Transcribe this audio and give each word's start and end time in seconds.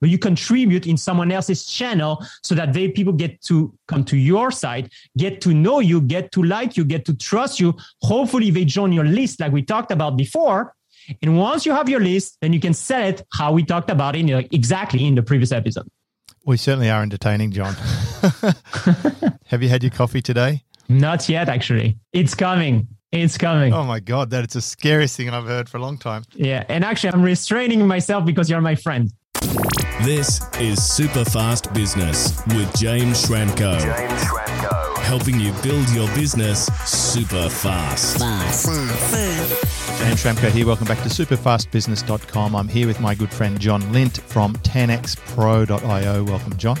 but 0.00 0.08
you 0.08 0.18
contribute 0.18 0.86
in 0.86 0.96
someone 0.96 1.30
else's 1.30 1.66
channel 1.66 2.24
so 2.42 2.54
that 2.54 2.72
they 2.72 2.88
people 2.88 3.12
get 3.12 3.40
to 3.42 3.72
come 3.86 4.04
to 4.04 4.16
your 4.16 4.50
site, 4.50 4.90
get 5.16 5.40
to 5.42 5.54
know 5.54 5.80
you, 5.80 6.00
get 6.00 6.32
to 6.32 6.42
like 6.42 6.76
you, 6.76 6.84
get 6.84 7.04
to 7.04 7.14
trust 7.14 7.60
you. 7.60 7.74
Hopefully 8.02 8.50
they 8.50 8.64
join 8.64 8.92
your 8.92 9.04
list 9.04 9.40
like 9.40 9.52
we 9.52 9.62
talked 9.62 9.90
about 9.90 10.16
before. 10.16 10.74
And 11.22 11.38
once 11.38 11.66
you 11.66 11.72
have 11.72 11.88
your 11.88 12.00
list, 12.00 12.38
then 12.40 12.52
you 12.52 12.60
can 12.60 12.74
sell 12.74 13.02
it 13.02 13.26
how 13.32 13.52
we 13.52 13.64
talked 13.64 13.90
about 13.90 14.16
it 14.16 14.48
exactly 14.52 15.06
in 15.06 15.14
the 15.14 15.22
previous 15.22 15.52
episode. 15.52 15.88
We 16.44 16.56
certainly 16.56 16.88
are 16.88 17.02
entertaining, 17.02 17.52
John. 17.52 17.74
have 19.46 19.62
you 19.62 19.68
had 19.68 19.82
your 19.82 19.90
coffee 19.90 20.22
today? 20.22 20.64
Not 20.88 21.28
yet, 21.28 21.48
actually. 21.48 21.98
It's 22.12 22.34
coming. 22.34 22.88
It's 23.12 23.36
coming. 23.36 23.72
Oh 23.72 23.84
my 23.84 24.00
God, 24.00 24.30
that 24.30 24.44
is 24.44 24.52
the 24.52 24.60
scariest 24.60 25.16
thing 25.16 25.28
I've 25.30 25.46
heard 25.46 25.68
for 25.68 25.78
a 25.78 25.80
long 25.80 25.98
time. 25.98 26.24
Yeah. 26.34 26.64
And 26.68 26.84
actually, 26.84 27.12
I'm 27.12 27.22
restraining 27.22 27.86
myself 27.86 28.24
because 28.24 28.48
you're 28.48 28.60
my 28.60 28.76
friend. 28.76 29.12
This 30.02 30.40
is 30.58 30.82
Super 30.82 31.26
Fast 31.26 31.74
Business 31.74 32.42
with 32.46 32.74
James 32.74 33.22
Schramko. 33.22 33.78
James 33.78 34.22
Schramko. 34.22 34.98
Helping 34.98 35.38
you 35.38 35.52
build 35.62 35.86
your 35.90 36.08
business 36.14 36.66
super 36.86 37.50
fast. 37.50 38.18
Fast. 38.18 38.66
James 39.98 40.22
Schramko 40.22 40.50
here. 40.50 40.66
Welcome 40.66 40.86
back 40.86 41.02
to 41.02 41.10
superfastbusiness.com. 41.10 42.56
I'm 42.56 42.68
here 42.68 42.86
with 42.86 42.98
my 43.00 43.14
good 43.14 43.30
friend 43.30 43.60
John 43.60 43.92
Lint 43.92 44.22
from 44.22 44.54
10xpro.io. 44.54 46.24
Welcome, 46.24 46.56
John. 46.56 46.78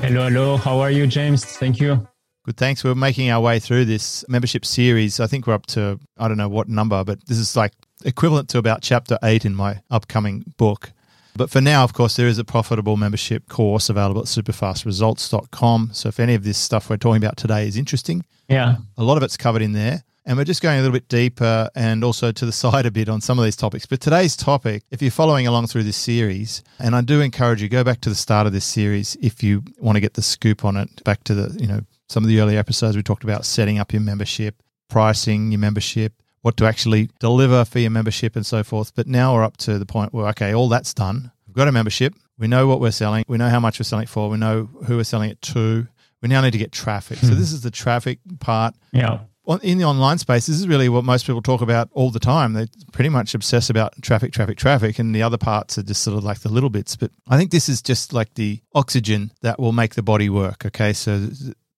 Hello, 0.00 0.28
hello. 0.28 0.56
How 0.56 0.78
are 0.78 0.92
you, 0.92 1.08
James? 1.08 1.44
Thank 1.44 1.80
you. 1.80 2.06
Good, 2.44 2.56
thanks. 2.56 2.84
We're 2.84 2.94
making 2.94 3.30
our 3.30 3.40
way 3.40 3.58
through 3.58 3.86
this 3.86 4.24
membership 4.28 4.64
series. 4.64 5.18
I 5.18 5.26
think 5.26 5.48
we're 5.48 5.54
up 5.54 5.66
to, 5.66 5.98
I 6.18 6.28
don't 6.28 6.38
know 6.38 6.48
what 6.48 6.68
number, 6.68 7.02
but 7.02 7.26
this 7.26 7.38
is 7.38 7.56
like 7.56 7.72
equivalent 8.04 8.48
to 8.50 8.58
about 8.58 8.82
chapter 8.82 9.18
eight 9.24 9.44
in 9.44 9.56
my 9.56 9.80
upcoming 9.90 10.44
book. 10.56 10.92
But 11.40 11.48
for 11.48 11.62
now, 11.62 11.84
of 11.84 11.94
course, 11.94 12.16
there 12.16 12.28
is 12.28 12.36
a 12.36 12.44
profitable 12.44 12.98
membership 12.98 13.48
course 13.48 13.88
available 13.88 14.20
at 14.20 14.26
superfastresults.com. 14.26 15.88
So 15.94 16.10
if 16.10 16.20
any 16.20 16.34
of 16.34 16.44
this 16.44 16.58
stuff 16.58 16.90
we're 16.90 16.98
talking 16.98 17.16
about 17.16 17.38
today 17.38 17.66
is 17.66 17.78
interesting, 17.78 18.26
yeah, 18.50 18.76
a 18.98 19.02
lot 19.02 19.16
of 19.16 19.22
it's 19.22 19.38
covered 19.38 19.62
in 19.62 19.72
there. 19.72 20.04
And 20.26 20.36
we're 20.36 20.44
just 20.44 20.60
going 20.60 20.78
a 20.78 20.82
little 20.82 20.92
bit 20.92 21.08
deeper 21.08 21.70
and 21.74 22.04
also 22.04 22.30
to 22.30 22.44
the 22.44 22.52
side 22.62 22.84
a 22.84 22.90
bit 22.90 23.08
on 23.08 23.22
some 23.22 23.38
of 23.38 23.46
these 23.46 23.56
topics. 23.56 23.86
But 23.86 24.02
today's 24.02 24.36
topic, 24.36 24.82
if 24.90 25.00
you're 25.00 25.10
following 25.10 25.46
along 25.46 25.68
through 25.68 25.84
this 25.84 25.96
series, 25.96 26.62
and 26.78 26.94
I 26.94 27.00
do 27.00 27.22
encourage 27.22 27.62
you, 27.62 27.70
go 27.70 27.84
back 27.84 28.02
to 28.02 28.10
the 28.10 28.14
start 28.14 28.46
of 28.46 28.52
this 28.52 28.66
series 28.66 29.16
if 29.22 29.42
you 29.42 29.62
want 29.78 29.96
to 29.96 30.00
get 30.00 30.12
the 30.12 30.22
scoop 30.22 30.62
on 30.62 30.76
it, 30.76 31.02
back 31.04 31.24
to 31.24 31.34
the, 31.34 31.58
you 31.58 31.66
know, 31.66 31.80
some 32.10 32.22
of 32.22 32.28
the 32.28 32.38
early 32.38 32.58
episodes, 32.58 32.96
we 32.98 33.02
talked 33.02 33.24
about 33.24 33.46
setting 33.46 33.78
up 33.78 33.94
your 33.94 34.02
membership, 34.02 34.56
pricing 34.90 35.52
your 35.52 35.60
membership, 35.60 36.19
what 36.42 36.56
to 36.56 36.66
actually 36.66 37.10
deliver 37.18 37.64
for 37.64 37.78
your 37.78 37.90
membership, 37.90 38.36
and 38.36 38.46
so 38.46 38.62
forth. 38.62 38.94
But 38.94 39.06
now 39.06 39.34
we're 39.34 39.44
up 39.44 39.56
to 39.58 39.78
the 39.78 39.86
point 39.86 40.12
where, 40.12 40.26
okay, 40.28 40.54
all 40.54 40.68
that's 40.68 40.94
done. 40.94 41.32
We've 41.46 41.56
got 41.56 41.68
a 41.68 41.72
membership. 41.72 42.14
We 42.38 42.48
know 42.48 42.66
what 42.66 42.80
we're 42.80 42.90
selling. 42.90 43.24
We 43.28 43.36
know 43.36 43.48
how 43.48 43.60
much 43.60 43.78
we're 43.78 43.84
selling 43.84 44.04
it 44.04 44.08
for. 44.08 44.30
We 44.30 44.38
know 44.38 44.68
who 44.86 44.96
we're 44.96 45.04
selling 45.04 45.30
it 45.30 45.42
to. 45.42 45.86
We 46.22 46.28
now 46.28 46.40
need 46.40 46.52
to 46.52 46.58
get 46.58 46.72
traffic. 46.72 47.18
So, 47.18 47.28
hmm. 47.28 47.38
this 47.38 47.52
is 47.52 47.62
the 47.62 47.70
traffic 47.70 48.18
part. 48.40 48.74
Yeah. 48.92 49.20
In 49.62 49.78
the 49.78 49.84
online 49.84 50.18
space, 50.18 50.46
this 50.46 50.56
is 50.56 50.68
really 50.68 50.88
what 50.88 51.02
most 51.02 51.26
people 51.26 51.42
talk 51.42 51.60
about 51.60 51.88
all 51.92 52.10
the 52.10 52.20
time. 52.20 52.52
They 52.52 52.68
pretty 52.92 53.08
much 53.08 53.34
obsess 53.34 53.68
about 53.68 54.00
traffic, 54.00 54.32
traffic, 54.32 54.58
traffic, 54.58 54.98
and 55.00 55.12
the 55.12 55.22
other 55.22 55.38
parts 55.38 55.76
are 55.76 55.82
just 55.82 56.02
sort 56.02 56.16
of 56.16 56.22
like 56.22 56.40
the 56.40 56.48
little 56.48 56.70
bits. 56.70 56.94
But 56.94 57.10
I 57.26 57.36
think 57.36 57.50
this 57.50 57.68
is 57.68 57.82
just 57.82 58.12
like 58.12 58.34
the 58.34 58.60
oxygen 58.74 59.32
that 59.42 59.58
will 59.58 59.72
make 59.72 59.94
the 59.94 60.02
body 60.02 60.30
work. 60.30 60.64
Okay. 60.66 60.92
So, 60.92 61.28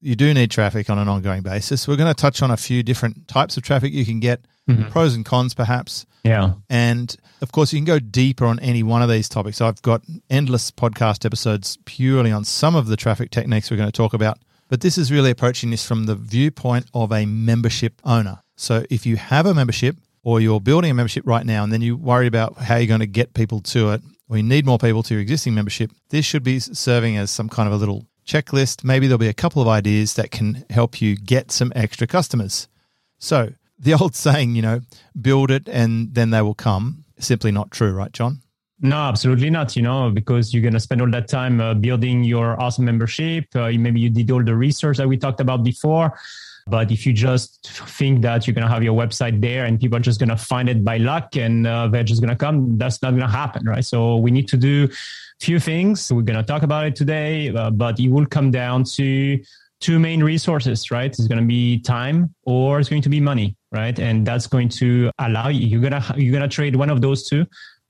you 0.02 0.16
do 0.16 0.34
need 0.34 0.50
traffic 0.50 0.90
on 0.90 0.98
an 0.98 1.08
ongoing 1.08 1.42
basis. 1.42 1.86
We're 1.86 1.96
going 1.96 2.12
to 2.12 2.20
touch 2.20 2.42
on 2.42 2.50
a 2.50 2.56
few 2.56 2.82
different 2.82 3.28
types 3.28 3.56
of 3.56 3.62
traffic 3.62 3.92
you 3.92 4.04
can 4.04 4.20
get, 4.20 4.44
mm-hmm. 4.68 4.90
pros 4.90 5.14
and 5.14 5.24
cons, 5.24 5.54
perhaps. 5.54 6.04
Yeah. 6.24 6.54
And 6.68 7.16
of 7.40 7.52
course, 7.52 7.72
you 7.72 7.78
can 7.78 7.84
go 7.84 7.98
deeper 7.98 8.44
on 8.44 8.58
any 8.60 8.82
one 8.82 9.02
of 9.02 9.08
these 9.08 9.28
topics. 9.28 9.60
I've 9.60 9.80
got 9.82 10.02
endless 10.28 10.70
podcast 10.70 11.24
episodes 11.24 11.78
purely 11.84 12.32
on 12.32 12.44
some 12.44 12.74
of 12.74 12.88
the 12.88 12.96
traffic 12.96 13.30
techniques 13.30 13.70
we're 13.70 13.76
going 13.76 13.88
to 13.88 13.92
talk 13.92 14.12
about. 14.12 14.38
But 14.68 14.80
this 14.80 14.98
is 14.98 15.12
really 15.12 15.30
approaching 15.30 15.70
this 15.70 15.86
from 15.86 16.06
the 16.06 16.14
viewpoint 16.14 16.86
of 16.94 17.12
a 17.12 17.26
membership 17.26 18.00
owner. 18.04 18.40
So 18.56 18.84
if 18.90 19.06
you 19.06 19.16
have 19.16 19.46
a 19.46 19.54
membership 19.54 19.96
or 20.22 20.40
you're 20.40 20.60
building 20.60 20.90
a 20.90 20.94
membership 20.94 21.26
right 21.26 21.44
now 21.44 21.62
and 21.62 21.72
then 21.72 21.82
you 21.82 21.96
worry 21.96 22.26
about 22.26 22.56
how 22.58 22.76
you're 22.76 22.86
going 22.86 23.00
to 23.00 23.06
get 23.06 23.34
people 23.34 23.60
to 23.60 23.90
it, 23.92 24.02
or 24.28 24.36
you 24.38 24.42
need 24.42 24.64
more 24.64 24.78
people 24.78 25.02
to 25.02 25.14
your 25.14 25.20
existing 25.20 25.54
membership, 25.54 25.90
this 26.08 26.24
should 26.24 26.42
be 26.42 26.58
serving 26.58 27.18
as 27.18 27.30
some 27.30 27.50
kind 27.50 27.66
of 27.66 27.74
a 27.74 27.76
little 27.76 28.06
checklist. 28.26 28.84
Maybe 28.84 29.06
there'll 29.06 29.18
be 29.18 29.28
a 29.28 29.34
couple 29.34 29.62
of 29.62 29.68
ideas 29.68 30.14
that 30.14 30.30
can 30.30 30.64
help 30.70 31.00
you 31.00 31.16
get 31.16 31.50
some 31.50 31.72
extra 31.74 32.06
customers. 32.06 32.68
So, 33.18 33.52
the 33.78 33.94
old 34.00 34.14
saying, 34.14 34.54
you 34.54 34.62
know, 34.62 34.80
build 35.20 35.50
it 35.50 35.68
and 35.68 36.14
then 36.14 36.30
they 36.30 36.42
will 36.42 36.54
come, 36.54 37.04
simply 37.18 37.52
not 37.52 37.70
true, 37.70 37.92
right, 37.92 38.12
John? 38.12 38.40
No, 38.84 38.96
absolutely 38.96 39.48
not. 39.48 39.76
You 39.76 39.82
know, 39.82 40.10
because 40.10 40.52
you're 40.52 40.62
going 40.62 40.74
to 40.74 40.80
spend 40.80 41.00
all 41.00 41.10
that 41.10 41.28
time 41.28 41.60
uh, 41.60 41.74
building 41.74 42.24
your 42.24 42.60
awesome 42.60 42.84
membership. 42.84 43.44
Uh, 43.54 43.70
maybe 43.78 44.00
you 44.00 44.10
did 44.10 44.30
all 44.30 44.42
the 44.42 44.56
research 44.56 44.96
that 44.96 45.08
we 45.08 45.16
talked 45.16 45.40
about 45.40 45.62
before. 45.62 46.18
But 46.66 46.90
if 46.90 47.06
you 47.06 47.12
just 47.12 47.66
think 47.66 48.22
that 48.22 48.46
you're 48.46 48.54
going 48.54 48.66
to 48.66 48.72
have 48.72 48.82
your 48.82 48.94
website 48.94 49.40
there 49.40 49.64
and 49.64 49.80
people 49.80 49.96
are 49.96 50.00
just 50.00 50.18
going 50.18 50.28
to 50.28 50.36
find 50.36 50.68
it 50.68 50.84
by 50.84 50.96
luck 50.98 51.36
and 51.36 51.66
uh, 51.66 51.88
they're 51.88 52.04
just 52.04 52.20
going 52.20 52.30
to 52.30 52.36
come, 52.36 52.78
that's 52.78 53.02
not 53.02 53.10
going 53.10 53.22
to 53.22 53.28
happen, 53.28 53.66
right? 53.66 53.84
So 53.84 54.16
we 54.16 54.30
need 54.30 54.48
to 54.48 54.56
do 54.56 54.88
a 54.90 55.44
few 55.44 55.58
things. 55.58 56.12
We're 56.12 56.22
going 56.22 56.38
to 56.38 56.44
talk 56.44 56.62
about 56.62 56.86
it 56.86 56.96
today, 56.96 57.48
uh, 57.48 57.70
but 57.70 57.98
it 57.98 58.08
will 58.08 58.26
come 58.26 58.50
down 58.50 58.84
to 58.96 59.38
two 59.80 59.98
main 59.98 60.22
resources, 60.22 60.90
right? 60.90 61.10
It's 61.10 61.26
going 61.26 61.40
to 61.40 61.46
be 61.46 61.80
time 61.80 62.34
or 62.44 62.78
it's 62.78 62.88
going 62.88 63.02
to 63.02 63.08
be 63.08 63.20
money, 63.20 63.56
right? 63.72 63.98
And 63.98 64.24
that's 64.24 64.46
going 64.46 64.68
to 64.70 65.10
allow 65.18 65.48
you, 65.48 65.66
you're 65.66 65.80
going 65.80 66.00
to, 66.00 66.14
you're 66.16 66.32
going 66.32 66.48
to 66.48 66.54
trade 66.54 66.76
one 66.76 66.90
of 66.90 67.00
those 67.00 67.28
two 67.28 67.46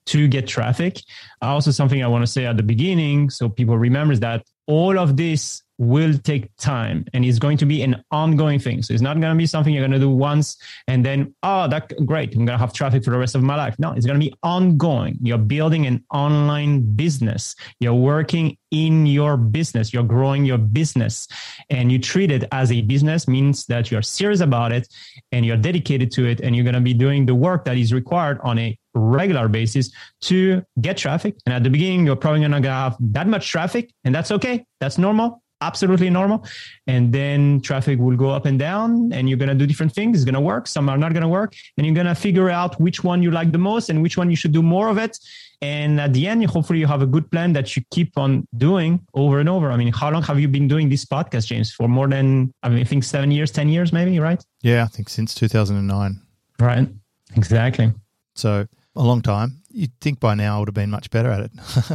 to 0.06 0.26
get 0.26 0.48
traffic. 0.48 1.00
Also, 1.42 1.70
something 1.70 2.02
I 2.02 2.08
want 2.08 2.22
to 2.22 2.30
say 2.30 2.46
at 2.46 2.56
the 2.56 2.62
beginning, 2.62 3.30
so 3.30 3.48
people 3.48 3.76
remember 3.76 4.16
that 4.16 4.44
all 4.66 4.98
of 4.98 5.16
this 5.16 5.62
will 5.78 6.16
take 6.18 6.54
time 6.56 7.04
and 7.12 7.24
it's 7.24 7.38
going 7.38 7.56
to 7.58 7.66
be 7.66 7.82
an 7.82 8.02
ongoing 8.10 8.58
thing. 8.58 8.82
So 8.82 8.94
it's 8.94 9.02
not 9.02 9.20
going 9.20 9.32
to 9.32 9.38
be 9.38 9.46
something 9.46 9.72
you're 9.72 9.82
going 9.82 9.92
to 9.92 9.98
do 9.98 10.10
once 10.10 10.56
and 10.86 11.04
then, 11.04 11.34
oh, 11.42 11.68
that 11.68 11.92
great. 12.06 12.30
I'm 12.34 12.44
going 12.44 12.58
to 12.58 12.58
have 12.58 12.72
traffic 12.72 13.04
for 13.04 13.10
the 13.10 13.18
rest 13.18 13.34
of 13.34 13.42
my 13.42 13.56
life. 13.56 13.76
No, 13.78 13.92
it's 13.92 14.06
going 14.06 14.18
to 14.18 14.24
be 14.24 14.34
ongoing. 14.42 15.18
You're 15.22 15.38
building 15.38 15.86
an 15.86 16.04
online 16.12 16.82
business. 16.94 17.56
You're 17.80 17.94
working 17.94 18.56
in 18.70 19.06
your 19.06 19.36
business. 19.36 19.92
You're 19.92 20.02
growing 20.02 20.44
your 20.44 20.58
business 20.58 21.28
and 21.68 21.90
you 21.90 21.98
treat 21.98 22.30
it 22.30 22.44
as 22.52 22.72
a 22.72 22.80
business 22.82 23.28
means 23.28 23.66
that 23.66 23.90
you're 23.90 24.02
serious 24.02 24.40
about 24.40 24.72
it 24.72 24.88
and 25.32 25.44
you're 25.44 25.56
dedicated 25.56 26.10
to 26.12 26.26
it 26.26 26.40
and 26.40 26.54
you're 26.54 26.64
going 26.64 26.74
to 26.74 26.80
be 26.80 26.94
doing 26.94 27.26
the 27.26 27.34
work 27.34 27.64
that 27.64 27.76
is 27.76 27.92
required 27.92 28.38
on 28.42 28.58
a 28.58 28.78
regular 28.94 29.48
basis 29.48 29.90
to 30.20 30.62
get 30.80 30.96
traffic. 30.96 31.36
And 31.46 31.54
at 31.54 31.64
the 31.64 31.70
beginning, 31.70 32.06
you're 32.06 32.16
probably 32.16 32.40
not 32.40 32.50
going 32.50 32.62
to 32.62 32.70
have 32.70 32.96
that 33.00 33.26
much 33.26 33.48
traffic 33.48 33.92
and 34.04 34.14
that's 34.14 34.30
okay. 34.30 34.64
That's 34.80 34.98
normal 34.98 35.41
absolutely 35.62 36.10
normal. 36.10 36.44
And 36.86 37.12
then 37.12 37.60
traffic 37.60 37.98
will 37.98 38.16
go 38.16 38.30
up 38.30 38.44
and 38.46 38.58
down, 38.58 39.12
and 39.12 39.28
you're 39.28 39.38
going 39.38 39.48
to 39.48 39.54
do 39.54 39.66
different 39.66 39.92
things. 39.92 40.18
It's 40.18 40.24
going 40.24 40.34
to 40.34 40.40
work. 40.40 40.66
Some 40.66 40.88
are 40.88 40.98
not 40.98 41.12
going 41.12 41.22
to 41.22 41.28
work. 41.28 41.54
And 41.76 41.86
you're 41.86 41.94
going 41.94 42.06
to 42.06 42.14
figure 42.14 42.50
out 42.50 42.80
which 42.80 43.04
one 43.04 43.22
you 43.22 43.30
like 43.30 43.52
the 43.52 43.58
most 43.58 43.88
and 43.90 44.02
which 44.02 44.16
one 44.16 44.30
you 44.30 44.36
should 44.36 44.52
do 44.52 44.62
more 44.62 44.88
of 44.88 44.98
it. 44.98 45.18
And 45.62 46.00
at 46.00 46.12
the 46.12 46.26
end, 46.26 46.44
hopefully, 46.46 46.80
you 46.80 46.88
have 46.88 47.02
a 47.02 47.06
good 47.06 47.30
plan 47.30 47.52
that 47.52 47.76
you 47.76 47.82
keep 47.92 48.18
on 48.18 48.46
doing 48.56 49.00
over 49.14 49.38
and 49.38 49.48
over. 49.48 49.70
I 49.70 49.76
mean, 49.76 49.92
how 49.92 50.10
long 50.10 50.22
have 50.24 50.40
you 50.40 50.48
been 50.48 50.66
doing 50.66 50.88
this 50.88 51.04
podcast, 51.04 51.46
James? 51.46 51.72
For 51.72 51.86
more 51.86 52.08
than, 52.08 52.52
I 52.64 52.68
mean, 52.68 52.80
I 52.80 52.84
think 52.84 53.04
seven 53.04 53.30
years, 53.30 53.52
10 53.52 53.68
years, 53.68 53.92
maybe, 53.92 54.18
right? 54.18 54.44
Yeah, 54.62 54.82
I 54.82 54.88
think 54.88 55.08
since 55.08 55.34
2009. 55.34 56.20
Right. 56.58 56.88
Exactly. 57.36 57.92
So 58.34 58.66
a 58.96 59.02
long 59.02 59.22
time 59.22 59.61
you'd 59.72 59.98
think 60.00 60.20
by 60.20 60.34
now 60.34 60.56
I 60.56 60.58
would 60.60 60.68
have 60.68 60.74
been 60.74 60.90
much 60.90 61.10
better 61.10 61.30
at 61.30 61.40
it, 61.40 61.50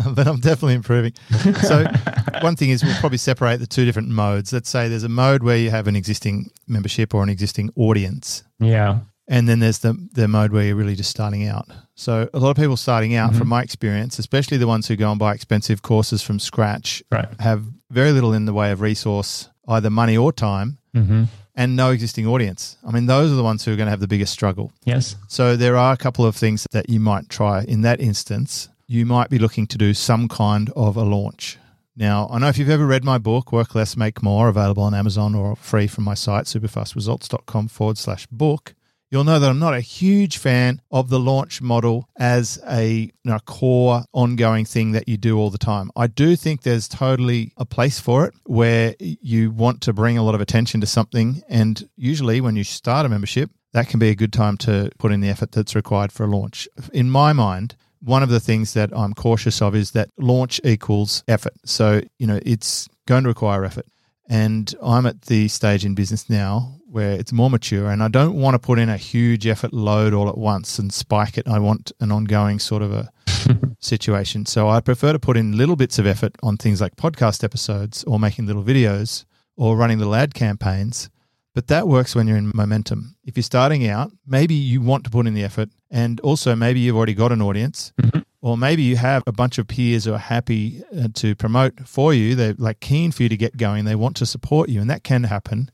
but 0.15 0.27
I'm 0.27 0.39
definitely 0.39 0.75
improving. 0.75 1.13
So, 1.61 1.85
one 2.41 2.55
thing 2.55 2.69
is 2.69 2.83
we'll 2.83 2.95
probably 2.95 3.17
separate 3.17 3.57
the 3.57 3.67
two 3.67 3.85
different 3.85 4.09
modes. 4.09 4.51
Let's 4.51 4.69
say 4.69 4.87
there's 4.87 5.03
a 5.03 5.09
mode 5.09 5.43
where 5.43 5.57
you 5.57 5.69
have 5.69 5.87
an 5.87 5.95
existing 5.95 6.49
membership 6.67 7.13
or 7.13 7.23
an 7.23 7.29
existing 7.29 7.71
audience. 7.75 8.43
Yeah. 8.59 8.99
And 9.29 9.49
then 9.49 9.59
there's 9.59 9.79
the, 9.79 9.93
the 10.13 10.27
mode 10.27 10.53
where 10.53 10.63
you're 10.63 10.75
really 10.75 10.95
just 10.95 11.09
starting 11.09 11.45
out. 11.47 11.67
So, 11.95 12.29
a 12.33 12.39
lot 12.39 12.51
of 12.51 12.57
people 12.57 12.77
starting 12.77 13.15
out, 13.15 13.31
mm-hmm. 13.31 13.39
from 13.39 13.49
my 13.49 13.61
experience, 13.61 14.19
especially 14.19 14.57
the 14.57 14.67
ones 14.67 14.87
who 14.87 14.95
go 14.95 15.09
and 15.09 15.19
buy 15.19 15.33
expensive 15.33 15.81
courses 15.81 16.21
from 16.21 16.39
scratch, 16.39 17.03
right. 17.11 17.27
have 17.39 17.63
very 17.89 18.11
little 18.11 18.33
in 18.33 18.45
the 18.45 18.53
way 18.53 18.71
of 18.71 18.81
resource, 18.81 19.49
either 19.67 19.89
money 19.89 20.17
or 20.17 20.31
time. 20.31 20.77
Mm-hmm 20.95 21.25
and 21.57 21.75
no 21.75 21.89
existing 21.89 22.27
audience. 22.27 22.77
I 22.87 22.91
mean, 22.91 23.07
those 23.07 23.31
are 23.31 23.35
the 23.35 23.43
ones 23.43 23.65
who 23.65 23.73
are 23.73 23.75
going 23.75 23.87
to 23.87 23.91
have 23.91 23.99
the 23.99 24.07
biggest 24.07 24.31
struggle. 24.31 24.71
Yes. 24.85 25.15
So 25.27 25.57
there 25.57 25.75
are 25.75 25.91
a 25.91 25.97
couple 25.97 26.23
of 26.25 26.35
things 26.35 26.67
that 26.71 26.89
you 26.89 26.99
might 26.99 27.27
try 27.29 27.63
in 27.63 27.81
that 27.81 27.99
instance. 27.99 28.69
You 28.85 29.05
might 29.05 29.29
be 29.29 29.39
looking 29.39 29.67
to 29.67 29.77
do 29.77 29.93
some 29.93 30.29
kind 30.29 30.71
of 30.75 30.95
a 30.95 31.03
launch. 31.03 31.57
Now, 31.95 32.29
I 32.31 32.37
know 32.37 32.47
if 32.47 32.59
you've 32.59 32.69
ever 32.69 32.85
read 32.85 33.03
my 33.03 33.17
book, 33.17 33.51
Work 33.51 33.73
Less, 33.73 33.97
Make 33.97 34.21
More, 34.21 34.49
available 34.49 34.83
on 34.83 34.93
Amazon 34.93 35.33
or 35.33 35.55
free 35.55 35.87
from 35.87 36.03
my 36.03 36.13
site, 36.13 36.45
superfastresults.com 36.45 37.69
forward 37.69 37.97
slash 37.97 38.27
book, 38.27 38.75
you'll 39.09 39.23
know 39.23 39.39
that 39.39 39.49
I'm 39.49 39.59
not 39.59 39.73
a 39.73 39.81
huge 39.81 40.37
fan 40.37 40.81
of 40.91 41.09
the 41.09 41.19
launch 41.19 41.61
model 41.61 42.09
as 42.17 42.59
a 42.67 42.89
you 42.89 43.11
know, 43.23 43.39
core 43.39 44.03
ongoing 44.13 44.65
thing 44.65 44.91
that 44.91 45.07
you 45.07 45.17
do 45.17 45.37
all 45.37 45.49
the 45.49 45.57
time. 45.57 45.91
I 45.95 46.07
do 46.07 46.35
think 46.35 46.61
there's 46.63 46.87
totally 46.87 47.53
a 47.57 47.65
place 47.65 47.99
for 47.99 48.25
it 48.25 48.33
where 48.45 48.95
you 48.99 49.51
want 49.51 49.81
to 49.81 49.93
bring 49.93 50.17
a 50.17 50.23
lot 50.23 50.35
of 50.35 50.41
attention 50.41 50.81
to 50.81 50.87
something. 50.87 51.41
And 51.49 51.87
usually, 51.95 52.41
when 52.41 52.55
you 52.55 52.63
start 52.63 53.05
a 53.05 53.09
membership, 53.09 53.51
that 53.73 53.87
can 53.87 53.99
be 53.99 54.09
a 54.09 54.15
good 54.15 54.33
time 54.33 54.57
to 54.57 54.89
put 54.97 55.11
in 55.11 55.21
the 55.21 55.29
effort 55.29 55.51
that's 55.51 55.75
required 55.75 56.11
for 56.11 56.23
a 56.23 56.27
launch. 56.27 56.67
In 56.93 57.09
my 57.09 57.33
mind, 57.33 57.75
one 58.01 58.23
of 58.23 58.29
the 58.29 58.39
things 58.39 58.73
that 58.73 58.95
I'm 58.95 59.13
cautious 59.13 59.61
of 59.61 59.75
is 59.75 59.91
that 59.91 60.09
launch 60.17 60.61
equals 60.63 61.23
effort. 61.27 61.53
So, 61.65 62.01
you 62.17 62.27
know, 62.27 62.39
it's 62.45 62.87
going 63.05 63.23
to 63.23 63.29
require 63.29 63.65
effort. 63.65 63.85
And 64.29 64.73
I'm 64.83 65.05
at 65.05 65.23
the 65.23 65.47
stage 65.47 65.85
in 65.85 65.95
business 65.95 66.29
now 66.29 66.75
where 66.89 67.11
it's 67.11 67.31
more 67.31 67.49
mature 67.49 67.89
and 67.89 68.01
I 68.01 68.07
don't 68.07 68.35
want 68.35 68.55
to 68.55 68.59
put 68.59 68.79
in 68.79 68.89
a 68.89 68.97
huge 68.97 69.45
effort 69.45 69.73
load 69.73 70.13
all 70.13 70.29
at 70.29 70.37
once 70.37 70.79
and 70.79 70.91
spike 70.91 71.37
it. 71.37 71.47
I 71.47 71.59
want 71.59 71.91
an 71.99 72.11
ongoing 72.11 72.59
sort 72.59 72.81
of 72.81 72.91
a 72.91 73.09
situation. 73.79 74.45
So 74.45 74.69
I 74.69 74.79
prefer 74.79 75.13
to 75.13 75.19
put 75.19 75.37
in 75.37 75.57
little 75.57 75.75
bits 75.75 75.99
of 75.99 76.05
effort 76.05 76.35
on 76.43 76.57
things 76.57 76.81
like 76.81 76.95
podcast 76.95 77.43
episodes 77.43 78.03
or 78.05 78.19
making 78.19 78.47
little 78.47 78.63
videos 78.63 79.25
or 79.55 79.77
running 79.77 79.97
little 79.97 80.15
ad 80.15 80.33
campaigns. 80.33 81.09
But 81.53 81.67
that 81.67 81.87
works 81.87 82.15
when 82.15 82.27
you're 82.27 82.37
in 82.37 82.51
momentum. 82.53 83.15
If 83.23 83.35
you're 83.35 83.43
starting 83.43 83.87
out, 83.87 84.11
maybe 84.25 84.53
you 84.53 84.81
want 84.81 85.03
to 85.05 85.09
put 85.09 85.27
in 85.27 85.33
the 85.33 85.43
effort 85.43 85.69
and 85.89 86.19
also 86.21 86.55
maybe 86.55 86.79
you've 86.79 86.95
already 86.95 87.15
got 87.15 87.31
an 87.31 87.41
audience. 87.41 87.93
Mm-hmm 88.01 88.19
or 88.47 88.57
maybe 88.57 88.81
you 88.81 88.95
have 88.95 89.23
a 89.27 89.33
bunch 89.33 89.57
of 89.57 89.67
peers 89.67 90.05
who 90.05 90.13
are 90.13 90.17
happy 90.17 90.81
uh, 90.97 91.09
to 91.15 91.35
promote 91.35 91.85
for 91.85 92.13
you. 92.13 92.33
They're 92.33 92.55
like 92.57 92.79
keen 92.79 93.11
for 93.11 93.23
you 93.23 93.29
to 93.29 93.35
get 93.35 93.57
going. 93.57 93.83
They 93.83 93.93
want 93.93 94.15
to 94.17 94.25
support 94.25 94.69
you, 94.69 94.79
and 94.79 94.89
that 94.89 95.03
can 95.03 95.25
happen. 95.25 95.69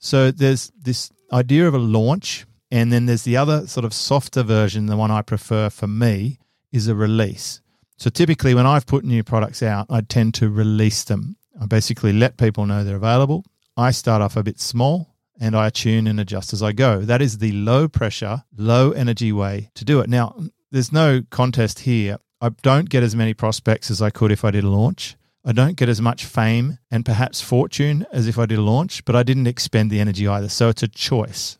So 0.00 0.32
there's 0.32 0.72
this 0.76 1.12
idea 1.32 1.68
of 1.68 1.74
a 1.74 1.78
launch, 1.78 2.44
and 2.72 2.92
then 2.92 3.06
there's 3.06 3.22
the 3.22 3.36
other 3.36 3.68
sort 3.68 3.84
of 3.84 3.94
softer 3.94 4.42
version. 4.42 4.86
The 4.86 4.96
one 4.96 5.12
I 5.12 5.22
prefer 5.22 5.70
for 5.70 5.86
me 5.86 6.40
is 6.72 6.88
a 6.88 6.94
release. 6.96 7.60
So 7.98 8.10
typically, 8.10 8.52
when 8.52 8.66
I've 8.66 8.86
put 8.86 9.04
new 9.04 9.22
products 9.22 9.62
out, 9.62 9.86
I 9.88 10.00
tend 10.00 10.34
to 10.34 10.50
release 10.50 11.04
them. 11.04 11.36
I 11.60 11.66
basically 11.66 12.12
let 12.12 12.36
people 12.36 12.66
know 12.66 12.82
they're 12.82 12.96
available. 12.96 13.44
I 13.76 13.92
start 13.92 14.22
off 14.22 14.36
a 14.36 14.42
bit 14.42 14.58
small 14.58 15.14
and 15.40 15.54
I 15.54 15.70
tune 15.70 16.08
and 16.08 16.18
adjust 16.18 16.52
as 16.52 16.64
I 16.64 16.72
go. 16.72 17.00
That 17.00 17.22
is 17.22 17.38
the 17.38 17.52
low 17.52 17.86
pressure, 17.86 18.42
low 18.56 18.90
energy 18.90 19.30
way 19.30 19.70
to 19.74 19.84
do 19.84 20.00
it. 20.00 20.08
Now, 20.08 20.34
there's 20.70 20.92
no 20.92 21.22
contest 21.30 21.80
here. 21.80 22.18
I 22.40 22.50
don't 22.62 22.88
get 22.88 23.02
as 23.02 23.16
many 23.16 23.34
prospects 23.34 23.90
as 23.90 24.00
I 24.00 24.10
could 24.10 24.30
if 24.30 24.44
I 24.44 24.50
did 24.50 24.64
a 24.64 24.68
launch. 24.68 25.16
I 25.44 25.52
don't 25.52 25.76
get 25.76 25.88
as 25.88 26.00
much 26.00 26.24
fame 26.24 26.78
and 26.90 27.04
perhaps 27.04 27.40
fortune 27.40 28.06
as 28.12 28.26
if 28.26 28.38
I 28.38 28.46
did 28.46 28.58
a 28.58 28.62
launch, 28.62 29.04
but 29.04 29.16
I 29.16 29.22
didn't 29.22 29.46
expend 29.46 29.90
the 29.90 30.00
energy 30.00 30.28
either. 30.28 30.48
So 30.48 30.68
it's 30.68 30.82
a 30.82 30.88
choice. 30.88 31.58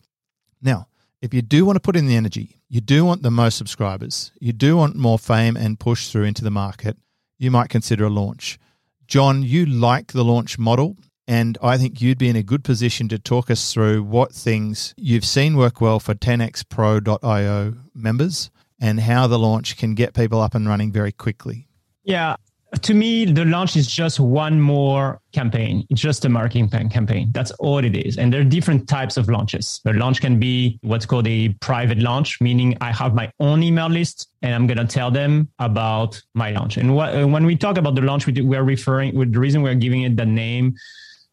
Now, 0.60 0.88
if 1.22 1.32
you 1.32 1.42
do 1.42 1.64
want 1.64 1.76
to 1.76 1.80
put 1.80 1.96
in 1.96 2.06
the 2.06 2.16
energy, 2.16 2.60
you 2.68 2.80
do 2.80 3.04
want 3.04 3.22
the 3.22 3.30
most 3.30 3.56
subscribers, 3.56 4.30
you 4.40 4.52
do 4.52 4.76
want 4.76 4.94
more 4.94 5.18
fame 5.18 5.56
and 5.56 5.80
push 5.80 6.08
through 6.08 6.24
into 6.24 6.44
the 6.44 6.50
market, 6.50 6.96
you 7.38 7.50
might 7.50 7.70
consider 7.70 8.04
a 8.04 8.10
launch. 8.10 8.58
John, 9.06 9.42
you 9.42 9.64
like 9.64 10.12
the 10.12 10.24
launch 10.24 10.58
model, 10.58 10.96
and 11.26 11.56
I 11.62 11.78
think 11.78 12.00
you'd 12.00 12.18
be 12.18 12.28
in 12.28 12.36
a 12.36 12.42
good 12.42 12.62
position 12.62 13.08
to 13.08 13.18
talk 13.18 13.50
us 13.50 13.72
through 13.72 14.02
what 14.02 14.34
things 14.34 14.94
you've 14.96 15.24
seen 15.24 15.56
work 15.56 15.80
well 15.80 15.98
for 15.98 16.14
10xpro.io 16.14 17.74
members 17.94 18.50
and 18.80 19.00
how 19.00 19.26
the 19.26 19.38
launch 19.38 19.76
can 19.76 19.94
get 19.94 20.14
people 20.14 20.40
up 20.40 20.54
and 20.54 20.68
running 20.68 20.92
very 20.92 21.12
quickly. 21.12 21.68
Yeah. 22.04 22.36
To 22.82 22.92
me, 22.92 23.24
the 23.24 23.46
launch 23.46 23.76
is 23.76 23.86
just 23.86 24.20
one 24.20 24.60
more 24.60 25.22
campaign. 25.32 25.86
It's 25.88 26.02
just 26.02 26.26
a 26.26 26.28
marketing 26.28 26.68
campaign. 26.68 27.30
That's 27.32 27.50
all 27.52 27.78
it 27.78 27.96
is. 27.96 28.18
And 28.18 28.30
there 28.30 28.42
are 28.42 28.44
different 28.44 28.86
types 28.86 29.16
of 29.16 29.30
launches. 29.30 29.80
The 29.84 29.94
launch 29.94 30.20
can 30.20 30.38
be 30.38 30.78
what's 30.82 31.06
called 31.06 31.26
a 31.26 31.48
private 31.60 31.98
launch, 31.98 32.42
meaning 32.42 32.76
I 32.82 32.92
have 32.92 33.14
my 33.14 33.32
own 33.40 33.62
email 33.62 33.88
list 33.88 34.28
and 34.42 34.54
I'm 34.54 34.66
going 34.66 34.76
to 34.76 34.84
tell 34.84 35.10
them 35.10 35.48
about 35.58 36.20
my 36.34 36.50
launch. 36.50 36.76
And 36.76 36.94
when 36.94 37.46
we 37.46 37.56
talk 37.56 37.78
about 37.78 37.94
the 37.94 38.02
launch, 38.02 38.26
we're 38.26 38.62
referring 38.62 39.16
with 39.16 39.32
the 39.32 39.40
reason 39.40 39.62
we're 39.62 39.74
giving 39.74 40.02
it 40.02 40.18
the 40.18 40.26
name 40.26 40.74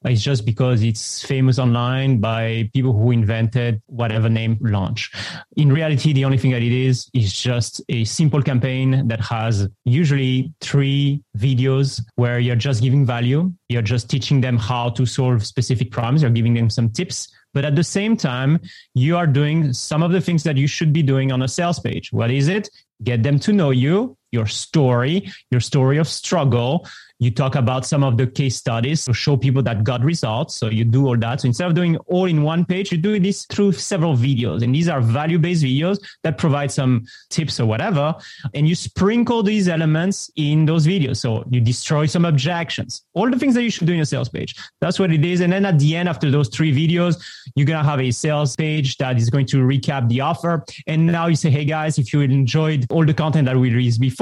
it's 0.05 0.21
just 0.21 0.45
because 0.45 0.83
it's 0.83 1.23
famous 1.25 1.57
online 1.59 2.19
by 2.19 2.69
people 2.73 2.93
who 2.93 3.11
invented 3.11 3.81
whatever 3.87 4.29
name 4.29 4.57
launch. 4.61 5.11
In 5.57 5.71
reality, 5.71 6.13
the 6.13 6.25
only 6.25 6.37
thing 6.37 6.51
that 6.51 6.61
it 6.61 6.71
is 6.71 7.09
is 7.13 7.33
just 7.33 7.81
a 7.89 8.03
simple 8.05 8.41
campaign 8.41 9.07
that 9.07 9.19
has 9.21 9.67
usually 9.83 10.53
three 10.61 11.23
videos 11.37 12.01
where 12.15 12.39
you're 12.39 12.55
just 12.55 12.81
giving 12.81 13.05
value. 13.05 13.51
You're 13.69 13.81
just 13.81 14.09
teaching 14.09 14.41
them 14.41 14.57
how 14.57 14.89
to 14.89 15.05
solve 15.05 15.45
specific 15.45 15.91
problems. 15.91 16.21
You're 16.21 16.31
giving 16.31 16.53
them 16.53 16.69
some 16.69 16.89
tips. 16.89 17.27
But 17.53 17.63
at 17.63 17.75
the 17.75 17.83
same 17.83 18.17
time, 18.17 18.59
you 18.93 19.15
are 19.15 19.25
doing 19.25 19.71
some 19.71 20.03
of 20.03 20.11
the 20.11 20.19
things 20.19 20.43
that 20.43 20.57
you 20.57 20.67
should 20.67 20.91
be 20.91 21.01
doing 21.01 21.31
on 21.31 21.41
a 21.41 21.47
sales 21.47 21.79
page. 21.79 22.11
What 22.11 22.29
is 22.29 22.49
it? 22.49 22.69
Get 23.03 23.23
them 23.23 23.39
to 23.39 23.53
know 23.53 23.71
you, 23.71 24.17
your 24.31 24.47
story, 24.47 25.31
your 25.51 25.61
story 25.61 25.97
of 25.97 26.07
struggle, 26.07 26.85
you 27.19 27.31
talk 27.31 27.55
about 27.55 27.85
some 27.85 28.03
of 28.03 28.17
the 28.17 28.27
case 28.27 28.57
studies 28.57 29.05
to 29.05 29.13
show 29.13 29.37
people 29.37 29.63
that 29.63 29.83
got 29.83 30.03
results. 30.03 30.55
So 30.55 30.69
you 30.69 30.83
do 30.83 31.07
all 31.07 31.17
that. 31.17 31.41
So 31.41 31.47
instead 31.47 31.67
of 31.67 31.73
doing 31.73 31.95
all 32.07 32.25
in 32.25 32.43
one 32.43 32.65
page, 32.65 32.91
you 32.91 32.97
do 32.97 33.17
this 33.19 33.45
through 33.45 33.71
several 33.73 34.17
videos. 34.17 34.63
And 34.63 34.75
these 34.75 34.89
are 34.89 34.99
value 34.99 35.39
based 35.39 35.63
videos 35.63 35.97
that 36.23 36.37
provide 36.37 36.71
some 36.71 37.05
tips 37.29 37.59
or 37.59 37.65
whatever. 37.65 38.13
And 38.53 38.67
you 38.67 38.75
sprinkle 38.75 39.43
these 39.43 39.69
elements 39.69 40.29
in 40.35 40.65
those 40.65 40.85
videos. 40.85 41.17
So 41.17 41.45
you 41.49 41.61
destroy 41.61 42.05
some 42.05 42.25
objections, 42.25 43.03
all 43.13 43.29
the 43.29 43.39
things 43.39 43.55
that 43.55 43.63
you 43.63 43.69
should 43.69 43.87
do 43.87 43.93
in 43.93 44.01
a 44.01 44.05
sales 44.05 44.27
page. 44.27 44.55
That's 44.81 44.99
what 44.99 45.11
it 45.11 45.23
is. 45.23 45.39
And 45.39 45.53
then 45.53 45.65
at 45.65 45.79
the 45.79 45.95
end, 45.95 46.09
after 46.09 46.29
those 46.29 46.49
three 46.49 46.73
videos, 46.73 47.23
you're 47.55 47.65
going 47.65 47.81
to 47.81 47.89
have 47.89 48.01
a 48.01 48.11
sales 48.11 48.57
page 48.57 48.97
that 48.97 49.17
is 49.17 49.29
going 49.29 49.45
to 49.47 49.57
recap 49.57 50.09
the 50.09 50.19
offer. 50.19 50.65
And 50.85 51.07
now 51.07 51.27
you 51.27 51.37
say, 51.37 51.49
Hey 51.49 51.63
guys, 51.63 51.97
if 51.97 52.11
you 52.11 52.21
enjoyed 52.21 52.85
all 52.89 53.05
the 53.05 53.13
content 53.13 53.45
that 53.45 53.55
we 53.55 53.69
released 53.69 54.01
before, 54.01 54.14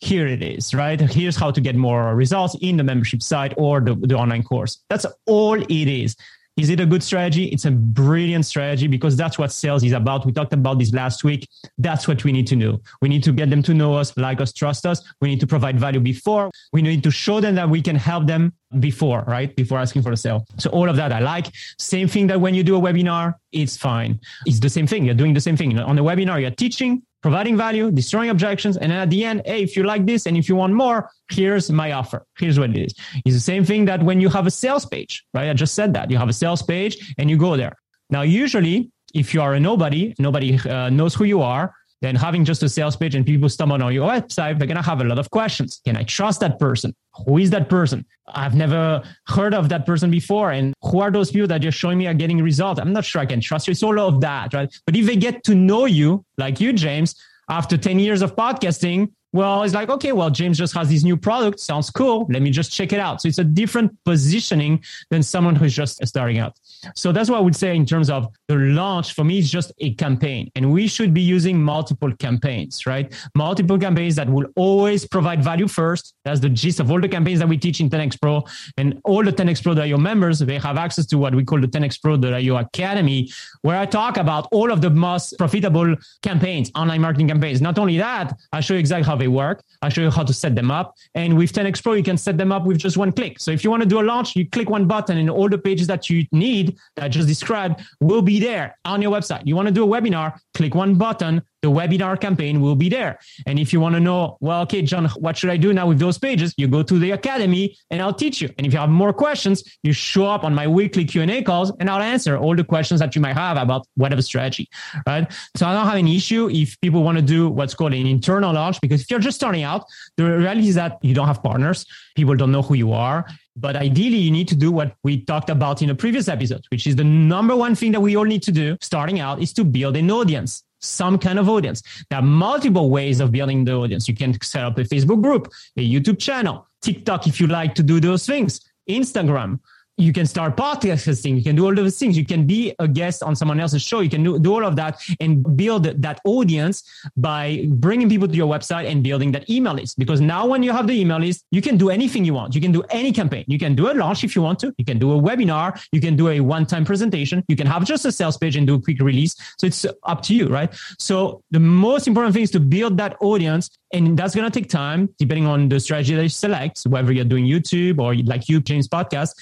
here 0.00 0.26
it 0.26 0.42
is, 0.42 0.74
right? 0.74 1.00
Here's 1.00 1.36
how 1.36 1.50
to 1.50 1.60
get 1.60 1.76
more 1.76 2.14
results 2.14 2.56
in 2.60 2.76
the 2.76 2.84
membership 2.84 3.22
site 3.22 3.54
or 3.56 3.80
the, 3.80 3.94
the 3.94 4.16
online 4.16 4.42
course. 4.42 4.82
That's 4.88 5.06
all 5.26 5.60
it 5.62 5.70
is. 5.70 6.16
Is 6.58 6.68
it 6.68 6.80
a 6.80 6.86
good 6.86 7.02
strategy? 7.02 7.44
It's 7.46 7.64
a 7.64 7.70
brilliant 7.70 8.44
strategy 8.44 8.86
because 8.86 9.16
that's 9.16 9.38
what 9.38 9.52
sales 9.52 9.82
is 9.84 9.92
about. 9.92 10.26
We 10.26 10.32
talked 10.32 10.52
about 10.52 10.78
this 10.78 10.92
last 10.92 11.24
week. 11.24 11.48
That's 11.78 12.06
what 12.06 12.24
we 12.24 12.32
need 12.32 12.46
to 12.48 12.56
do. 12.56 12.78
We 13.00 13.08
need 13.08 13.24
to 13.24 13.32
get 13.32 13.48
them 13.48 13.62
to 13.62 13.72
know 13.72 13.94
us, 13.94 14.14
like 14.18 14.38
us, 14.40 14.52
trust 14.52 14.84
us. 14.84 15.00
We 15.22 15.28
need 15.28 15.40
to 15.40 15.46
provide 15.46 15.80
value 15.80 16.00
before. 16.00 16.50
We 16.74 16.82
need 16.82 17.02
to 17.04 17.10
show 17.10 17.40
them 17.40 17.54
that 17.54 17.70
we 17.70 17.80
can 17.80 17.96
help 17.96 18.26
them 18.26 18.52
before, 18.80 19.24
right? 19.26 19.54
Before 19.56 19.78
asking 19.78 20.02
for 20.02 20.12
a 20.12 20.16
sale. 20.16 20.44
So 20.58 20.68
all 20.70 20.90
of 20.90 20.96
that 20.96 21.10
I 21.10 21.20
like. 21.20 21.46
Same 21.78 22.06
thing 22.06 22.26
that 22.26 22.38
when 22.38 22.54
you 22.54 22.62
do 22.62 22.76
a 22.76 22.80
webinar, 22.80 23.34
it's 23.52 23.78
fine. 23.78 24.20
It's 24.44 24.60
the 24.60 24.68
same 24.68 24.86
thing. 24.86 25.06
You're 25.06 25.14
doing 25.14 25.32
the 25.32 25.40
same 25.40 25.56
thing. 25.56 25.78
On 25.78 25.96
the 25.96 26.04
webinar, 26.04 26.38
you're 26.38 26.50
teaching, 26.50 27.02
providing 27.22 27.56
value, 27.56 27.90
destroying 27.90 28.30
objections. 28.30 28.76
And 28.76 28.92
at 28.92 29.10
the 29.10 29.24
end, 29.24 29.42
hey, 29.46 29.62
if 29.62 29.76
you 29.76 29.84
like 29.84 30.04
this 30.06 30.26
and 30.26 30.36
if 30.36 30.48
you 30.48 30.56
want 30.56 30.74
more, 30.74 31.08
here's 31.30 31.70
my 31.70 31.92
offer. 31.92 32.26
Here's 32.38 32.58
what 32.58 32.70
it 32.70 32.76
is. 32.76 32.94
It's 33.24 33.34
the 33.34 33.40
same 33.40 33.64
thing 33.64 33.84
that 33.86 34.02
when 34.02 34.20
you 34.20 34.28
have 34.28 34.46
a 34.46 34.50
sales 34.50 34.84
page, 34.84 35.24
right? 35.32 35.48
I 35.48 35.54
just 35.54 35.74
said 35.74 35.94
that 35.94 36.10
you 36.10 36.18
have 36.18 36.28
a 36.28 36.32
sales 36.32 36.62
page 36.62 37.14
and 37.18 37.30
you 37.30 37.36
go 37.36 37.56
there. 37.56 37.76
Now, 38.10 38.22
usually, 38.22 38.90
if 39.14 39.32
you 39.32 39.40
are 39.40 39.54
a 39.54 39.60
nobody, 39.60 40.14
nobody 40.18 40.58
uh, 40.68 40.90
knows 40.90 41.14
who 41.14 41.24
you 41.24 41.40
are, 41.40 41.74
then 42.00 42.16
having 42.16 42.44
just 42.44 42.62
a 42.64 42.68
sales 42.68 42.96
page 42.96 43.14
and 43.14 43.24
people 43.24 43.48
stumble 43.48 43.80
on 43.82 43.94
your 43.94 44.08
website, 44.08 44.58
they're 44.58 44.66
going 44.66 44.76
to 44.76 44.82
have 44.82 45.00
a 45.00 45.04
lot 45.04 45.18
of 45.18 45.30
questions. 45.30 45.80
Can 45.84 45.96
I 45.96 46.02
trust 46.02 46.40
that 46.40 46.58
person? 46.58 46.94
Who 47.26 47.38
is 47.38 47.50
that 47.50 47.68
person? 47.68 48.04
I've 48.28 48.54
never 48.54 49.02
heard 49.26 49.54
of 49.54 49.68
that 49.68 49.84
person 49.84 50.10
before. 50.10 50.50
And 50.52 50.74
who 50.82 51.00
are 51.00 51.10
those 51.10 51.30
people 51.30 51.48
that 51.48 51.62
you're 51.62 51.72
showing 51.72 51.98
me 51.98 52.06
are 52.06 52.14
getting 52.14 52.42
results? 52.42 52.80
I'm 52.80 52.92
not 52.92 53.04
sure 53.04 53.20
I 53.20 53.26
can 53.26 53.40
trust 53.40 53.66
you. 53.66 53.72
It's 53.72 53.82
all 53.82 53.98
of 54.00 54.20
that, 54.22 54.54
right? 54.54 54.72
But 54.86 54.96
if 54.96 55.06
they 55.06 55.16
get 55.16 55.44
to 55.44 55.54
know 55.54 55.84
you, 55.86 56.24
like 56.38 56.60
you, 56.60 56.72
James, 56.72 57.14
after 57.48 57.76
10 57.76 57.98
years 57.98 58.22
of 58.22 58.34
podcasting, 58.34 59.12
well, 59.32 59.62
it's 59.62 59.74
like, 59.74 59.88
okay, 59.88 60.12
well, 60.12 60.30
James 60.30 60.58
just 60.58 60.74
has 60.74 60.88
this 60.88 61.04
new 61.04 61.16
product. 61.16 61.60
Sounds 61.60 61.90
cool. 61.90 62.26
Let 62.30 62.42
me 62.42 62.50
just 62.50 62.72
check 62.72 62.92
it 62.92 63.00
out. 63.00 63.22
So 63.22 63.28
it's 63.28 63.38
a 63.38 63.44
different 63.44 63.96
positioning 64.04 64.82
than 65.10 65.22
someone 65.22 65.56
who's 65.56 65.74
just 65.74 66.06
starting 66.06 66.38
out. 66.38 66.58
So 66.94 67.12
that's 67.12 67.30
what 67.30 67.38
I 67.38 67.40
would 67.40 67.56
say 67.56 67.74
in 67.74 67.86
terms 67.86 68.10
of 68.10 68.26
the 68.48 68.56
launch. 68.56 69.14
For 69.14 69.24
me, 69.24 69.38
it's 69.38 69.50
just 69.50 69.72
a 69.78 69.94
campaign 69.94 70.50
and 70.54 70.72
we 70.72 70.86
should 70.86 71.14
be 71.14 71.20
using 71.20 71.62
multiple 71.62 72.12
campaigns, 72.16 72.86
right? 72.86 73.12
Multiple 73.34 73.78
campaigns 73.78 74.16
that 74.16 74.28
will 74.28 74.46
always 74.56 75.06
provide 75.06 75.42
value 75.42 75.68
first. 75.68 76.14
That's 76.24 76.40
the 76.40 76.48
gist 76.48 76.80
of 76.80 76.90
all 76.90 77.00
the 77.00 77.08
campaigns 77.08 77.38
that 77.38 77.48
we 77.48 77.56
teach 77.56 77.80
in 77.80 77.88
10x 77.88 78.20
Pro 78.20 78.44
and 78.76 79.00
all 79.04 79.24
the 79.24 79.32
10x 79.32 79.62
Pro.io 79.62 79.96
members. 79.96 80.40
They 80.40 80.58
have 80.58 80.76
access 80.76 81.06
to 81.06 81.18
what 81.18 81.34
we 81.34 81.44
call 81.44 81.60
the 81.60 81.68
10x 81.68 82.02
Pro.io 82.02 82.56
Academy, 82.56 83.30
where 83.62 83.78
I 83.78 83.86
talk 83.86 84.16
about 84.16 84.48
all 84.52 84.70
of 84.70 84.80
the 84.80 84.90
most 84.90 85.38
profitable 85.38 85.94
campaigns, 86.22 86.70
online 86.74 87.00
marketing 87.00 87.28
campaigns. 87.28 87.60
Not 87.62 87.78
only 87.78 87.96
that, 87.98 88.38
I 88.52 88.60
show 88.60 88.74
you 88.74 88.80
exactly 88.80 89.06
how 89.06 89.16
they 89.22 89.28
work. 89.28 89.62
I 89.82 89.88
show 89.88 90.02
you 90.02 90.10
how 90.10 90.24
to 90.24 90.34
set 90.42 90.54
them 90.54 90.70
up. 90.70 90.94
And 91.14 91.36
with 91.36 91.52
10x 91.52 91.82
Pro, 91.82 91.92
you 91.94 92.02
can 92.02 92.18
set 92.18 92.36
them 92.36 92.50
up 92.52 92.64
with 92.64 92.78
just 92.78 92.96
one 92.96 93.12
click. 93.12 93.40
So 93.40 93.50
if 93.50 93.62
you 93.62 93.70
want 93.70 93.82
to 93.82 93.88
do 93.88 94.00
a 94.00 94.06
launch, 94.12 94.34
you 94.36 94.44
click 94.56 94.68
one 94.68 94.86
button 94.86 95.18
and 95.18 95.30
all 95.30 95.48
the 95.48 95.58
pages 95.58 95.86
that 95.86 96.10
you 96.10 96.26
need 96.32 96.76
that 96.96 97.04
I 97.04 97.08
just 97.08 97.28
described 97.28 97.82
will 98.00 98.22
be 98.22 98.40
there 98.40 98.76
on 98.84 99.00
your 99.00 99.12
website. 99.16 99.42
You 99.44 99.54
want 99.56 99.68
to 99.68 99.74
do 99.74 99.84
a 99.84 99.86
webinar, 99.94 100.38
click 100.54 100.74
one 100.74 100.94
button, 100.96 101.42
the 101.62 101.70
webinar 101.70 102.20
campaign 102.20 102.60
will 102.60 102.74
be 102.74 102.88
there. 102.88 103.18
And 103.46 103.58
if 103.58 103.72
you 103.72 103.80
want 103.80 103.94
to 103.94 104.00
know, 104.00 104.36
well, 104.40 104.62
okay, 104.62 104.82
John, 104.82 105.06
what 105.10 105.36
should 105.36 105.50
I 105.50 105.56
do 105.56 105.72
now 105.72 105.86
with 105.86 105.98
those 105.98 106.18
pages? 106.18 106.52
You 106.56 106.66
go 106.66 106.82
to 106.82 106.98
the 106.98 107.12
academy 107.12 107.76
and 107.90 108.02
I'll 108.02 108.12
teach 108.12 108.42
you. 108.42 108.50
And 108.58 108.66
if 108.66 108.72
you 108.72 108.78
have 108.80 108.90
more 108.90 109.12
questions, 109.12 109.62
you 109.82 109.92
show 109.92 110.26
up 110.26 110.42
on 110.44 110.54
my 110.54 110.66
weekly 110.66 111.04
Q&A 111.04 111.42
calls 111.42 111.72
and 111.78 111.88
I'll 111.88 112.02
answer 112.02 112.36
all 112.36 112.56
the 112.56 112.64
questions 112.64 113.00
that 113.00 113.14
you 113.14 113.22
might 113.22 113.36
have 113.36 113.56
about 113.56 113.86
whatever 113.96 114.22
strategy, 114.22 114.68
right? 115.06 115.32
So 115.56 115.66
I 115.66 115.72
don't 115.72 115.86
have 115.86 115.98
an 115.98 116.08
issue 116.08 116.50
if 116.50 116.80
people 116.80 117.02
want 117.04 117.18
to 117.18 117.22
do 117.22 117.48
what's 117.48 117.74
called 117.74 117.94
an 117.94 118.06
internal 118.06 118.52
launch, 118.52 118.80
because 118.80 119.00
if 119.02 119.10
you're 119.10 119.20
just 119.20 119.36
starting 119.36 119.62
out, 119.62 119.86
the 120.16 120.24
reality 120.24 120.68
is 120.68 120.74
that 120.74 120.98
you 121.02 121.14
don't 121.14 121.28
have 121.28 121.42
partners. 121.42 121.86
People 122.16 122.34
don't 122.34 122.50
know 122.50 122.62
who 122.62 122.74
you 122.74 122.92
are. 122.92 123.26
But 123.54 123.76
ideally, 123.76 124.16
you 124.16 124.30
need 124.30 124.48
to 124.48 124.56
do 124.56 124.72
what 124.72 124.94
we 125.04 125.24
talked 125.24 125.50
about 125.50 125.82
in 125.82 125.90
a 125.90 125.94
previous 125.94 126.26
episode, 126.26 126.64
which 126.70 126.86
is 126.86 126.96
the 126.96 127.04
number 127.04 127.54
one 127.54 127.74
thing 127.74 127.92
that 127.92 128.00
we 128.00 128.16
all 128.16 128.24
need 128.24 128.42
to 128.44 128.52
do 128.52 128.78
starting 128.80 129.20
out 129.20 129.42
is 129.42 129.52
to 129.52 129.64
build 129.64 129.96
an 129.96 130.10
audience 130.10 130.64
some 130.82 131.18
kind 131.18 131.38
of 131.38 131.48
audience. 131.48 131.82
There 132.10 132.18
are 132.18 132.22
multiple 132.22 132.90
ways 132.90 133.20
of 133.20 133.32
building 133.32 133.64
the 133.64 133.74
audience. 133.74 134.08
You 134.08 134.14
can 134.14 134.40
set 134.42 134.64
up 134.64 134.78
a 134.78 134.84
Facebook 134.84 135.22
group, 135.22 135.50
a 135.76 135.88
YouTube 135.88 136.18
channel, 136.18 136.66
TikTok 136.82 137.26
if 137.26 137.40
you 137.40 137.46
like 137.46 137.74
to 137.76 137.82
do 137.82 138.00
those 138.00 138.26
things, 138.26 138.60
Instagram 138.88 139.60
you 139.98 140.12
can 140.12 140.26
start 140.26 140.56
podcasting. 140.56 141.36
You 141.36 141.42
can 141.42 141.54
do 141.54 141.66
all 141.66 141.74
those 141.74 141.98
things. 141.98 142.16
You 142.16 142.24
can 142.24 142.46
be 142.46 142.74
a 142.78 142.88
guest 142.88 143.22
on 143.22 143.36
someone 143.36 143.60
else's 143.60 143.82
show. 143.82 144.00
You 144.00 144.08
can 144.08 144.22
do, 144.22 144.38
do 144.38 144.54
all 144.54 144.64
of 144.64 144.76
that 144.76 145.00
and 145.20 145.56
build 145.56 145.84
that 145.84 146.20
audience 146.24 146.82
by 147.16 147.66
bringing 147.68 148.08
people 148.08 148.26
to 148.26 148.34
your 148.34 148.48
website 148.52 148.90
and 148.90 149.02
building 149.02 149.32
that 149.32 149.48
email 149.50 149.74
list. 149.74 149.98
Because 149.98 150.20
now 150.20 150.46
when 150.46 150.62
you 150.62 150.72
have 150.72 150.86
the 150.86 150.98
email 150.98 151.18
list, 151.18 151.44
you 151.50 151.60
can 151.60 151.76
do 151.76 151.90
anything 151.90 152.24
you 152.24 152.34
want. 152.34 152.54
You 152.54 152.60
can 152.60 152.72
do 152.72 152.82
any 152.90 153.12
campaign. 153.12 153.44
You 153.46 153.58
can 153.58 153.74
do 153.74 153.90
a 153.90 153.94
launch 153.94 154.24
if 154.24 154.34
you 154.34 154.42
want 154.42 154.58
to. 154.60 154.74
You 154.78 154.84
can 154.84 154.98
do 154.98 155.12
a 155.12 155.20
webinar. 155.20 155.80
You 155.92 156.00
can 156.00 156.16
do 156.16 156.28
a 156.28 156.40
one-time 156.40 156.84
presentation. 156.84 157.44
You 157.48 157.56
can 157.56 157.66
have 157.66 157.84
just 157.84 158.04
a 158.04 158.12
sales 158.12 158.36
page 158.36 158.56
and 158.56 158.66
do 158.66 158.74
a 158.74 158.80
quick 158.80 159.00
release. 159.00 159.36
So 159.58 159.66
it's 159.66 159.84
up 160.04 160.22
to 160.22 160.34
you, 160.34 160.48
right? 160.48 160.74
So 160.98 161.42
the 161.50 161.60
most 161.60 162.06
important 162.06 162.34
thing 162.34 162.42
is 162.42 162.50
to 162.52 162.60
build 162.60 162.96
that 162.96 163.16
audience 163.20 163.70
and 163.92 164.16
that's 164.16 164.34
going 164.34 164.50
to 164.50 164.60
take 164.60 164.70
time 164.70 165.08
depending 165.18 165.46
on 165.46 165.68
the 165.68 165.78
strategy 165.78 166.14
that 166.14 166.22
you 166.22 166.28
select, 166.28 166.84
whether 166.84 167.12
you're 167.12 167.24
doing 167.24 167.44
YouTube 167.44 167.98
or 167.98 168.14
like 168.14 168.48
you, 168.48 168.60
James 168.60 168.88
podcast. 168.88 169.34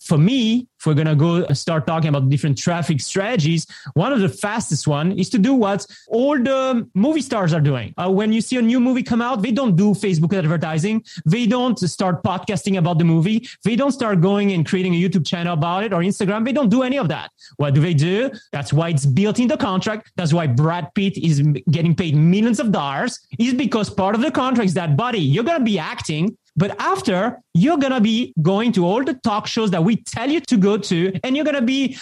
For 0.00 0.16
me, 0.16 0.66
if 0.78 0.86
we're 0.86 0.94
going 0.94 1.06
to 1.06 1.16
go 1.16 1.46
start 1.52 1.86
talking 1.86 2.08
about 2.08 2.28
different 2.28 2.56
traffic 2.56 3.00
strategies, 3.00 3.66
one 3.94 4.12
of 4.12 4.20
the 4.20 4.28
fastest 4.28 4.86
one 4.86 5.12
is 5.12 5.28
to 5.30 5.38
do 5.38 5.54
what 5.54 5.86
all 6.08 6.38
the 6.38 6.88
movie 6.94 7.20
stars 7.20 7.52
are 7.52 7.60
doing. 7.60 7.92
Uh, 7.96 8.10
when 8.10 8.32
you 8.32 8.40
see 8.40 8.56
a 8.56 8.62
new 8.62 8.78
movie 8.80 9.02
come 9.02 9.20
out, 9.20 9.42
they 9.42 9.50
don't 9.50 9.74
do 9.74 9.90
Facebook 9.90 10.36
advertising. 10.36 11.04
They 11.24 11.46
don't 11.46 11.78
start 11.78 12.22
podcasting 12.22 12.78
about 12.78 12.98
the 12.98 13.04
movie. 13.04 13.48
They 13.64 13.74
don't 13.76 13.92
start 13.92 14.20
going 14.20 14.52
and 14.52 14.66
creating 14.66 14.94
a 14.94 15.00
YouTube 15.00 15.26
channel 15.26 15.54
about 15.54 15.84
it 15.84 15.92
or 15.92 16.00
Instagram. 16.00 16.44
They 16.44 16.52
don't 16.52 16.68
do 16.68 16.82
any 16.82 16.98
of 16.98 17.08
that. 17.08 17.30
What 17.56 17.74
do 17.74 17.80
they 17.80 17.94
do? 17.94 18.30
That's 18.52 18.72
why 18.72 18.90
it's 18.90 19.06
built 19.06 19.38
in 19.40 19.48
the 19.48 19.56
contract. 19.56 20.12
That's 20.16 20.32
why 20.32 20.46
Brad 20.46 20.94
Pitt 20.94 21.18
is 21.18 21.40
getting 21.70 21.94
paid 21.94 22.14
millions 22.14 22.60
of 22.60 22.70
dollars 22.70 23.20
is 23.38 23.54
because 23.54 23.90
part 23.90 24.14
of 24.14 24.20
the 24.20 24.30
contract 24.30 24.66
is 24.66 24.74
that, 24.74 24.96
buddy, 24.96 25.18
you're 25.18 25.44
going 25.44 25.58
to 25.58 25.64
be 25.64 25.78
acting 25.78 26.36
but 26.58 26.78
after, 26.80 27.38
you're 27.54 27.78
going 27.78 27.92
to 27.92 28.00
be 28.00 28.34
going 28.42 28.72
to 28.72 28.84
all 28.84 29.04
the 29.04 29.14
talk 29.14 29.46
shows 29.46 29.70
that 29.70 29.84
we 29.84 29.96
tell 29.96 30.28
you 30.28 30.40
to 30.40 30.56
go 30.56 30.76
to, 30.76 31.12
and 31.22 31.36
you're 31.36 31.44
going 31.44 31.54
to 31.54 31.62
be, 31.62 31.96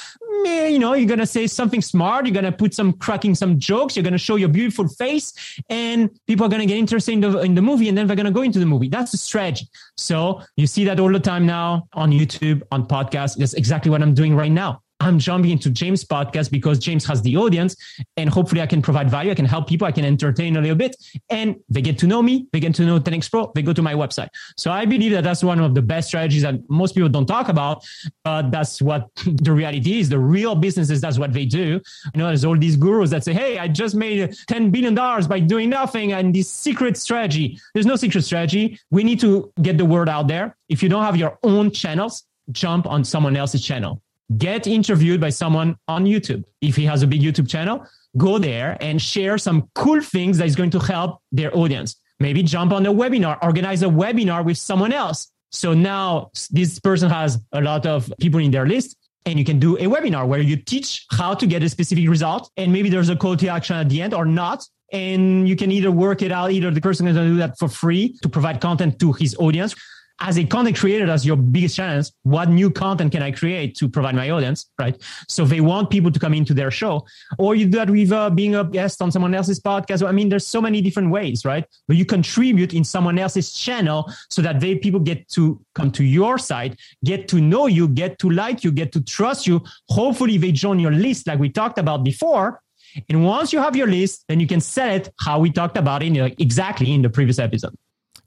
you 0.46 0.78
know, 0.78 0.94
you're 0.94 1.06
going 1.06 1.18
to 1.18 1.26
say 1.26 1.46
something 1.46 1.82
smart. 1.82 2.24
You're 2.24 2.32
going 2.32 2.46
to 2.46 2.52
put 2.52 2.72
some 2.72 2.94
cracking 2.94 3.34
some 3.34 3.58
jokes. 3.58 3.96
You're 3.96 4.02
going 4.02 4.12
to 4.12 4.18
show 4.18 4.36
your 4.36 4.48
beautiful 4.48 4.88
face, 4.88 5.34
and 5.68 6.08
people 6.26 6.46
are 6.46 6.48
going 6.48 6.60
to 6.60 6.66
get 6.66 6.78
interested 6.78 7.12
in 7.12 7.20
the, 7.20 7.38
in 7.40 7.54
the 7.54 7.60
movie, 7.60 7.90
and 7.90 7.98
then 7.98 8.06
they're 8.06 8.16
going 8.16 8.24
to 8.24 8.32
go 8.32 8.42
into 8.42 8.58
the 8.58 8.66
movie. 8.66 8.88
That's 8.88 9.12
the 9.12 9.18
strategy. 9.18 9.68
So 9.98 10.40
you 10.56 10.66
see 10.66 10.84
that 10.86 10.98
all 10.98 11.12
the 11.12 11.20
time 11.20 11.44
now 11.44 11.86
on 11.92 12.10
YouTube, 12.10 12.62
on 12.72 12.86
podcasts. 12.86 13.36
That's 13.36 13.52
exactly 13.52 13.90
what 13.90 14.00
I'm 14.00 14.14
doing 14.14 14.34
right 14.34 14.50
now. 14.50 14.82
I'm 15.00 15.18
jumping 15.18 15.50
into 15.50 15.70
James' 15.70 16.04
podcast 16.04 16.50
because 16.50 16.78
James 16.78 17.04
has 17.04 17.20
the 17.22 17.36
audience 17.36 17.76
and 18.16 18.30
hopefully 18.30 18.60
I 18.60 18.66
can 18.66 18.80
provide 18.80 19.10
value. 19.10 19.30
I 19.30 19.34
can 19.34 19.44
help 19.44 19.68
people. 19.68 19.86
I 19.86 19.92
can 19.92 20.04
entertain 20.04 20.56
a 20.56 20.60
little 20.60 20.76
bit 20.76 20.96
and 21.28 21.56
they 21.68 21.82
get 21.82 21.98
to 21.98 22.06
know 22.06 22.22
me. 22.22 22.46
They 22.52 22.60
get 22.60 22.74
to 22.76 22.86
know 22.86 22.98
10X 22.98 23.30
Pro. 23.30 23.52
They 23.54 23.62
go 23.62 23.72
to 23.72 23.82
my 23.82 23.94
website. 23.94 24.28
So 24.56 24.70
I 24.70 24.86
believe 24.86 25.12
that 25.12 25.24
that's 25.24 25.44
one 25.44 25.60
of 25.60 25.74
the 25.74 25.82
best 25.82 26.08
strategies 26.08 26.42
that 26.42 26.68
most 26.70 26.94
people 26.94 27.10
don't 27.10 27.26
talk 27.26 27.48
about, 27.48 27.84
but 28.24 28.50
that's 28.50 28.80
what 28.80 29.08
the 29.26 29.52
reality 29.52 30.00
is. 30.00 30.08
The 30.08 30.18
real 30.18 30.54
businesses, 30.54 31.00
that's 31.00 31.18
what 31.18 31.32
they 31.32 31.44
do. 31.44 31.80
You 32.14 32.18
know, 32.18 32.28
there's 32.28 32.44
all 32.44 32.56
these 32.56 32.76
gurus 32.76 33.10
that 33.10 33.24
say, 33.24 33.34
Hey, 33.34 33.58
I 33.58 33.68
just 33.68 33.94
made 33.94 34.30
$10 34.30 34.72
billion 34.72 34.94
by 34.94 35.40
doing 35.40 35.68
nothing 35.68 36.12
and 36.12 36.34
this 36.34 36.50
secret 36.50 36.96
strategy. 36.96 37.60
There's 37.74 37.86
no 37.86 37.96
secret 37.96 38.22
strategy. 38.22 38.80
We 38.90 39.04
need 39.04 39.20
to 39.20 39.52
get 39.60 39.76
the 39.76 39.84
word 39.84 40.08
out 40.08 40.26
there. 40.26 40.56
If 40.68 40.82
you 40.82 40.88
don't 40.88 41.02
have 41.02 41.16
your 41.16 41.38
own 41.42 41.70
channels, 41.70 42.24
jump 42.50 42.86
on 42.86 43.04
someone 43.04 43.36
else's 43.36 43.62
channel 43.62 44.00
get 44.36 44.66
interviewed 44.66 45.20
by 45.20 45.30
someone 45.30 45.76
on 45.88 46.04
YouTube. 46.04 46.44
If 46.60 46.76
he 46.76 46.84
has 46.86 47.02
a 47.02 47.06
big 47.06 47.20
YouTube 47.20 47.48
channel, 47.48 47.86
go 48.16 48.38
there 48.38 48.76
and 48.80 49.00
share 49.00 49.38
some 49.38 49.68
cool 49.74 50.00
things 50.00 50.38
that 50.38 50.46
is 50.46 50.56
going 50.56 50.70
to 50.70 50.78
help 50.78 51.20
their 51.32 51.56
audience. 51.56 51.96
Maybe 52.18 52.42
jump 52.42 52.72
on 52.72 52.86
a 52.86 52.92
webinar, 52.92 53.38
organize 53.42 53.82
a 53.82 53.86
webinar 53.86 54.44
with 54.44 54.58
someone 54.58 54.92
else. 54.92 55.30
So 55.52 55.74
now 55.74 56.30
this 56.50 56.78
person 56.78 57.10
has 57.10 57.38
a 57.52 57.60
lot 57.60 57.86
of 57.86 58.12
people 58.18 58.40
in 58.40 58.50
their 58.50 58.66
list 58.66 58.96
and 59.26 59.38
you 59.38 59.44
can 59.44 59.58
do 59.58 59.76
a 59.76 59.82
webinar 59.82 60.26
where 60.26 60.40
you 60.40 60.56
teach 60.56 61.04
how 61.10 61.34
to 61.34 61.46
get 61.46 61.62
a 61.62 61.68
specific 61.68 62.08
result. 62.08 62.50
And 62.56 62.72
maybe 62.72 62.88
there's 62.88 63.08
a 63.08 63.16
call 63.16 63.36
to 63.36 63.48
action 63.48 63.76
at 63.76 63.88
the 63.88 64.00
end 64.00 64.14
or 64.14 64.24
not. 64.24 64.66
And 64.92 65.48
you 65.48 65.56
can 65.56 65.72
either 65.72 65.90
work 65.90 66.22
it 66.22 66.30
out, 66.30 66.52
either 66.52 66.70
the 66.70 66.80
person 66.80 67.08
is 67.08 67.16
going 67.16 67.28
to 67.28 67.34
do 67.34 67.38
that 67.38 67.58
for 67.58 67.68
free 67.68 68.16
to 68.22 68.28
provide 68.28 68.60
content 68.60 69.00
to 69.00 69.12
his 69.12 69.36
audience 69.38 69.74
as 70.20 70.38
a 70.38 70.44
content 70.44 70.78
creator, 70.78 71.10
as 71.10 71.26
your 71.26 71.36
biggest 71.36 71.76
challenge, 71.76 72.06
what 72.22 72.48
new 72.48 72.70
content 72.70 73.12
can 73.12 73.22
I 73.22 73.30
create 73.30 73.76
to 73.76 73.88
provide 73.88 74.14
my 74.14 74.30
audience, 74.30 74.70
right? 74.78 75.00
So 75.28 75.44
they 75.44 75.60
want 75.60 75.90
people 75.90 76.10
to 76.10 76.18
come 76.18 76.32
into 76.32 76.54
their 76.54 76.70
show, 76.70 77.04
or 77.38 77.54
you 77.54 77.66
do 77.66 77.78
that 77.78 77.90
with 77.90 78.12
uh, 78.12 78.30
being 78.30 78.54
a 78.54 78.64
guest 78.64 79.02
on 79.02 79.12
someone 79.12 79.34
else's 79.34 79.60
podcast. 79.60 80.06
I 80.06 80.12
mean, 80.12 80.28
there's 80.28 80.46
so 80.46 80.60
many 80.60 80.80
different 80.80 81.10
ways, 81.10 81.44
right? 81.44 81.66
But 81.86 81.96
you 81.96 82.06
contribute 82.06 82.72
in 82.72 82.82
someone 82.82 83.18
else's 83.18 83.52
channel 83.52 84.10
so 84.30 84.40
that 84.42 84.60
they 84.60 84.76
people 84.76 85.00
get 85.00 85.28
to 85.30 85.60
come 85.74 85.90
to 85.92 86.04
your 86.04 86.38
site, 86.38 86.78
get 87.04 87.28
to 87.28 87.40
know 87.40 87.66
you, 87.66 87.86
get 87.88 88.18
to 88.20 88.30
like 88.30 88.64
you, 88.64 88.72
get 88.72 88.92
to 88.92 89.02
trust 89.02 89.46
you. 89.46 89.62
Hopefully, 89.90 90.38
they 90.38 90.52
join 90.52 90.78
your 90.78 90.92
list, 90.92 91.26
like 91.26 91.38
we 91.38 91.50
talked 91.50 91.78
about 91.78 92.04
before. 92.04 92.62
And 93.10 93.26
once 93.26 93.52
you 93.52 93.58
have 93.58 93.76
your 93.76 93.88
list, 93.88 94.24
then 94.28 94.40
you 94.40 94.46
can 94.46 94.60
set 94.60 95.08
it 95.08 95.14
how 95.20 95.38
we 95.38 95.50
talked 95.50 95.76
about 95.76 96.02
it 96.02 96.14
like 96.14 96.40
exactly 96.40 96.94
in 96.94 97.02
the 97.02 97.10
previous 97.10 97.38
episode. 97.38 97.74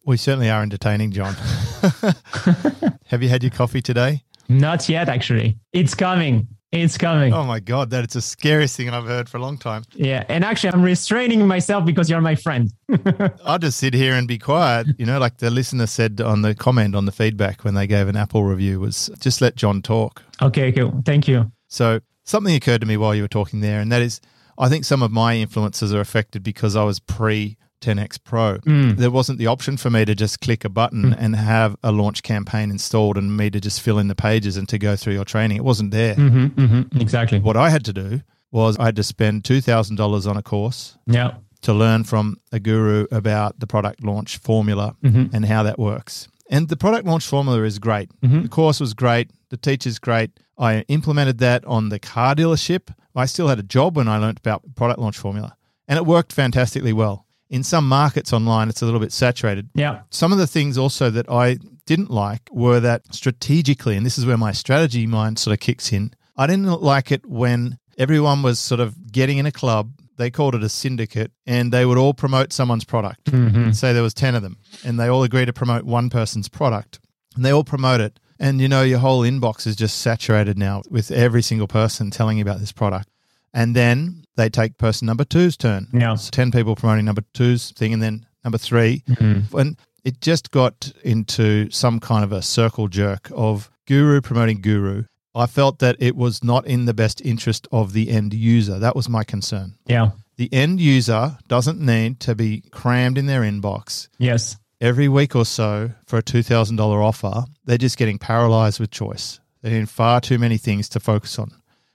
We 0.09 0.17
certainly 0.17 0.49
are 0.49 0.63
entertaining, 0.63 1.11
John. 1.11 1.35
Have 3.05 3.21
you 3.21 3.29
had 3.29 3.43
your 3.43 3.51
coffee 3.51 3.79
today? 3.79 4.23
Not 4.49 4.89
yet, 4.89 5.07
actually. 5.07 5.59
It's 5.71 5.93
coming. 5.93 6.47
It's 6.71 6.97
coming. 6.97 7.31
Oh 7.31 7.43
my 7.43 7.59
God, 7.59 7.91
that 7.91 8.05
is 8.05 8.13
the 8.13 8.21
scariest 8.23 8.75
thing 8.75 8.89
I've 8.89 9.05
heard 9.05 9.29
for 9.29 9.37
a 9.37 9.39
long 9.39 9.59
time. 9.59 9.83
Yeah. 9.93 10.23
And 10.27 10.43
actually, 10.43 10.73
I'm 10.73 10.81
restraining 10.81 11.45
myself 11.45 11.85
because 11.85 12.09
you're 12.09 12.21
my 12.21 12.33
friend. 12.33 12.73
I'll 13.45 13.59
just 13.59 13.77
sit 13.77 13.93
here 13.93 14.15
and 14.15 14.27
be 14.27 14.39
quiet. 14.39 14.87
You 14.97 15.05
know, 15.05 15.19
like 15.19 15.37
the 15.37 15.51
listener 15.51 15.85
said 15.85 16.19
on 16.21 16.41
the 16.41 16.55
comment 16.55 16.95
on 16.95 17.05
the 17.05 17.11
feedback 17.11 17.63
when 17.63 17.75
they 17.75 17.85
gave 17.85 18.07
an 18.07 18.15
Apple 18.15 18.43
review 18.43 18.79
was 18.79 19.11
just 19.19 19.41
let 19.41 19.57
John 19.57 19.83
talk. 19.83 20.23
Okay, 20.41 20.71
cool. 20.71 21.03
Thank 21.05 21.27
you. 21.27 21.51
So 21.67 21.99
something 22.23 22.55
occurred 22.55 22.81
to 22.81 22.87
me 22.87 22.97
while 22.97 23.13
you 23.13 23.21
were 23.21 23.27
talking 23.27 23.59
there, 23.59 23.79
and 23.79 23.91
that 23.91 24.01
is 24.01 24.21
I 24.57 24.69
think 24.69 24.85
some 24.85 25.03
of 25.03 25.11
my 25.11 25.35
influences 25.35 25.93
are 25.93 26.01
affected 26.01 26.41
because 26.41 26.75
I 26.75 26.83
was 26.83 26.99
pre 26.99 27.57
10X 27.81 28.23
Pro. 28.23 28.57
Mm. 28.59 28.97
There 28.97 29.11
wasn't 29.11 29.39
the 29.39 29.47
option 29.47 29.77
for 29.77 29.89
me 29.89 30.05
to 30.05 30.15
just 30.15 30.41
click 30.41 30.65
a 30.65 30.69
button 30.69 31.11
mm. 31.11 31.15
and 31.17 31.35
have 31.35 31.75
a 31.83 31.91
launch 31.91 32.23
campaign 32.23 32.71
installed 32.71 33.17
and 33.17 33.35
me 33.35 33.49
to 33.49 33.59
just 33.59 33.81
fill 33.81 33.99
in 33.99 34.07
the 34.07 34.15
pages 34.15 34.57
and 34.57 34.67
to 34.69 34.77
go 34.77 34.95
through 34.95 35.13
your 35.13 35.25
training. 35.25 35.57
It 35.57 35.63
wasn't 35.63 35.91
there. 35.91 36.15
Mm-hmm, 36.15 36.45
mm-hmm, 36.61 37.01
exactly. 37.01 37.39
What 37.39 37.57
I 37.57 37.69
had 37.69 37.85
to 37.85 37.93
do 37.93 38.21
was 38.51 38.77
I 38.77 38.85
had 38.85 38.95
to 38.97 39.03
spend 39.03 39.43
$2,000 39.43 40.27
on 40.27 40.37
a 40.37 40.43
course. 40.43 40.97
Yeah. 41.05 41.35
To 41.63 41.73
learn 41.73 42.05
from 42.05 42.37
a 42.53 42.59
guru 42.59 43.05
about 43.11 43.59
the 43.59 43.67
product 43.67 44.01
launch 44.01 44.37
formula 44.37 44.95
mm-hmm. 45.03 45.35
and 45.35 45.45
how 45.45 45.63
that 45.63 45.77
works. 45.77 46.29
And 46.49 46.69
the 46.69 46.77
product 46.77 47.05
launch 47.05 47.27
formula 47.27 47.63
is 47.63 47.79
great. 47.79 48.09
Mm-hmm. 48.21 48.43
The 48.43 48.49
course 48.49 48.79
was 48.79 48.93
great. 48.93 49.31
The 49.49 49.57
teacher's 49.57 49.99
great. 49.99 50.31
I 50.57 50.81
implemented 50.87 51.39
that 51.39 51.65
on 51.65 51.89
the 51.89 51.99
car 51.99 52.33
dealership. 52.33 52.93
I 53.15 53.25
still 53.25 53.49
had 53.49 53.59
a 53.59 53.63
job 53.63 53.97
when 53.97 54.07
I 54.07 54.17
learned 54.17 54.39
about 54.39 54.63
product 54.75 54.99
launch 54.99 55.17
formula, 55.17 55.57
and 55.87 55.97
it 55.97 56.05
worked 56.05 56.31
fantastically 56.31 56.93
well 56.93 57.25
in 57.49 57.63
some 57.63 57.87
markets 57.87 58.31
online, 58.31 58.69
it's 58.69 58.81
a 58.81 58.85
little 58.85 58.99
bit 58.99 59.11
saturated. 59.11 59.69
Yeah. 59.73 60.01
Some 60.09 60.31
of 60.31 60.37
the 60.37 60.47
things 60.47 60.77
also 60.77 61.09
that 61.09 61.29
I 61.29 61.57
didn't 61.85 62.11
like 62.11 62.41
were 62.51 62.79
that 62.79 63.13
strategically, 63.13 63.97
and 63.97 64.05
this 64.05 64.17
is 64.17 64.25
where 64.25 64.37
my 64.37 64.51
strategy 64.51 65.07
mind 65.07 65.39
sort 65.39 65.53
of 65.53 65.59
kicks 65.59 65.91
in. 65.91 66.13
I 66.37 66.47
didn't 66.47 66.81
like 66.81 67.11
it 67.11 67.25
when 67.25 67.79
everyone 67.97 68.43
was 68.43 68.59
sort 68.59 68.79
of 68.79 69.11
getting 69.11 69.39
in 69.39 69.45
a 69.45 69.51
club. 69.51 69.91
They 70.17 70.29
called 70.29 70.53
it 70.53 70.63
a 70.63 70.69
syndicate, 70.69 71.31
and 71.45 71.71
they 71.71 71.85
would 71.85 71.97
all 71.97 72.13
promote 72.13 72.53
someone's 72.53 72.85
product. 72.85 73.25
Mm-hmm. 73.25 73.71
Say 73.71 73.93
there 73.93 74.03
was 74.03 74.13
ten 74.13 74.35
of 74.35 74.43
them, 74.43 74.57
and 74.85 74.99
they 74.99 75.07
all 75.07 75.23
agree 75.23 75.45
to 75.45 75.53
promote 75.53 75.85
one 75.85 76.09
person's 76.09 76.49
product, 76.49 76.99
and 77.35 77.43
they 77.43 77.51
all 77.51 77.63
promote 77.63 78.01
it. 78.01 78.19
And 78.37 78.61
you 78.61 78.67
know, 78.67 78.83
your 78.83 78.99
whole 78.99 79.23
inbox 79.23 79.65
is 79.65 79.75
just 79.75 79.99
saturated 79.99 80.57
now 80.57 80.83
with 80.89 81.11
every 81.11 81.41
single 81.41 81.67
person 81.67 82.11
telling 82.11 82.37
you 82.37 82.41
about 82.41 82.59
this 82.59 82.71
product. 82.71 83.09
And 83.53 83.75
then 83.75 84.23
they 84.35 84.49
take 84.49 84.77
person 84.77 85.05
number 85.05 85.23
two's 85.23 85.57
turn. 85.57 85.87
Yeah. 85.93 86.15
So 86.15 86.29
10 86.31 86.51
people 86.51 86.75
promoting 86.75 87.05
number 87.05 87.23
two's 87.33 87.71
thing, 87.71 87.93
and 87.93 88.01
then 88.01 88.25
number 88.43 88.57
3 88.57 89.03
mm-hmm. 89.07 89.57
And 89.57 89.77
it 90.03 90.21
just 90.21 90.51
got 90.51 90.93
into 91.03 91.69
some 91.71 91.99
kind 91.99 92.23
of 92.23 92.31
a 92.31 92.41
circle 92.41 92.87
jerk 92.87 93.29
of 93.33 93.69
guru 93.85 94.21
promoting 94.21 94.61
guru. 94.61 95.03
I 95.35 95.45
felt 95.45 95.79
that 95.79 95.97
it 95.99 96.15
was 96.15 96.43
not 96.43 96.65
in 96.65 96.85
the 96.85 96.93
best 96.93 97.21
interest 97.21 97.67
of 97.71 97.93
the 97.93 98.09
end 98.09 98.33
user. 98.33 98.79
That 98.79 98.95
was 98.95 99.09
my 99.09 99.23
concern. 99.23 99.75
Yeah. 99.85 100.11
The 100.37 100.51
end 100.53 100.79
user 100.79 101.37
doesn't 101.47 101.79
need 101.79 102.19
to 102.21 102.33
be 102.33 102.61
crammed 102.71 103.17
in 103.17 103.25
their 103.25 103.41
inbox. 103.41 104.07
Yes. 104.17 104.57
Every 104.81 105.09
week 105.09 105.35
or 105.35 105.45
so 105.45 105.91
for 106.07 106.17
a 106.17 106.23
$2,000 106.23 106.79
offer, 106.79 107.43
they're 107.65 107.77
just 107.77 107.97
getting 107.97 108.17
paralyzed 108.17 108.79
with 108.79 108.91
choice. 108.91 109.39
They're 109.61 109.75
in 109.75 109.85
far 109.85 110.21
too 110.21 110.39
many 110.39 110.57
things 110.57 110.87
to 110.89 111.01
focus 111.01 111.37
on. 111.37 111.51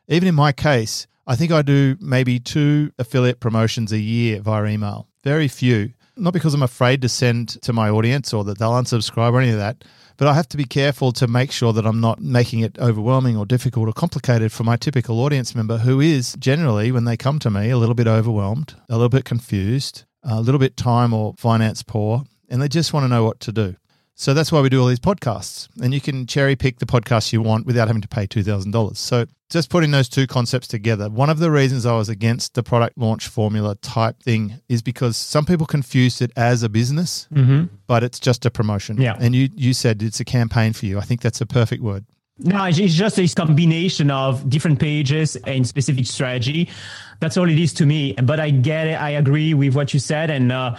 Even 0.08 0.28
in 0.28 0.34
my 0.34 0.52
case, 0.52 1.06
I 1.26 1.36
think 1.36 1.52
I 1.52 1.62
do 1.62 1.96
maybe 2.00 2.38
two 2.38 2.92
affiliate 2.98 3.40
promotions 3.40 3.92
a 3.92 3.98
year 3.98 4.40
via 4.40 4.66
email. 4.66 5.08
Very 5.22 5.48
few. 5.48 5.92
not 6.16 6.32
because 6.32 6.54
I'm 6.54 6.62
afraid 6.62 7.02
to 7.02 7.08
send 7.08 7.60
to 7.62 7.72
my 7.72 7.88
audience 7.90 8.32
or 8.32 8.44
that 8.44 8.58
they'll 8.58 8.72
unsubscribe 8.72 9.32
or 9.32 9.40
any 9.40 9.50
of 9.50 9.56
that, 9.58 9.82
but 10.16 10.28
I 10.28 10.34
have 10.34 10.48
to 10.50 10.56
be 10.56 10.64
careful 10.64 11.10
to 11.12 11.26
make 11.26 11.50
sure 11.50 11.72
that 11.72 11.86
I'm 11.86 12.00
not 12.00 12.20
making 12.20 12.60
it 12.60 12.78
overwhelming 12.78 13.36
or 13.36 13.44
difficult 13.46 13.88
or 13.88 13.92
complicated 13.92 14.52
for 14.52 14.62
my 14.62 14.76
typical 14.76 15.20
audience 15.20 15.54
member 15.56 15.78
who 15.78 16.00
is 16.00 16.36
generally, 16.38 16.92
when 16.92 17.04
they 17.04 17.16
come 17.16 17.38
to 17.40 17.50
me, 17.50 17.70
a 17.70 17.78
little 17.78 17.96
bit 17.96 18.06
overwhelmed, 18.06 18.74
a 18.88 18.92
little 18.92 19.08
bit 19.08 19.24
confused, 19.24 20.04
a 20.22 20.40
little 20.40 20.60
bit 20.60 20.76
time 20.76 21.12
or 21.12 21.34
finance 21.36 21.82
poor, 21.82 22.22
and 22.48 22.62
they 22.62 22.68
just 22.68 22.92
want 22.92 23.02
to 23.04 23.08
know 23.08 23.24
what 23.24 23.40
to 23.40 23.50
do. 23.50 23.74
So 24.16 24.32
that's 24.32 24.52
why 24.52 24.60
we 24.60 24.68
do 24.68 24.80
all 24.80 24.86
these 24.86 25.00
podcasts. 25.00 25.68
And 25.82 25.92
you 25.92 26.00
can 26.00 26.26
cherry 26.26 26.54
pick 26.54 26.78
the 26.78 26.86
podcasts 26.86 27.32
you 27.32 27.42
want 27.42 27.66
without 27.66 27.88
having 27.88 28.02
to 28.02 28.08
pay 28.08 28.26
$2,000. 28.26 28.96
So 28.96 29.26
just 29.50 29.70
putting 29.70 29.90
those 29.90 30.08
two 30.08 30.26
concepts 30.26 30.68
together. 30.68 31.10
One 31.10 31.30
of 31.30 31.40
the 31.40 31.50
reasons 31.50 31.84
I 31.84 31.94
was 31.96 32.08
against 32.08 32.54
the 32.54 32.62
product 32.62 32.96
launch 32.96 33.26
formula 33.26 33.74
type 33.76 34.22
thing 34.22 34.60
is 34.68 34.82
because 34.82 35.16
some 35.16 35.44
people 35.44 35.66
confused 35.66 36.22
it 36.22 36.30
as 36.36 36.62
a 36.62 36.68
business, 36.68 37.26
mm-hmm. 37.32 37.74
but 37.88 38.04
it's 38.04 38.20
just 38.20 38.46
a 38.46 38.50
promotion. 38.50 39.00
Yeah. 39.00 39.16
And 39.18 39.34
you, 39.34 39.48
you 39.52 39.74
said 39.74 40.00
it's 40.00 40.20
a 40.20 40.24
campaign 40.24 40.72
for 40.72 40.86
you. 40.86 40.98
I 40.98 41.02
think 41.02 41.20
that's 41.20 41.40
a 41.40 41.46
perfect 41.46 41.82
word. 41.82 42.04
No, 42.38 42.64
it's 42.64 42.78
just 42.78 43.18
a 43.18 43.28
combination 43.28 44.10
of 44.10 44.48
different 44.48 44.80
pages 44.80 45.36
and 45.36 45.66
specific 45.66 46.06
strategy. 46.06 46.68
That's 47.20 47.36
all 47.36 47.48
it 47.48 47.58
is 47.58 47.72
to 47.74 47.86
me. 47.86 48.14
But 48.14 48.40
I 48.40 48.50
get 48.50 48.88
it. 48.88 49.00
I 49.00 49.10
agree 49.10 49.54
with 49.54 49.74
what 49.74 49.94
you 49.94 50.00
said. 50.00 50.30
And, 50.30 50.50
uh, 50.50 50.76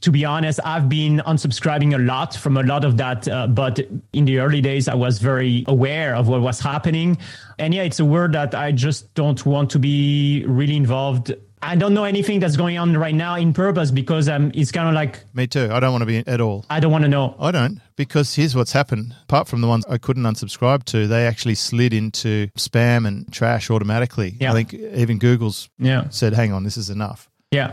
to 0.00 0.10
be 0.10 0.24
honest, 0.24 0.60
I've 0.64 0.88
been 0.88 1.18
unsubscribing 1.26 1.94
a 1.94 1.98
lot 1.98 2.34
from 2.34 2.56
a 2.56 2.62
lot 2.62 2.84
of 2.84 2.96
that. 2.96 3.28
Uh, 3.28 3.46
but 3.46 3.78
in 4.12 4.24
the 4.24 4.38
early 4.38 4.60
days, 4.60 4.88
I 4.88 4.94
was 4.94 5.18
very 5.18 5.64
aware 5.68 6.14
of 6.14 6.28
what 6.28 6.40
was 6.40 6.60
happening. 6.60 7.18
And 7.58 7.72
yeah, 7.74 7.82
it's 7.82 8.00
a 8.00 8.04
word 8.04 8.32
that 8.32 8.54
I 8.54 8.72
just 8.72 9.12
don't 9.14 9.44
want 9.46 9.70
to 9.70 9.78
be 9.78 10.44
really 10.46 10.76
involved. 10.76 11.34
I 11.62 11.74
don't 11.74 11.94
know 11.94 12.04
anything 12.04 12.38
that's 12.38 12.56
going 12.56 12.78
on 12.78 12.96
right 12.96 13.14
now 13.14 13.34
in 13.36 13.52
purpose 13.52 13.90
because 13.90 14.28
um, 14.28 14.52
it's 14.54 14.70
kind 14.70 14.88
of 14.88 14.94
like. 14.94 15.24
Me 15.34 15.46
too. 15.46 15.68
I 15.72 15.80
don't 15.80 15.90
want 15.90 16.02
to 16.02 16.06
be 16.06 16.18
at 16.26 16.40
all. 16.40 16.64
I 16.68 16.80
don't 16.80 16.92
want 16.92 17.02
to 17.04 17.08
know. 17.08 17.34
I 17.40 17.50
don't 17.50 17.80
because 17.96 18.34
here's 18.34 18.54
what's 18.54 18.72
happened. 18.72 19.14
Apart 19.22 19.48
from 19.48 19.62
the 19.62 19.66
ones 19.66 19.84
I 19.88 19.98
couldn't 19.98 20.22
unsubscribe 20.24 20.84
to, 20.84 21.06
they 21.08 21.26
actually 21.26 21.54
slid 21.54 21.94
into 21.94 22.48
spam 22.58 23.06
and 23.06 23.32
trash 23.32 23.70
automatically. 23.70 24.36
Yeah. 24.38 24.50
I 24.52 24.54
think 24.54 24.74
even 24.74 25.18
Google's 25.18 25.68
Yeah. 25.78 26.08
said, 26.10 26.34
hang 26.34 26.52
on, 26.52 26.62
this 26.62 26.76
is 26.76 26.90
enough. 26.90 27.28
Yeah. 27.50 27.72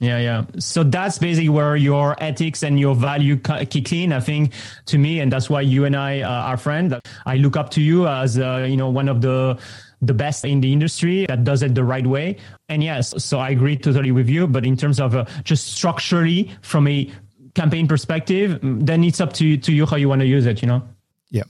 Yeah, 0.00 0.18
yeah. 0.18 0.44
So 0.60 0.84
that's 0.84 1.18
basically 1.18 1.48
where 1.48 1.74
your 1.74 2.14
ethics 2.22 2.62
and 2.62 2.78
your 2.78 2.94
value 2.94 3.36
kick 3.36 3.92
in. 3.92 4.12
I 4.12 4.20
think 4.20 4.52
to 4.86 4.98
me, 4.98 5.18
and 5.18 5.32
that's 5.32 5.50
why 5.50 5.62
you 5.62 5.84
and 5.84 5.96
I 5.96 6.20
uh, 6.20 6.28
are 6.28 6.56
friends. 6.56 6.94
I 7.26 7.36
look 7.36 7.56
up 7.56 7.70
to 7.70 7.80
you 7.80 8.06
as 8.06 8.38
uh, 8.38 8.66
you 8.68 8.76
know 8.76 8.88
one 8.90 9.08
of 9.08 9.20
the 9.22 9.58
the 10.00 10.14
best 10.14 10.44
in 10.44 10.60
the 10.60 10.72
industry 10.72 11.26
that 11.26 11.42
does 11.42 11.64
it 11.64 11.74
the 11.74 11.82
right 11.82 12.06
way. 12.06 12.36
And 12.68 12.84
yes, 12.84 13.12
so 13.22 13.40
I 13.40 13.50
agree 13.50 13.76
totally 13.76 14.12
with 14.12 14.28
you. 14.28 14.46
But 14.46 14.64
in 14.64 14.76
terms 14.76 15.00
of 15.00 15.16
uh, 15.16 15.24
just 15.42 15.66
structurally 15.66 16.52
from 16.62 16.86
a 16.86 17.10
campaign 17.54 17.88
perspective, 17.88 18.60
mm, 18.60 18.86
then 18.86 19.02
it's 19.02 19.20
up 19.20 19.32
to 19.34 19.56
to 19.56 19.72
you 19.72 19.84
how 19.84 19.96
you 19.96 20.08
want 20.08 20.20
to 20.20 20.26
use 20.26 20.46
it. 20.46 20.62
You 20.62 20.68
know. 20.68 20.82
Yeah. 21.30 21.44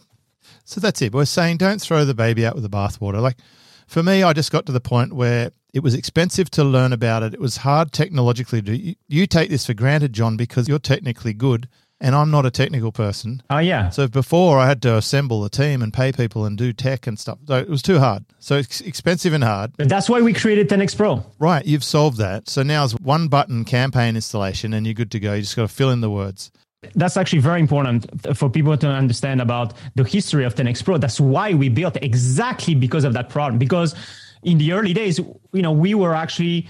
So 0.65 0.81
that's 0.81 1.03
it. 1.03 1.13
We're 1.13 1.27
saying 1.27 1.59
don't 1.59 1.83
throw 1.83 2.07
the 2.07 2.15
baby 2.15 2.47
out 2.47 2.55
with 2.55 2.63
the 2.63 2.71
bathwater. 2.71 3.21
Like 3.21 3.37
for 3.89 4.03
me, 4.03 4.23
I 4.23 4.33
just 4.33 4.53
got 4.53 4.67
to 4.67 4.73
the 4.73 4.81
point 4.81 5.15
where 5.15 5.51
it 5.73 5.81
was 5.81 5.95
expensive 5.95 6.51
to 6.53 6.65
learn 6.65 6.93
about 6.93 7.23
it. 7.23 7.35
It 7.35 7.41
was 7.41 7.59
hard 7.59 7.93
technologically 7.93 8.63
to 8.63 8.77
do. 8.77 8.95
You, 9.09 9.27
take 9.27 9.51
this 9.51 9.67
for 9.67 9.75
granted, 9.75 10.13
John, 10.13 10.37
because 10.37 10.69
you're 10.69 10.79
technically 10.79 11.33
good 11.33 11.69
and 12.01 12.15
I'm 12.15 12.31
not 12.31 12.47
a 12.47 12.51
technical 12.51 12.93
person. 12.93 13.43
Oh 13.51 13.59
yeah. 13.59 13.89
So 13.89 14.07
before 14.07 14.59
I 14.59 14.69
had 14.69 14.83
to 14.83 14.97
assemble 14.97 15.45
a 15.45 15.51
team 15.51 15.83
and 15.83 15.93
pay 15.93 16.13
people 16.13 16.45
and 16.45 16.57
do 16.57 16.73
tech 16.73 17.07
and 17.07 17.19
stuff. 17.19 17.39
So 17.47 17.57
it 17.59 17.69
was 17.69 17.83
too 17.83 17.99
hard. 17.99 18.25
So 18.39 18.57
it's 18.57 18.81
expensive 18.83 19.33
and 19.33 19.43
hard. 19.43 19.73
But 19.77 19.89
that's 19.89 20.09
why 20.09 20.21
we 20.21 20.33
created 20.33 20.69
10x 20.69 20.97
Pro. 20.97 21.25
Right, 21.39 21.65
you've 21.65 21.85
solved 21.85 22.19
that. 22.19 22.49
So 22.49 22.63
now 22.63 22.85
it's 22.85 22.95
one 22.95 23.29
button 23.29 23.65
campaign 23.65 24.15
installation 24.15 24.75
and 24.75 24.87
you're 24.87 24.95
good 24.95 25.11
to 25.13 25.21
go. 25.21 25.35
You 25.35 25.43
just 25.43 25.57
got 25.57 25.63
to 25.63 25.69
fill 25.69 25.91
in 25.91 26.01
the 26.01 26.11
words. 26.11 26.51
That's 26.95 27.17
actually 27.17 27.41
very 27.41 27.61
important 27.61 28.07
for 28.37 28.49
people 28.49 28.77
to 28.77 28.89
understand 28.89 29.41
about 29.41 29.75
the 29.97 30.05
history 30.05 30.45
of 30.45 30.55
10x 30.55 30.85
Pro. 30.85 30.97
That's 30.97 31.19
why 31.19 31.55
we 31.55 31.69
built 31.69 31.97
exactly 32.03 32.75
because 32.75 33.03
of 33.05 33.15
that 33.15 33.29
problem. 33.31 33.59
Because 33.59 33.97
in 34.45 34.59
the 34.59 34.73
early 34.73 34.93
days, 34.93 35.19
you 35.53 35.63
know, 35.63 35.73
we 35.73 35.95
were 35.95 36.15
actually 36.15 36.69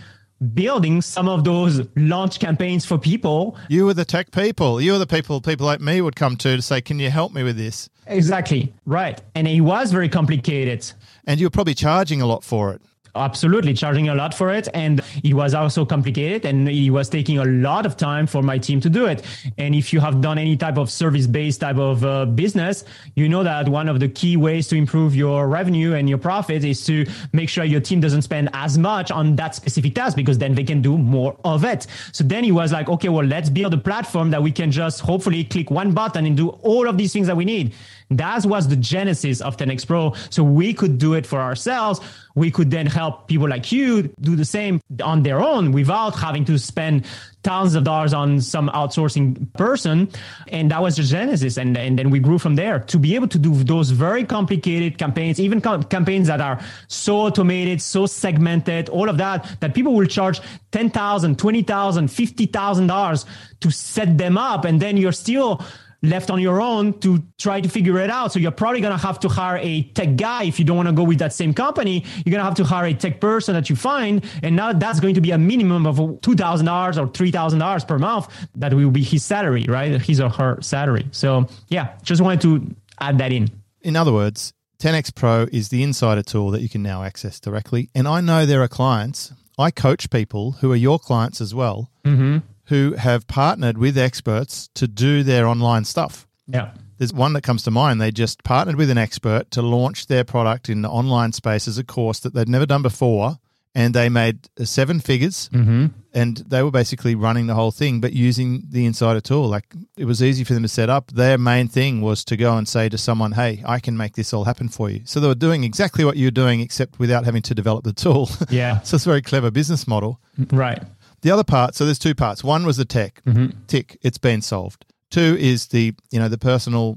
building 0.54 1.02
some 1.02 1.28
of 1.28 1.44
those 1.44 1.86
launch 1.96 2.40
campaigns 2.40 2.86
for 2.86 2.96
people. 2.96 3.58
You 3.68 3.84
were 3.84 3.94
the 3.94 4.06
tech 4.06 4.30
people. 4.30 4.80
You 4.80 4.92
were 4.92 4.98
the 4.98 5.06
people 5.06 5.42
people 5.42 5.66
like 5.66 5.80
me 5.80 6.00
would 6.00 6.16
come 6.16 6.36
to 6.36 6.56
to 6.56 6.62
say, 6.62 6.80
"Can 6.80 6.98
you 6.98 7.10
help 7.10 7.34
me 7.34 7.42
with 7.42 7.56
this?" 7.56 7.90
Exactly. 8.06 8.72
Right. 8.86 9.20
And 9.34 9.46
it 9.46 9.60
was 9.60 9.92
very 9.92 10.08
complicated. 10.08 10.90
And 11.26 11.38
you 11.38 11.46
were 11.46 11.50
probably 11.50 11.74
charging 11.74 12.22
a 12.22 12.26
lot 12.26 12.44
for 12.44 12.72
it. 12.72 12.80
Absolutely, 13.14 13.74
charging 13.74 14.08
a 14.08 14.14
lot 14.14 14.32
for 14.32 14.50
it. 14.50 14.68
And 14.72 15.02
it 15.22 15.34
was 15.34 15.54
also 15.54 15.84
complicated 15.84 16.44
and 16.44 16.68
it 16.68 16.90
was 16.90 17.08
taking 17.08 17.38
a 17.38 17.44
lot 17.44 17.86
of 17.86 17.96
time 17.96 18.26
for 18.26 18.42
my 18.42 18.58
team 18.58 18.80
to 18.80 18.90
do 18.90 19.06
it. 19.06 19.24
And 19.56 19.74
if 19.74 19.92
you 19.92 20.00
have 20.00 20.20
done 20.20 20.38
any 20.38 20.56
type 20.56 20.78
of 20.78 20.90
service 20.90 21.26
based 21.26 21.60
type 21.60 21.76
of 21.76 22.04
uh, 22.04 22.26
business, 22.26 22.84
you 23.14 23.28
know 23.28 23.42
that 23.42 23.68
one 23.68 23.88
of 23.88 24.00
the 24.00 24.08
key 24.08 24.36
ways 24.36 24.68
to 24.68 24.76
improve 24.76 25.14
your 25.14 25.48
revenue 25.48 25.94
and 25.94 26.08
your 26.08 26.18
profit 26.18 26.64
is 26.64 26.84
to 26.86 27.06
make 27.32 27.48
sure 27.48 27.64
your 27.64 27.80
team 27.80 28.00
doesn't 28.00 28.22
spend 28.22 28.50
as 28.52 28.78
much 28.78 29.10
on 29.10 29.36
that 29.36 29.54
specific 29.54 29.94
task 29.94 30.16
because 30.16 30.38
then 30.38 30.54
they 30.54 30.64
can 30.64 30.82
do 30.82 30.96
more 30.96 31.36
of 31.44 31.64
it. 31.64 31.86
So 32.12 32.24
then 32.24 32.44
he 32.44 32.52
was 32.52 32.72
like, 32.72 32.88
okay, 32.88 33.08
well, 33.08 33.24
let's 33.24 33.50
build 33.50 33.74
a 33.74 33.78
platform 33.78 34.30
that 34.30 34.42
we 34.42 34.52
can 34.52 34.70
just 34.70 35.00
hopefully 35.00 35.44
click 35.44 35.70
one 35.70 35.92
button 35.92 36.26
and 36.26 36.36
do 36.36 36.48
all 36.48 36.88
of 36.88 36.96
these 36.96 37.12
things 37.12 37.26
that 37.26 37.36
we 37.36 37.44
need. 37.44 37.74
That 38.10 38.46
was 38.46 38.68
the 38.68 38.76
genesis 38.76 39.40
of 39.40 39.56
10x 39.56 39.86
Pro. 39.86 40.14
So 40.30 40.42
we 40.42 40.72
could 40.72 40.98
do 40.98 41.14
it 41.14 41.26
for 41.26 41.40
ourselves. 41.40 42.00
We 42.34 42.50
could 42.50 42.70
then 42.70 42.86
help 42.86 43.28
people 43.28 43.48
like 43.48 43.70
you 43.72 44.14
do 44.20 44.36
the 44.36 44.44
same 44.44 44.80
on 45.02 45.22
their 45.22 45.40
own 45.40 45.72
without 45.72 46.14
having 46.14 46.44
to 46.46 46.58
spend 46.58 47.04
thousands 47.42 47.74
of 47.74 47.84
dollars 47.84 48.14
on 48.14 48.40
some 48.40 48.68
outsourcing 48.70 49.52
person. 49.54 50.08
And 50.48 50.70
that 50.70 50.80
was 50.80 50.96
the 50.96 51.02
genesis. 51.02 51.56
And, 51.56 51.76
and 51.76 51.98
then 51.98 52.10
we 52.10 52.18
grew 52.18 52.38
from 52.38 52.54
there 52.54 52.80
to 52.80 52.98
be 52.98 53.14
able 53.14 53.28
to 53.28 53.38
do 53.38 53.54
those 53.64 53.90
very 53.90 54.24
complicated 54.24 54.98
campaigns, 54.98 55.38
even 55.40 55.60
com- 55.60 55.82
campaigns 55.84 56.28
that 56.28 56.40
are 56.40 56.60
so 56.86 57.16
automated, 57.16 57.82
so 57.82 58.06
segmented, 58.06 58.88
all 58.88 59.08
of 59.08 59.18
that, 59.18 59.60
that 59.60 59.74
people 59.74 59.94
will 59.94 60.06
charge 60.06 60.40
$10,000, 60.72 61.36
$20,000, 61.36 61.64
$50,000 61.66 63.24
to 63.60 63.70
set 63.70 64.16
them 64.16 64.38
up. 64.38 64.64
And 64.64 64.80
then 64.80 64.96
you're 64.96 65.12
still 65.12 65.60
left 66.02 66.30
on 66.30 66.40
your 66.40 66.60
own 66.60 66.98
to 67.00 67.22
try 67.38 67.60
to 67.60 67.68
figure 67.68 67.98
it 67.98 68.10
out. 68.10 68.32
So 68.32 68.38
you're 68.38 68.50
probably 68.52 68.80
going 68.80 68.96
to 68.96 69.04
have 69.06 69.18
to 69.20 69.28
hire 69.28 69.58
a 69.60 69.82
tech 69.82 70.16
guy 70.16 70.44
if 70.44 70.58
you 70.58 70.64
don't 70.64 70.76
want 70.76 70.88
to 70.88 70.94
go 70.94 71.02
with 71.02 71.18
that 71.18 71.32
same 71.32 71.52
company. 71.52 72.04
You're 72.24 72.30
going 72.30 72.38
to 72.38 72.44
have 72.44 72.54
to 72.56 72.64
hire 72.64 72.86
a 72.86 72.94
tech 72.94 73.20
person 73.20 73.54
that 73.54 73.68
you 73.68 73.76
find. 73.76 74.24
And 74.42 74.54
now 74.54 74.72
that's 74.72 75.00
going 75.00 75.14
to 75.14 75.20
be 75.20 75.32
a 75.32 75.38
minimum 75.38 75.86
of 75.86 75.96
$2,000 75.96 77.02
or 77.02 77.08
$3,000 77.08 77.88
per 77.88 77.98
month. 77.98 78.28
That 78.54 78.74
will 78.74 78.90
be 78.90 79.02
his 79.02 79.24
salary, 79.24 79.64
right? 79.68 80.00
His 80.00 80.20
or 80.20 80.30
her 80.30 80.58
salary. 80.62 81.06
So 81.10 81.46
yeah, 81.68 81.96
just 82.02 82.22
wanted 82.22 82.40
to 82.42 82.76
add 83.00 83.18
that 83.18 83.32
in. 83.32 83.50
In 83.82 83.96
other 83.96 84.12
words, 84.12 84.52
10x 84.80 85.14
Pro 85.14 85.46
is 85.52 85.70
the 85.70 85.82
insider 85.82 86.22
tool 86.22 86.50
that 86.52 86.62
you 86.62 86.68
can 86.68 86.82
now 86.82 87.02
access 87.02 87.40
directly. 87.40 87.90
And 87.94 88.06
I 88.06 88.20
know 88.20 88.46
there 88.46 88.62
are 88.62 88.68
clients, 88.68 89.32
I 89.58 89.72
coach 89.72 90.10
people 90.10 90.52
who 90.52 90.70
are 90.70 90.76
your 90.76 91.00
clients 91.00 91.40
as 91.40 91.54
well, 91.54 91.90
Mm-hmm. 92.04 92.38
Who 92.68 92.92
have 92.94 93.26
partnered 93.26 93.76
with 93.78 93.96
experts 93.98 94.68
to 94.74 94.86
do 94.88 95.22
their 95.22 95.46
online 95.46 95.84
stuff. 95.84 96.26
Yeah. 96.46 96.72
There's 96.98 97.12
one 97.12 97.32
that 97.34 97.42
comes 97.42 97.62
to 97.64 97.70
mind. 97.70 98.00
They 98.00 98.10
just 98.10 98.42
partnered 98.44 98.76
with 98.76 98.90
an 98.90 98.98
expert 98.98 99.50
to 99.52 99.62
launch 99.62 100.06
their 100.06 100.24
product 100.24 100.68
in 100.68 100.82
the 100.82 100.88
online 100.90 101.32
space 101.32 101.68
as 101.68 101.78
a 101.78 101.84
course 101.84 102.18
that 102.20 102.34
they'd 102.34 102.48
never 102.48 102.66
done 102.66 102.82
before. 102.82 103.38
And 103.74 103.94
they 103.94 104.08
made 104.08 104.48
seven 104.64 104.98
figures 104.98 105.48
Mm-hmm. 105.52 105.86
and 106.12 106.38
they 106.38 106.62
were 106.64 106.70
basically 106.72 107.14
running 107.14 107.46
the 107.46 107.54
whole 107.54 107.70
thing, 107.70 108.00
but 108.00 108.12
using 108.12 108.64
the 108.68 108.86
insider 108.86 109.20
tool. 109.20 109.46
Like 109.46 109.66
it 109.96 110.04
was 110.06 110.20
easy 110.22 110.42
for 110.42 110.54
them 110.54 110.64
to 110.64 110.68
set 110.68 110.90
up. 110.90 111.12
Their 111.12 111.38
main 111.38 111.68
thing 111.68 112.00
was 112.00 112.24
to 112.24 112.36
go 112.36 112.56
and 112.56 112.66
say 112.66 112.88
to 112.88 112.98
someone, 112.98 113.32
Hey, 113.32 113.62
I 113.64 113.78
can 113.78 113.96
make 113.96 114.14
this 114.16 114.32
all 114.32 114.44
happen 114.44 114.68
for 114.68 114.90
you. 114.90 115.02
So 115.04 115.20
they 115.20 115.28
were 115.28 115.34
doing 115.36 115.62
exactly 115.62 116.04
what 116.04 116.16
you're 116.16 116.32
doing, 116.32 116.60
except 116.60 116.98
without 116.98 117.24
having 117.24 117.42
to 117.42 117.54
develop 117.54 117.84
the 117.84 117.92
tool. 117.92 118.28
Yeah. 118.50 118.80
so 118.80 118.96
it's 118.96 119.06
a 119.06 119.08
very 119.10 119.22
clever 119.22 119.50
business 119.52 119.86
model. 119.86 120.18
Right. 120.50 120.82
The 121.22 121.30
other 121.30 121.44
part, 121.44 121.74
so 121.74 121.84
there's 121.84 121.98
two 121.98 122.14
parts. 122.14 122.44
One 122.44 122.64
was 122.64 122.76
the 122.76 122.84
tech. 122.84 123.22
Mm-hmm. 123.24 123.64
Tick, 123.66 123.98
it's 124.02 124.18
been 124.18 124.42
solved. 124.42 124.84
Two 125.10 125.36
is 125.38 125.68
the, 125.68 125.94
you 126.10 126.18
know, 126.18 126.28
the 126.28 126.38
personal 126.38 126.96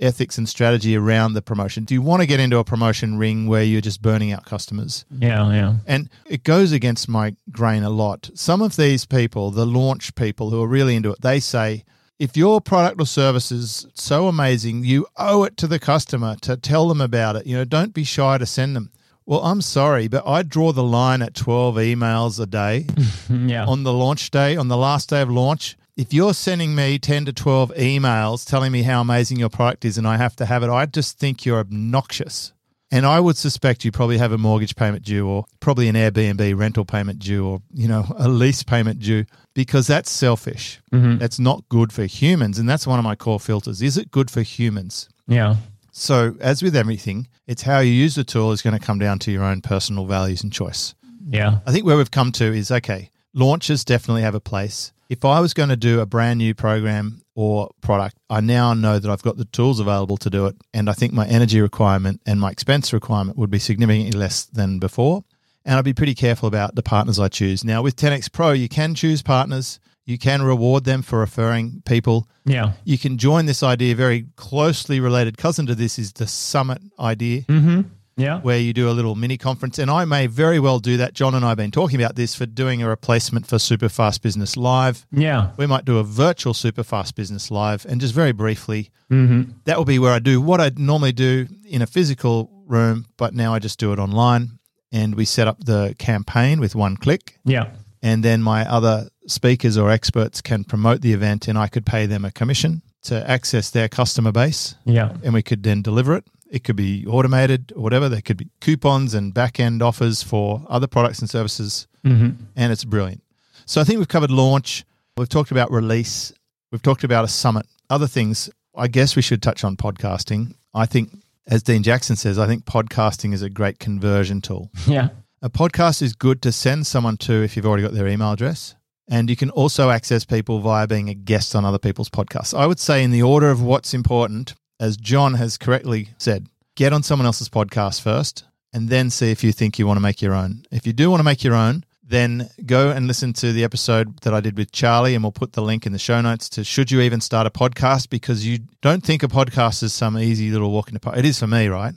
ethics 0.00 0.38
and 0.38 0.48
strategy 0.48 0.96
around 0.96 1.34
the 1.34 1.42
promotion. 1.42 1.84
Do 1.84 1.94
you 1.94 2.02
want 2.02 2.22
to 2.22 2.26
get 2.26 2.40
into 2.40 2.58
a 2.58 2.64
promotion 2.64 3.18
ring 3.18 3.46
where 3.46 3.62
you're 3.62 3.80
just 3.80 4.00
burning 4.02 4.32
out 4.32 4.44
customers? 4.46 5.04
Yeah. 5.10 5.52
Yeah. 5.52 5.74
And 5.86 6.08
it 6.26 6.42
goes 6.42 6.72
against 6.72 7.08
my 7.08 7.36
grain 7.50 7.82
a 7.82 7.90
lot. 7.90 8.30
Some 8.34 8.62
of 8.62 8.76
these 8.76 9.04
people, 9.04 9.50
the 9.50 9.66
launch 9.66 10.14
people 10.14 10.50
who 10.50 10.62
are 10.62 10.68
really 10.68 10.96
into 10.96 11.10
it, 11.10 11.20
they 11.20 11.38
say, 11.38 11.84
if 12.18 12.36
your 12.36 12.60
product 12.60 13.00
or 13.00 13.06
service 13.06 13.50
is 13.50 13.86
so 13.94 14.28
amazing, 14.28 14.84
you 14.84 15.06
owe 15.16 15.44
it 15.44 15.56
to 15.58 15.66
the 15.66 15.78
customer 15.78 16.36
to 16.42 16.56
tell 16.56 16.88
them 16.88 17.00
about 17.00 17.36
it. 17.36 17.46
You 17.46 17.56
know, 17.56 17.64
don't 17.64 17.94
be 17.94 18.04
shy 18.04 18.36
to 18.36 18.44
send 18.46 18.76
them. 18.76 18.90
Well, 19.26 19.40
I'm 19.44 19.60
sorry, 19.60 20.08
but 20.08 20.26
I 20.26 20.42
draw 20.42 20.72
the 20.72 20.82
line 20.82 21.22
at 21.22 21.34
12 21.34 21.76
emails 21.76 22.40
a 22.40 22.46
day 22.46 22.86
Yeah. 23.30 23.64
on 23.66 23.84
the 23.84 23.92
launch 23.92 24.30
day, 24.30 24.56
on 24.56 24.68
the 24.68 24.76
last 24.76 25.08
day 25.10 25.22
of 25.22 25.30
launch. 25.30 25.76
If 25.96 26.12
you're 26.14 26.34
sending 26.34 26.74
me 26.74 26.98
10 26.98 27.26
to 27.26 27.32
12 27.32 27.72
emails 27.74 28.48
telling 28.48 28.72
me 28.72 28.82
how 28.82 29.00
amazing 29.02 29.38
your 29.38 29.50
product 29.50 29.84
is 29.84 29.98
and 29.98 30.06
I 30.06 30.16
have 30.16 30.34
to 30.36 30.46
have 30.46 30.62
it, 30.62 30.70
I 30.70 30.86
just 30.86 31.18
think 31.18 31.44
you're 31.44 31.58
obnoxious. 31.58 32.52
And 32.92 33.06
I 33.06 33.20
would 33.20 33.36
suspect 33.36 33.84
you 33.84 33.92
probably 33.92 34.18
have 34.18 34.32
a 34.32 34.38
mortgage 34.38 34.74
payment 34.74 35.04
due 35.04 35.28
or 35.28 35.44
probably 35.60 35.86
an 35.88 35.94
Airbnb 35.94 36.58
rental 36.58 36.84
payment 36.84 37.20
due 37.20 37.46
or, 37.46 37.62
you 37.72 37.86
know, 37.86 38.04
a 38.18 38.28
lease 38.28 38.64
payment 38.64 38.98
due 38.98 39.26
because 39.54 39.86
that's 39.86 40.10
selfish. 40.10 40.80
Mm-hmm. 40.92 41.18
That's 41.18 41.38
not 41.38 41.68
good 41.68 41.92
for 41.92 42.04
humans. 42.04 42.58
And 42.58 42.68
that's 42.68 42.86
one 42.88 42.98
of 42.98 43.04
my 43.04 43.14
core 43.14 43.38
filters. 43.38 43.80
Is 43.80 43.96
it 43.96 44.10
good 44.10 44.28
for 44.30 44.42
humans? 44.42 45.08
Yeah. 45.28 45.56
So, 45.92 46.36
as 46.40 46.62
with 46.62 46.76
everything, 46.76 47.28
it's 47.46 47.62
how 47.62 47.80
you 47.80 47.92
use 47.92 48.14
the 48.14 48.24
tool 48.24 48.52
is 48.52 48.62
going 48.62 48.78
to 48.78 48.84
come 48.84 48.98
down 48.98 49.18
to 49.20 49.32
your 49.32 49.44
own 49.44 49.60
personal 49.60 50.06
values 50.06 50.42
and 50.42 50.52
choice. 50.52 50.94
Yeah. 51.28 51.60
I 51.66 51.72
think 51.72 51.84
where 51.84 51.96
we've 51.96 52.10
come 52.10 52.32
to 52.32 52.44
is 52.44 52.70
okay, 52.70 53.10
launches 53.34 53.84
definitely 53.84 54.22
have 54.22 54.34
a 54.34 54.40
place. 54.40 54.92
If 55.08 55.24
I 55.24 55.40
was 55.40 55.54
going 55.54 55.70
to 55.70 55.76
do 55.76 56.00
a 56.00 56.06
brand 56.06 56.38
new 56.38 56.54
program 56.54 57.22
or 57.34 57.70
product, 57.80 58.16
I 58.28 58.40
now 58.40 58.74
know 58.74 58.98
that 58.98 59.10
I've 59.10 59.22
got 59.22 59.36
the 59.36 59.44
tools 59.46 59.80
available 59.80 60.16
to 60.18 60.30
do 60.30 60.46
it. 60.46 60.56
And 60.72 60.88
I 60.88 60.92
think 60.92 61.12
my 61.12 61.26
energy 61.26 61.60
requirement 61.60 62.20
and 62.26 62.40
my 62.40 62.50
expense 62.50 62.92
requirement 62.92 63.36
would 63.36 63.50
be 63.50 63.58
significantly 63.58 64.16
less 64.16 64.44
than 64.44 64.78
before. 64.78 65.24
And 65.64 65.76
I'd 65.76 65.84
be 65.84 65.92
pretty 65.92 66.14
careful 66.14 66.46
about 66.46 66.74
the 66.74 66.82
partners 66.82 67.18
I 67.18 67.28
choose. 67.28 67.64
Now, 67.64 67.82
with 67.82 67.96
10X 67.96 68.30
Pro, 68.32 68.52
you 68.52 68.68
can 68.68 68.94
choose 68.94 69.20
partners, 69.20 69.80
you 70.10 70.18
can 70.18 70.42
reward 70.42 70.84
them 70.84 71.02
for 71.02 71.18
referring 71.20 71.82
people. 71.86 72.26
Yeah. 72.44 72.72
You 72.84 72.98
can 72.98 73.16
join 73.16 73.46
this 73.46 73.62
idea, 73.62 73.94
very 73.94 74.26
closely 74.36 75.00
related 75.00 75.38
cousin 75.38 75.66
to 75.66 75.74
this 75.74 75.98
is 75.98 76.12
the 76.12 76.26
summit 76.26 76.82
idea 76.98 77.42
Mm-hmm. 77.42 77.80
Yeah. 78.16 78.40
where 78.40 78.58
you 78.58 78.74
do 78.74 78.90
a 78.90 78.92
little 78.92 79.14
mini 79.14 79.38
conference. 79.38 79.78
And 79.78 79.90
I 79.90 80.04
may 80.04 80.26
very 80.26 80.58
well 80.60 80.78
do 80.78 80.98
that. 80.98 81.14
John 81.14 81.34
and 81.34 81.42
I 81.42 81.50
have 81.50 81.56
been 81.56 81.70
talking 81.70 81.98
about 82.02 82.16
this 82.16 82.34
for 82.34 82.44
doing 82.44 82.82
a 82.82 82.88
replacement 82.88 83.46
for 83.46 83.58
Super 83.58 83.88
Fast 83.88 84.20
Business 84.22 84.58
Live. 84.58 85.06
Yeah. 85.10 85.52
We 85.56 85.66
might 85.66 85.86
do 85.86 85.96
a 85.96 86.02
virtual 86.04 86.52
Super 86.52 86.82
Fast 86.82 87.14
Business 87.16 87.50
Live. 87.50 87.86
And 87.88 87.98
just 88.00 88.12
very 88.14 88.32
briefly, 88.32 88.90
Mm-hmm. 89.10 89.52
that 89.64 89.76
will 89.78 89.84
be 89.86 89.98
where 89.98 90.12
I 90.12 90.18
do 90.20 90.40
what 90.40 90.60
I'd 90.60 90.78
normally 90.78 91.10
do 91.12 91.48
in 91.64 91.82
a 91.82 91.86
physical 91.86 92.48
room, 92.66 93.06
but 93.16 93.34
now 93.34 93.52
I 93.54 93.58
just 93.58 93.78
do 93.80 93.92
it 93.92 93.98
online. 93.98 94.58
And 94.92 95.14
we 95.14 95.24
set 95.24 95.48
up 95.48 95.64
the 95.64 95.94
campaign 95.98 96.60
with 96.60 96.74
one 96.76 96.96
click. 96.96 97.38
Yeah. 97.44 97.70
And 98.02 98.24
then 98.24 98.42
my 98.42 98.68
other 98.68 99.08
speakers 99.26 99.76
or 99.76 99.90
experts 99.90 100.40
can 100.40 100.64
promote 100.64 101.02
the 101.02 101.12
event, 101.12 101.48
and 101.48 101.58
I 101.58 101.68
could 101.68 101.84
pay 101.84 102.06
them 102.06 102.24
a 102.24 102.30
commission 102.30 102.82
to 103.02 103.28
access 103.30 103.70
their 103.70 103.88
customer 103.88 104.32
base 104.32 104.74
Yeah. 104.84 105.12
and 105.22 105.32
we 105.34 105.42
could 105.42 105.62
then 105.62 105.82
deliver 105.82 106.14
it. 106.16 106.24
It 106.50 106.64
could 106.64 106.76
be 106.76 107.06
automated 107.06 107.72
or 107.76 107.82
whatever. 107.82 108.08
There 108.08 108.20
could 108.20 108.36
be 108.36 108.48
coupons 108.60 109.14
and 109.14 109.32
back 109.32 109.60
end 109.60 109.82
offers 109.82 110.22
for 110.22 110.64
other 110.68 110.86
products 110.86 111.20
and 111.20 111.30
services, 111.30 111.86
Mm-hmm. 112.04 112.44
and 112.56 112.72
it's 112.72 112.84
brilliant. 112.84 113.22
So 113.66 113.80
I 113.80 113.84
think 113.84 113.98
we've 113.98 114.08
covered 114.08 114.30
launch. 114.30 114.84
We've 115.18 115.28
talked 115.28 115.50
about 115.50 115.70
release. 115.70 116.32
We've 116.72 116.82
talked 116.82 117.04
about 117.04 117.24
a 117.24 117.28
summit. 117.28 117.66
Other 117.90 118.06
things, 118.06 118.48
I 118.74 118.88
guess 118.88 119.16
we 119.16 119.22
should 119.22 119.42
touch 119.42 119.64
on 119.64 119.76
podcasting. 119.76 120.54
I 120.74 120.86
think, 120.86 121.10
as 121.46 121.62
Dean 121.62 121.82
Jackson 121.82 122.16
says, 122.16 122.38
I 122.38 122.46
think 122.46 122.64
podcasting 122.64 123.32
is 123.34 123.42
a 123.42 123.50
great 123.50 123.78
conversion 123.78 124.40
tool. 124.40 124.70
Yeah. 124.86 125.08
A 125.42 125.48
podcast 125.48 126.02
is 126.02 126.14
good 126.14 126.42
to 126.42 126.52
send 126.52 126.86
someone 126.86 127.16
to 127.16 127.42
if 127.42 127.56
you've 127.56 127.64
already 127.64 127.82
got 127.82 127.94
their 127.94 128.06
email 128.06 128.32
address. 128.32 128.74
And 129.08 129.30
you 129.30 129.36
can 129.36 129.48
also 129.48 129.88
access 129.88 130.26
people 130.26 130.58
via 130.58 130.86
being 130.86 131.08
a 131.08 131.14
guest 131.14 131.56
on 131.56 131.64
other 131.64 131.78
people's 131.78 132.10
podcasts. 132.10 132.52
I 132.52 132.66
would 132.66 132.78
say, 132.78 133.02
in 133.02 133.10
the 133.10 133.22
order 133.22 133.50
of 133.50 133.62
what's 133.62 133.94
important, 133.94 134.54
as 134.78 134.98
John 134.98 135.34
has 135.34 135.56
correctly 135.56 136.10
said, 136.18 136.48
get 136.76 136.92
on 136.92 137.02
someone 137.02 137.24
else's 137.24 137.48
podcast 137.48 138.02
first 138.02 138.44
and 138.74 138.90
then 138.90 139.08
see 139.08 139.30
if 139.30 139.42
you 139.42 139.50
think 139.50 139.78
you 139.78 139.86
want 139.86 139.96
to 139.96 140.02
make 140.02 140.20
your 140.20 140.34
own. 140.34 140.64
If 140.70 140.86
you 140.86 140.92
do 140.92 141.08
want 141.08 141.20
to 141.20 141.24
make 141.24 141.42
your 141.42 141.54
own, 141.54 141.86
then 142.04 142.50
go 142.66 142.90
and 142.90 143.06
listen 143.06 143.32
to 143.32 143.50
the 143.54 143.64
episode 143.64 144.20
that 144.20 144.34
I 144.34 144.40
did 144.40 144.58
with 144.58 144.72
Charlie, 144.72 145.14
and 145.14 145.24
we'll 145.24 145.32
put 145.32 145.54
the 145.54 145.62
link 145.62 145.86
in 145.86 145.92
the 145.92 145.98
show 145.98 146.20
notes 146.20 146.50
to 146.50 146.64
Should 146.64 146.90
You 146.90 147.00
Even 147.00 147.22
Start 147.22 147.46
a 147.46 147.50
Podcast? 147.50 148.10
Because 148.10 148.46
you 148.46 148.58
don't 148.82 149.02
think 149.02 149.22
a 149.22 149.28
podcast 149.28 149.82
is 149.82 149.94
some 149.94 150.18
easy 150.18 150.50
little 150.50 150.70
walk 150.70 150.88
in 150.88 150.94
the 150.94 151.00
park. 151.00 151.16
It 151.16 151.24
is 151.24 151.38
for 151.38 151.46
me, 151.46 151.68
right? 151.68 151.94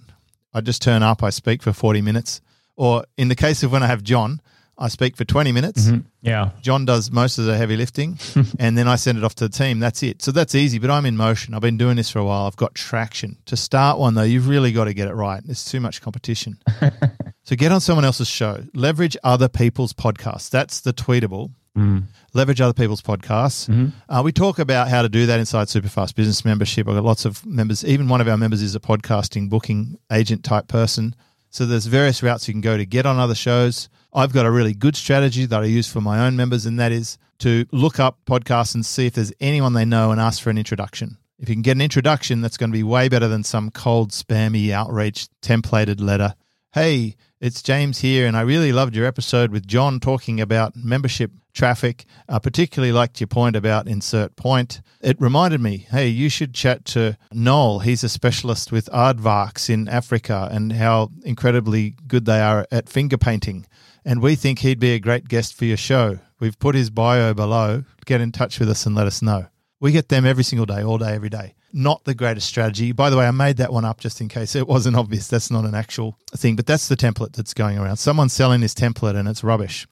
I 0.54 0.62
just 0.62 0.82
turn 0.82 1.04
up, 1.04 1.22
I 1.22 1.30
speak 1.30 1.62
for 1.62 1.74
40 1.74 2.02
minutes. 2.02 2.40
Or 2.76 3.06
in 3.18 3.28
the 3.28 3.36
case 3.36 3.64
of 3.64 3.72
when 3.72 3.84
I 3.84 3.88
have 3.88 4.04
John, 4.04 4.42
I 4.78 4.88
speak 4.88 5.16
for 5.16 5.24
20 5.24 5.52
minutes. 5.52 5.86
Mm-hmm. 5.86 6.00
Yeah. 6.24 6.50
John 6.62 6.86
does 6.86 7.12
most 7.12 7.38
of 7.38 7.46
the 7.46 7.56
heavy 7.56 7.78
lifting, 7.78 8.18
and 8.60 8.78
then 8.78 8.88
I 8.88 8.96
send 8.96 9.18
it 9.18 9.24
off 9.24 9.36
to 9.36 9.48
the 9.48 9.54
team. 9.54 9.80
That's 9.80 10.02
it. 10.02 10.22
So 10.22 10.32
that's 10.32 10.56
easy, 10.56 10.80
but 10.80 10.90
I'm 10.90 11.06
in 11.06 11.16
motion. 11.16 11.54
I've 11.54 11.62
been 11.62 11.78
doing 11.78 11.96
this 11.96 12.10
for 12.10 12.20
a 12.20 12.26
while. 12.26 12.48
I've 12.48 12.56
got 12.56 12.74
traction. 12.74 13.38
To 13.46 13.56
start 13.56 14.00
one, 14.00 14.16
though, 14.16 14.24
you've 14.24 14.48
really 14.48 14.72
got 14.72 14.86
to 14.86 14.94
get 14.94 15.08
it 15.08 15.14
right. 15.14 15.42
There's 15.46 15.64
too 15.64 15.80
much 15.80 16.02
competition. 16.02 16.58
so 17.44 17.56
get 17.56 17.72
on 17.72 17.82
someone 17.82 18.06
else's 18.06 18.28
show. 18.28 18.64
Leverage 18.74 19.16
other 19.24 19.48
people's 19.48 19.94
podcasts. 19.94 20.50
That's 20.50 20.82
the 20.82 20.94
tweetable. 20.94 21.52
Mm. 21.78 22.04
Leverage 22.34 22.62
other 22.62 22.74
people's 22.74 23.02
podcasts. 23.02 23.70
Mm-hmm. 23.70 23.90
Uh, 24.10 24.22
we 24.24 24.32
talk 24.32 24.58
about 24.60 24.88
how 24.90 25.02
to 25.04 25.10
do 25.10 25.28
that 25.28 25.40
inside 25.40 25.68
Superfast 25.68 26.16
Business 26.16 26.44
Membership. 26.44 26.88
I've 26.88 26.96
got 26.96 27.04
lots 27.04 27.26
of 27.26 27.46
members. 27.46 27.86
Even 27.86 28.08
one 28.08 28.22
of 28.22 28.28
our 28.28 28.38
members 28.38 28.62
is 28.62 28.76
a 28.76 28.80
podcasting 28.80 29.50
booking 29.50 29.98
agent 30.12 30.44
type 30.44 30.68
person. 30.68 31.16
So 31.54 31.68
there's 31.68 31.86
various 31.86 32.24
routes 32.24 32.48
you 32.48 32.54
can 32.56 32.62
go 32.62 32.78
to 32.78 32.86
get 32.86 33.06
on 33.06 33.20
other 33.20 33.36
shows. 33.36 33.88
I've 34.12 34.34
got 34.34 34.48
a 34.48 34.52
really 34.52 34.74
good 34.74 34.96
strategy 34.96 35.46
that 35.46 35.62
I 35.62 35.66
use 35.66 35.88
for 35.88 36.02
my 36.02 36.26
own 36.26 36.36
members, 36.36 36.66
and 36.66 36.80
that 36.80 36.92
is 36.92 37.20
to 37.40 37.68
look 37.72 38.00
up 38.00 38.18
podcasts 38.26 38.74
and 38.74 38.84
see 38.84 39.06
if 39.06 39.14
there's 39.14 39.32
anyone 39.40 39.74
they 39.74 39.86
know 39.86 40.10
and 40.10 40.20
ask 40.20 40.42
for 40.42 40.50
an 40.50 40.58
introduction. 40.58 41.18
If 41.38 41.50
you 41.50 41.54
can 41.54 41.62
get 41.62 41.78
an 41.78 41.82
introduction, 41.82 42.42
that's 42.42 42.58
going 42.58 42.72
to 42.72 42.76
be 42.76 42.82
way 42.82 43.08
better 43.08 43.28
than 43.28 43.44
some 43.44 43.70
cold, 43.70 44.10
spammy, 44.10 44.72
outreach, 44.72 45.28
templated 45.44 46.02
letter. 46.02 46.34
Hey, 46.72 47.18
it's 47.44 47.62
James 47.62 48.00
here, 48.00 48.26
and 48.26 48.38
I 48.38 48.42
really 48.42 48.72
loved 48.72 48.96
your 48.96 49.06
episode 49.06 49.52
with 49.52 49.68
John 49.68 50.00
talking 50.00 50.40
about 50.40 50.78
membership 50.78 51.30
traffic. 51.54 52.06
I 52.30 52.40
particularly 52.40 52.94
liked 52.94 53.20
your 53.20 53.28
point 53.28 53.58
about 53.58 53.86
insert 53.86 54.38
point. 54.38 54.80
It 55.02 55.20
reminded 55.20 55.60
me, 55.60 55.86
hey, 55.92 56.08
you 56.08 56.30
should 56.30 56.54
chat 56.54 56.86
to 56.86 57.18
Noel. 57.34 57.80
He's 57.80 58.02
a 58.02 58.08
specialist 58.08 58.72
with 58.72 58.90
aardvarks 58.94 59.70
in 59.70 59.90
Africa 59.90 60.48
and 60.54 60.72
how 60.72 61.10
incredibly 61.26 61.98
good 62.08 62.24
they 62.24 62.40
are 62.40 62.66
at 62.72 62.88
finger 62.88 63.18
painting. 63.18 63.66
And 64.06 64.22
we 64.22 64.36
think 64.36 64.60
he'd 64.60 64.80
be 64.80 64.94
a 64.94 65.00
great 65.00 65.28
guest 65.28 65.54
for 65.54 65.66
your 65.66 65.76
show. 65.76 66.20
We've 66.40 66.58
put 66.58 66.76
his 66.76 66.90
bio 66.90 67.34
below. 67.34 67.84
Get 68.06 68.22
in 68.22 68.32
touch 68.32 68.58
with 68.58 68.70
us 68.70 68.86
and 68.86 68.96
let 68.96 69.06
us 69.06 69.22
know. 69.22 69.48
We 69.82 69.92
get 69.92 70.08
them 70.08 70.26
every 70.26 70.46
single 70.46 70.66
day, 70.66 70.82
all 70.82 70.98
day, 70.98 71.14
every 71.14 71.30
day. 71.30 71.56
Not 71.76 72.04
the 72.04 72.14
greatest 72.14 72.48
strategy. 72.48 72.92
By 72.92 73.10
the 73.10 73.18
way, 73.18 73.26
I 73.28 73.32
made 73.32 73.58
that 73.58 73.74
one 73.74 73.84
up 73.84 74.00
just 74.00 74.22
in 74.22 74.30
case 74.30 74.56
it 74.56 74.68
wasn't 74.68 74.96
obvious. 74.96 75.28
That's 75.28 75.50
not 75.50 75.66
an 75.66 75.74
actual 75.74 76.18
thing, 76.36 76.56
but 76.56 76.68
that's 76.68 76.88
the 76.88 76.96
template 76.96 77.34
that's 77.34 77.54
going 77.56 77.80
around. 77.80 77.98
Someone's 77.98 78.34
selling 78.34 78.62
this 78.62 78.76
template 78.76 79.16
and 79.16 79.28
it's 79.28 79.44
rubbish. 79.44 79.88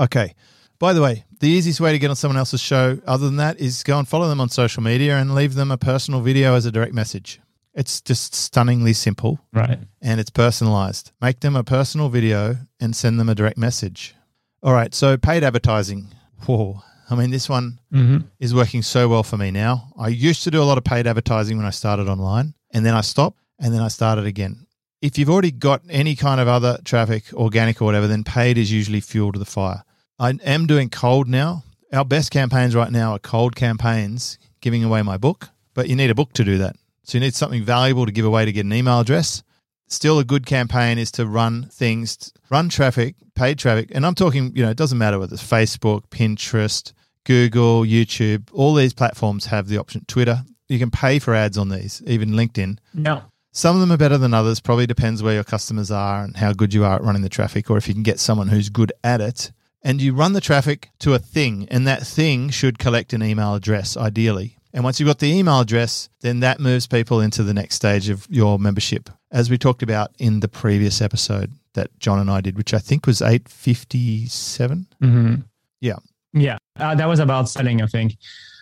Okay. 0.00 0.34
By 0.78 0.92
the 0.92 1.02
way, 1.02 1.24
the 1.40 1.48
easiest 1.48 1.80
way 1.80 1.92
to 1.92 1.98
get 1.98 2.08
on 2.08 2.16
someone 2.16 2.38
else's 2.38 2.60
show, 2.60 2.98
other 3.06 3.26
than 3.26 3.36
that, 3.36 3.58
is 3.60 3.82
go 3.82 3.98
and 3.98 4.08
follow 4.08 4.28
them 4.28 4.40
on 4.40 4.48
social 4.48 4.82
media 4.82 5.16
and 5.18 5.34
leave 5.34 5.54
them 5.54 5.70
a 5.70 5.76
personal 5.76 6.20
video 6.20 6.54
as 6.54 6.64
a 6.66 6.72
direct 6.72 6.94
message. 6.94 7.40
It's 7.74 8.00
just 8.00 8.34
stunningly 8.34 8.92
simple 8.92 9.38
Right. 9.52 9.78
and 10.00 10.20
it's 10.20 10.30
personalized. 10.30 11.12
Make 11.20 11.40
them 11.40 11.56
a 11.56 11.62
personal 11.64 12.08
video 12.08 12.56
and 12.80 12.96
send 12.96 13.20
them 13.20 13.28
a 13.28 13.34
direct 13.34 13.58
message. 13.58 14.14
All 14.62 14.72
right, 14.72 14.94
so 14.94 15.16
paid 15.16 15.44
advertising. 15.44 16.08
Whoa. 16.46 16.82
I 17.10 17.14
mean, 17.14 17.30
this 17.30 17.48
one 17.48 17.78
Mm-hmm. 17.92 18.18
is 18.38 18.54
working 18.54 18.82
so 18.82 19.08
well 19.08 19.22
for 19.22 19.36
me 19.38 19.50
now. 19.50 19.92
I 19.98 20.08
used 20.08 20.44
to 20.44 20.50
do 20.50 20.62
a 20.62 20.64
lot 20.64 20.78
of 20.78 20.84
paid 20.84 21.06
advertising 21.06 21.56
when 21.56 21.66
I 21.66 21.70
started 21.70 22.08
online, 22.08 22.54
and 22.72 22.84
then 22.84 22.94
I 22.94 23.00
stopped, 23.00 23.38
and 23.58 23.72
then 23.72 23.80
I 23.80 23.88
started 23.88 24.26
again. 24.26 24.66
If 25.00 25.16
you've 25.16 25.30
already 25.30 25.52
got 25.52 25.80
any 25.88 26.14
kind 26.16 26.40
of 26.40 26.48
other 26.48 26.78
traffic, 26.84 27.32
organic 27.32 27.80
or 27.80 27.84
whatever, 27.86 28.06
then 28.08 28.24
paid 28.24 28.58
is 28.58 28.70
usually 28.72 29.00
fuel 29.00 29.32
to 29.32 29.38
the 29.38 29.44
fire. 29.44 29.84
I 30.18 30.30
am 30.44 30.66
doing 30.66 30.90
cold 30.90 31.28
now. 31.28 31.62
Our 31.92 32.04
best 32.04 32.30
campaigns 32.30 32.74
right 32.74 32.90
now 32.90 33.12
are 33.12 33.18
cold 33.20 33.56
campaigns, 33.56 34.38
giving 34.60 34.84
away 34.84 35.02
my 35.02 35.16
book, 35.16 35.48
but 35.74 35.88
you 35.88 35.96
need 35.96 36.10
a 36.10 36.14
book 36.14 36.32
to 36.34 36.44
do 36.44 36.58
that. 36.58 36.76
So 37.04 37.16
you 37.16 37.20
need 37.20 37.34
something 37.34 37.62
valuable 37.64 38.04
to 38.04 38.12
give 38.12 38.26
away 38.26 38.44
to 38.44 38.52
get 38.52 38.66
an 38.66 38.72
email 38.72 39.00
address. 39.00 39.42
Still, 39.86 40.18
a 40.18 40.24
good 40.24 40.44
campaign 40.44 40.98
is 40.98 41.10
to 41.12 41.26
run 41.26 41.68
things, 41.72 42.30
run 42.50 42.68
traffic, 42.68 43.14
paid 43.34 43.58
traffic. 43.58 43.90
And 43.94 44.04
I'm 44.04 44.14
talking, 44.14 44.52
you 44.54 44.62
know, 44.62 44.70
it 44.70 44.76
doesn't 44.76 44.98
matter 44.98 45.18
whether 45.18 45.32
it's 45.32 45.42
Facebook, 45.42 46.02
Pinterest, 46.10 46.92
Google, 47.28 47.82
YouTube, 47.82 48.48
all 48.54 48.72
these 48.72 48.94
platforms 48.94 49.44
have 49.46 49.68
the 49.68 49.76
option. 49.76 50.02
Twitter, 50.08 50.44
you 50.66 50.78
can 50.78 50.90
pay 50.90 51.18
for 51.18 51.34
ads 51.34 51.58
on 51.58 51.68
these, 51.68 52.02
even 52.06 52.30
LinkedIn. 52.30 52.78
No. 52.94 53.22
Some 53.52 53.76
of 53.76 53.80
them 53.80 53.92
are 53.92 53.98
better 53.98 54.16
than 54.16 54.32
others. 54.32 54.60
Probably 54.60 54.86
depends 54.86 55.22
where 55.22 55.34
your 55.34 55.44
customers 55.44 55.90
are 55.90 56.24
and 56.24 56.38
how 56.38 56.54
good 56.54 56.72
you 56.72 56.86
are 56.86 56.96
at 56.96 57.02
running 57.02 57.20
the 57.20 57.28
traffic, 57.28 57.70
or 57.70 57.76
if 57.76 57.86
you 57.86 57.92
can 57.92 58.02
get 58.02 58.18
someone 58.18 58.48
who's 58.48 58.70
good 58.70 58.94
at 59.04 59.20
it. 59.20 59.52
And 59.82 60.00
you 60.00 60.14
run 60.14 60.32
the 60.32 60.40
traffic 60.40 60.88
to 61.00 61.12
a 61.12 61.18
thing, 61.18 61.68
and 61.70 61.86
that 61.86 62.06
thing 62.06 62.48
should 62.48 62.78
collect 62.78 63.12
an 63.12 63.22
email 63.22 63.54
address, 63.54 63.94
ideally. 63.94 64.56
And 64.72 64.82
once 64.82 64.98
you've 64.98 65.06
got 65.06 65.18
the 65.18 65.30
email 65.30 65.60
address, 65.60 66.08
then 66.22 66.40
that 66.40 66.60
moves 66.60 66.86
people 66.86 67.20
into 67.20 67.42
the 67.42 67.52
next 67.52 67.74
stage 67.74 68.08
of 68.08 68.26
your 68.30 68.58
membership, 68.58 69.10
as 69.30 69.50
we 69.50 69.58
talked 69.58 69.82
about 69.82 70.12
in 70.18 70.40
the 70.40 70.48
previous 70.48 71.02
episode 71.02 71.52
that 71.74 71.90
John 71.98 72.20
and 72.20 72.30
I 72.30 72.40
did, 72.40 72.56
which 72.56 72.72
I 72.72 72.78
think 72.78 73.06
was 73.06 73.20
857. 73.20 74.86
Mm-hmm. 75.02 75.34
Yeah. 75.82 75.96
Yeah, 76.32 76.58
uh, 76.78 76.94
that 76.94 77.06
was 77.06 77.18
about 77.18 77.48
selling, 77.48 77.82
I 77.82 77.86
think. 77.86 78.16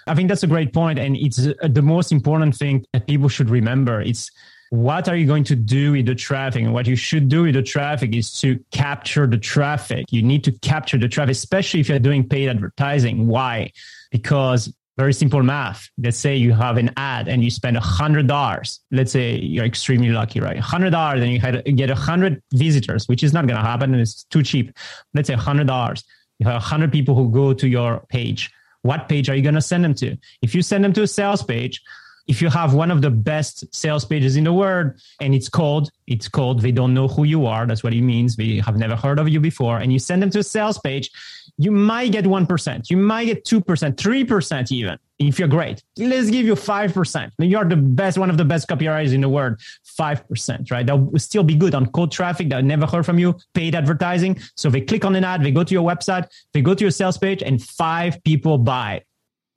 I 0.06 0.14
think 0.14 0.28
that's 0.28 0.44
a 0.44 0.46
great 0.46 0.72
point, 0.72 0.98
and 0.98 1.16
it's 1.16 1.46
uh, 1.46 1.54
the 1.68 1.82
most 1.82 2.12
important 2.12 2.54
thing 2.54 2.84
that 2.92 3.06
people 3.06 3.28
should 3.28 3.50
remember. 3.50 4.00
It's 4.00 4.30
what 4.70 5.08
are 5.08 5.16
you 5.16 5.26
going 5.26 5.44
to 5.44 5.56
do 5.56 5.92
with 5.92 6.06
the 6.06 6.14
traffic? 6.14 6.62
And 6.62 6.72
what 6.72 6.86
you 6.86 6.96
should 6.96 7.28
do 7.28 7.42
with 7.42 7.54
the 7.54 7.62
traffic 7.62 8.14
is 8.14 8.32
to 8.40 8.58
capture 8.72 9.26
the 9.26 9.38
traffic. 9.38 10.06
You 10.10 10.22
need 10.22 10.44
to 10.44 10.52
capture 10.52 10.98
the 10.98 11.08
traffic, 11.08 11.32
especially 11.32 11.80
if 11.80 11.88
you're 11.88 11.98
doing 11.98 12.28
paid 12.28 12.48
advertising. 12.48 13.26
Why? 13.26 13.72
Because 14.10 14.72
very 14.96 15.12
simple 15.12 15.42
math. 15.42 15.88
Let's 15.98 16.16
say 16.16 16.36
you 16.36 16.52
have 16.52 16.78
an 16.78 16.90
ad 16.96 17.28
and 17.28 17.44
you 17.44 17.50
spend 17.50 17.76
a 17.76 17.80
hundred 17.80 18.26
dollars. 18.26 18.80
Let's 18.90 19.12
say 19.12 19.36
you're 19.36 19.64
extremely 19.64 20.08
lucky, 20.08 20.40
right? 20.40 20.58
hundred 20.58 20.90
dollars 20.90 21.20
and 21.20 21.30
you 21.30 21.38
had, 21.38 21.64
get 21.76 21.90
a 21.90 21.94
hundred 21.94 22.42
visitors, 22.52 23.06
which 23.06 23.22
is 23.22 23.32
not 23.32 23.46
going 23.46 23.56
to 23.56 23.62
happen 23.62 23.92
and 23.92 24.00
it's 24.00 24.24
too 24.24 24.42
cheap. 24.42 24.76
Let's 25.14 25.28
say 25.28 25.34
a 25.34 25.38
hundred 25.38 25.66
dollars. 25.66 26.02
You 26.38 26.46
have 26.46 26.62
hundred 26.62 26.92
people 26.92 27.14
who 27.14 27.30
go 27.30 27.52
to 27.54 27.68
your 27.68 28.00
page. 28.08 28.50
What 28.82 29.08
page 29.08 29.28
are 29.28 29.34
you 29.34 29.42
going 29.42 29.54
to 29.54 29.60
send 29.62 29.84
them 29.84 29.94
to? 29.94 30.16
If 30.42 30.54
you 30.54 30.62
send 30.62 30.84
them 30.84 30.92
to 30.92 31.02
a 31.02 31.06
sales 31.06 31.42
page, 31.42 31.82
if 32.26 32.42
you 32.42 32.48
have 32.50 32.74
one 32.74 32.90
of 32.90 33.02
the 33.02 33.10
best 33.10 33.72
sales 33.74 34.04
pages 34.04 34.36
in 34.36 34.44
the 34.44 34.52
world 34.52 34.92
and 35.20 35.34
it's 35.34 35.48
cold, 35.48 35.90
it's 36.06 36.28
cold. 36.28 36.60
They 36.60 36.72
don't 36.72 36.92
know 36.92 37.08
who 37.08 37.24
you 37.24 37.46
are. 37.46 37.66
That's 37.66 37.84
what 37.84 37.94
it 37.94 38.02
means. 38.02 38.36
They 38.36 38.56
have 38.56 38.76
never 38.76 38.96
heard 38.96 39.18
of 39.18 39.28
you 39.28 39.40
before. 39.40 39.78
And 39.78 39.92
you 39.92 39.98
send 39.98 40.22
them 40.22 40.30
to 40.30 40.40
a 40.40 40.42
sales 40.42 40.78
page, 40.78 41.10
you 41.58 41.70
might 41.70 42.12
get 42.12 42.24
1%. 42.24 42.90
You 42.90 42.96
might 42.96 43.24
get 43.26 43.44
2%, 43.44 43.62
3% 43.64 44.72
even 44.72 44.98
if 45.18 45.38
you're 45.38 45.48
great. 45.48 45.82
Let's 45.96 46.30
give 46.30 46.44
you 46.44 46.54
5%. 46.54 47.30
You're 47.38 47.64
the 47.64 47.76
best, 47.76 48.18
one 48.18 48.28
of 48.28 48.36
the 48.36 48.44
best 48.44 48.68
copywriters 48.68 49.14
in 49.14 49.22
the 49.22 49.28
world. 49.28 49.58
5%, 49.98 50.70
right? 50.70 50.86
That 50.86 50.96
will 50.96 51.18
still 51.18 51.42
be 51.42 51.54
good 51.54 51.74
on 51.74 51.86
cold 51.86 52.12
traffic 52.12 52.50
that 52.50 52.64
never 52.64 52.86
heard 52.86 53.06
from 53.06 53.18
you, 53.18 53.36
paid 53.54 53.74
advertising. 53.74 54.38
So 54.56 54.68
they 54.68 54.82
click 54.82 55.04
on 55.04 55.16
an 55.16 55.24
ad, 55.24 55.42
they 55.42 55.50
go 55.50 55.64
to 55.64 55.72
your 55.72 55.88
website, 55.88 56.28
they 56.52 56.60
go 56.60 56.74
to 56.74 56.84
your 56.84 56.90
sales 56.90 57.16
page 57.16 57.42
and 57.42 57.62
five 57.62 58.22
people 58.24 58.58
buy. 58.58 59.02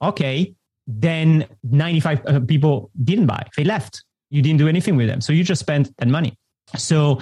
Okay 0.02 0.56
then 0.90 1.46
95 1.64 2.26
uh, 2.26 2.40
people 2.42 2.90
didn't 3.04 3.28
buy. 3.28 3.48
They 3.56 3.64
left. 3.64 4.04
You 4.32 4.42
didn't 4.42 4.58
do 4.58 4.68
anything 4.68 4.96
with 4.96 5.08
them. 5.08 5.22
So 5.22 5.32
you 5.32 5.44
just 5.44 5.60
spent 5.60 5.96
that 5.98 6.08
money. 6.08 6.36
So 6.76 7.20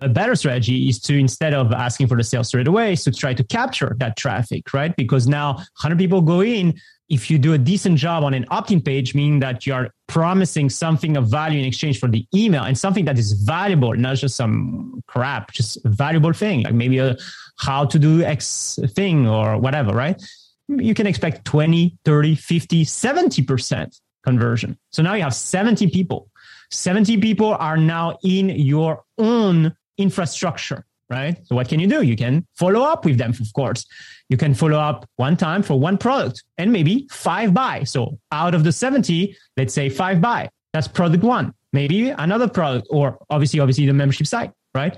a 0.00 0.08
better 0.08 0.34
strategy 0.34 0.88
is 0.88 1.00
to 1.00 1.16
instead 1.16 1.54
of 1.54 1.72
asking 1.72 2.06
for 2.06 2.16
the 2.16 2.24
sale 2.24 2.44
straight 2.44 2.68
away, 2.68 2.92
is 2.92 3.04
to 3.04 3.12
try 3.12 3.34
to 3.34 3.44
capture 3.44 3.96
that 3.98 4.16
traffic, 4.16 4.72
right? 4.74 4.94
Because 4.96 5.26
now 5.26 5.54
100 5.54 5.98
people 5.98 6.20
go 6.20 6.42
in. 6.42 6.74
If 7.08 7.30
you 7.30 7.38
do 7.38 7.52
a 7.52 7.58
decent 7.58 7.98
job 7.98 8.24
on 8.24 8.34
an 8.34 8.44
opt-in 8.50 8.82
page, 8.82 9.14
meaning 9.14 9.38
that 9.38 9.64
you 9.64 9.72
are 9.72 9.90
promising 10.08 10.68
something 10.68 11.16
of 11.16 11.28
value 11.28 11.60
in 11.60 11.64
exchange 11.64 12.00
for 12.00 12.08
the 12.08 12.26
email 12.34 12.64
and 12.64 12.76
something 12.76 13.04
that 13.04 13.16
is 13.16 13.32
valuable, 13.32 13.94
not 13.94 14.16
just 14.16 14.34
some 14.34 15.02
crap, 15.06 15.52
just 15.52 15.84
a 15.84 15.88
valuable 15.88 16.32
thing, 16.32 16.64
like 16.64 16.74
maybe 16.74 16.98
a 16.98 17.16
how 17.58 17.84
to 17.84 17.98
do 17.98 18.22
X 18.22 18.78
thing 18.92 19.28
or 19.28 19.56
whatever, 19.56 19.92
right? 19.92 20.20
you 20.68 20.94
can 20.94 21.06
expect 21.06 21.44
20, 21.44 21.96
30, 22.04 22.34
50, 22.34 22.84
70% 22.84 24.00
conversion. 24.24 24.76
So 24.90 25.02
now 25.02 25.14
you 25.14 25.22
have 25.22 25.34
70 25.34 25.90
people. 25.90 26.28
70 26.70 27.18
people 27.18 27.54
are 27.54 27.76
now 27.76 28.18
in 28.24 28.48
your 28.48 29.04
own 29.18 29.74
infrastructure, 29.98 30.84
right? 31.10 31.36
So 31.46 31.54
what 31.54 31.68
can 31.68 31.80
you 31.80 31.86
do? 31.86 32.02
You 32.02 32.16
can 32.16 32.46
follow 32.54 32.82
up 32.82 33.04
with 33.04 33.18
them, 33.18 33.30
of 33.30 33.52
course. 33.54 33.86
You 34.28 34.36
can 34.36 34.54
follow 34.54 34.78
up 34.78 35.08
one 35.16 35.36
time 35.36 35.62
for 35.62 35.78
one 35.78 35.98
product 35.98 36.42
and 36.58 36.72
maybe 36.72 37.08
five 37.10 37.54
buy. 37.54 37.84
So 37.84 38.18
out 38.32 38.54
of 38.54 38.64
the 38.64 38.72
70, 38.72 39.36
let's 39.56 39.72
say 39.72 39.88
five 39.88 40.20
buy. 40.20 40.48
That's 40.72 40.88
product 40.88 41.22
one. 41.22 41.54
Maybe 41.72 42.10
another 42.10 42.48
product 42.48 42.86
or 42.90 43.18
obviously, 43.30 43.60
obviously 43.60 43.86
the 43.86 43.92
membership 43.92 44.26
site, 44.26 44.50
right? 44.74 44.96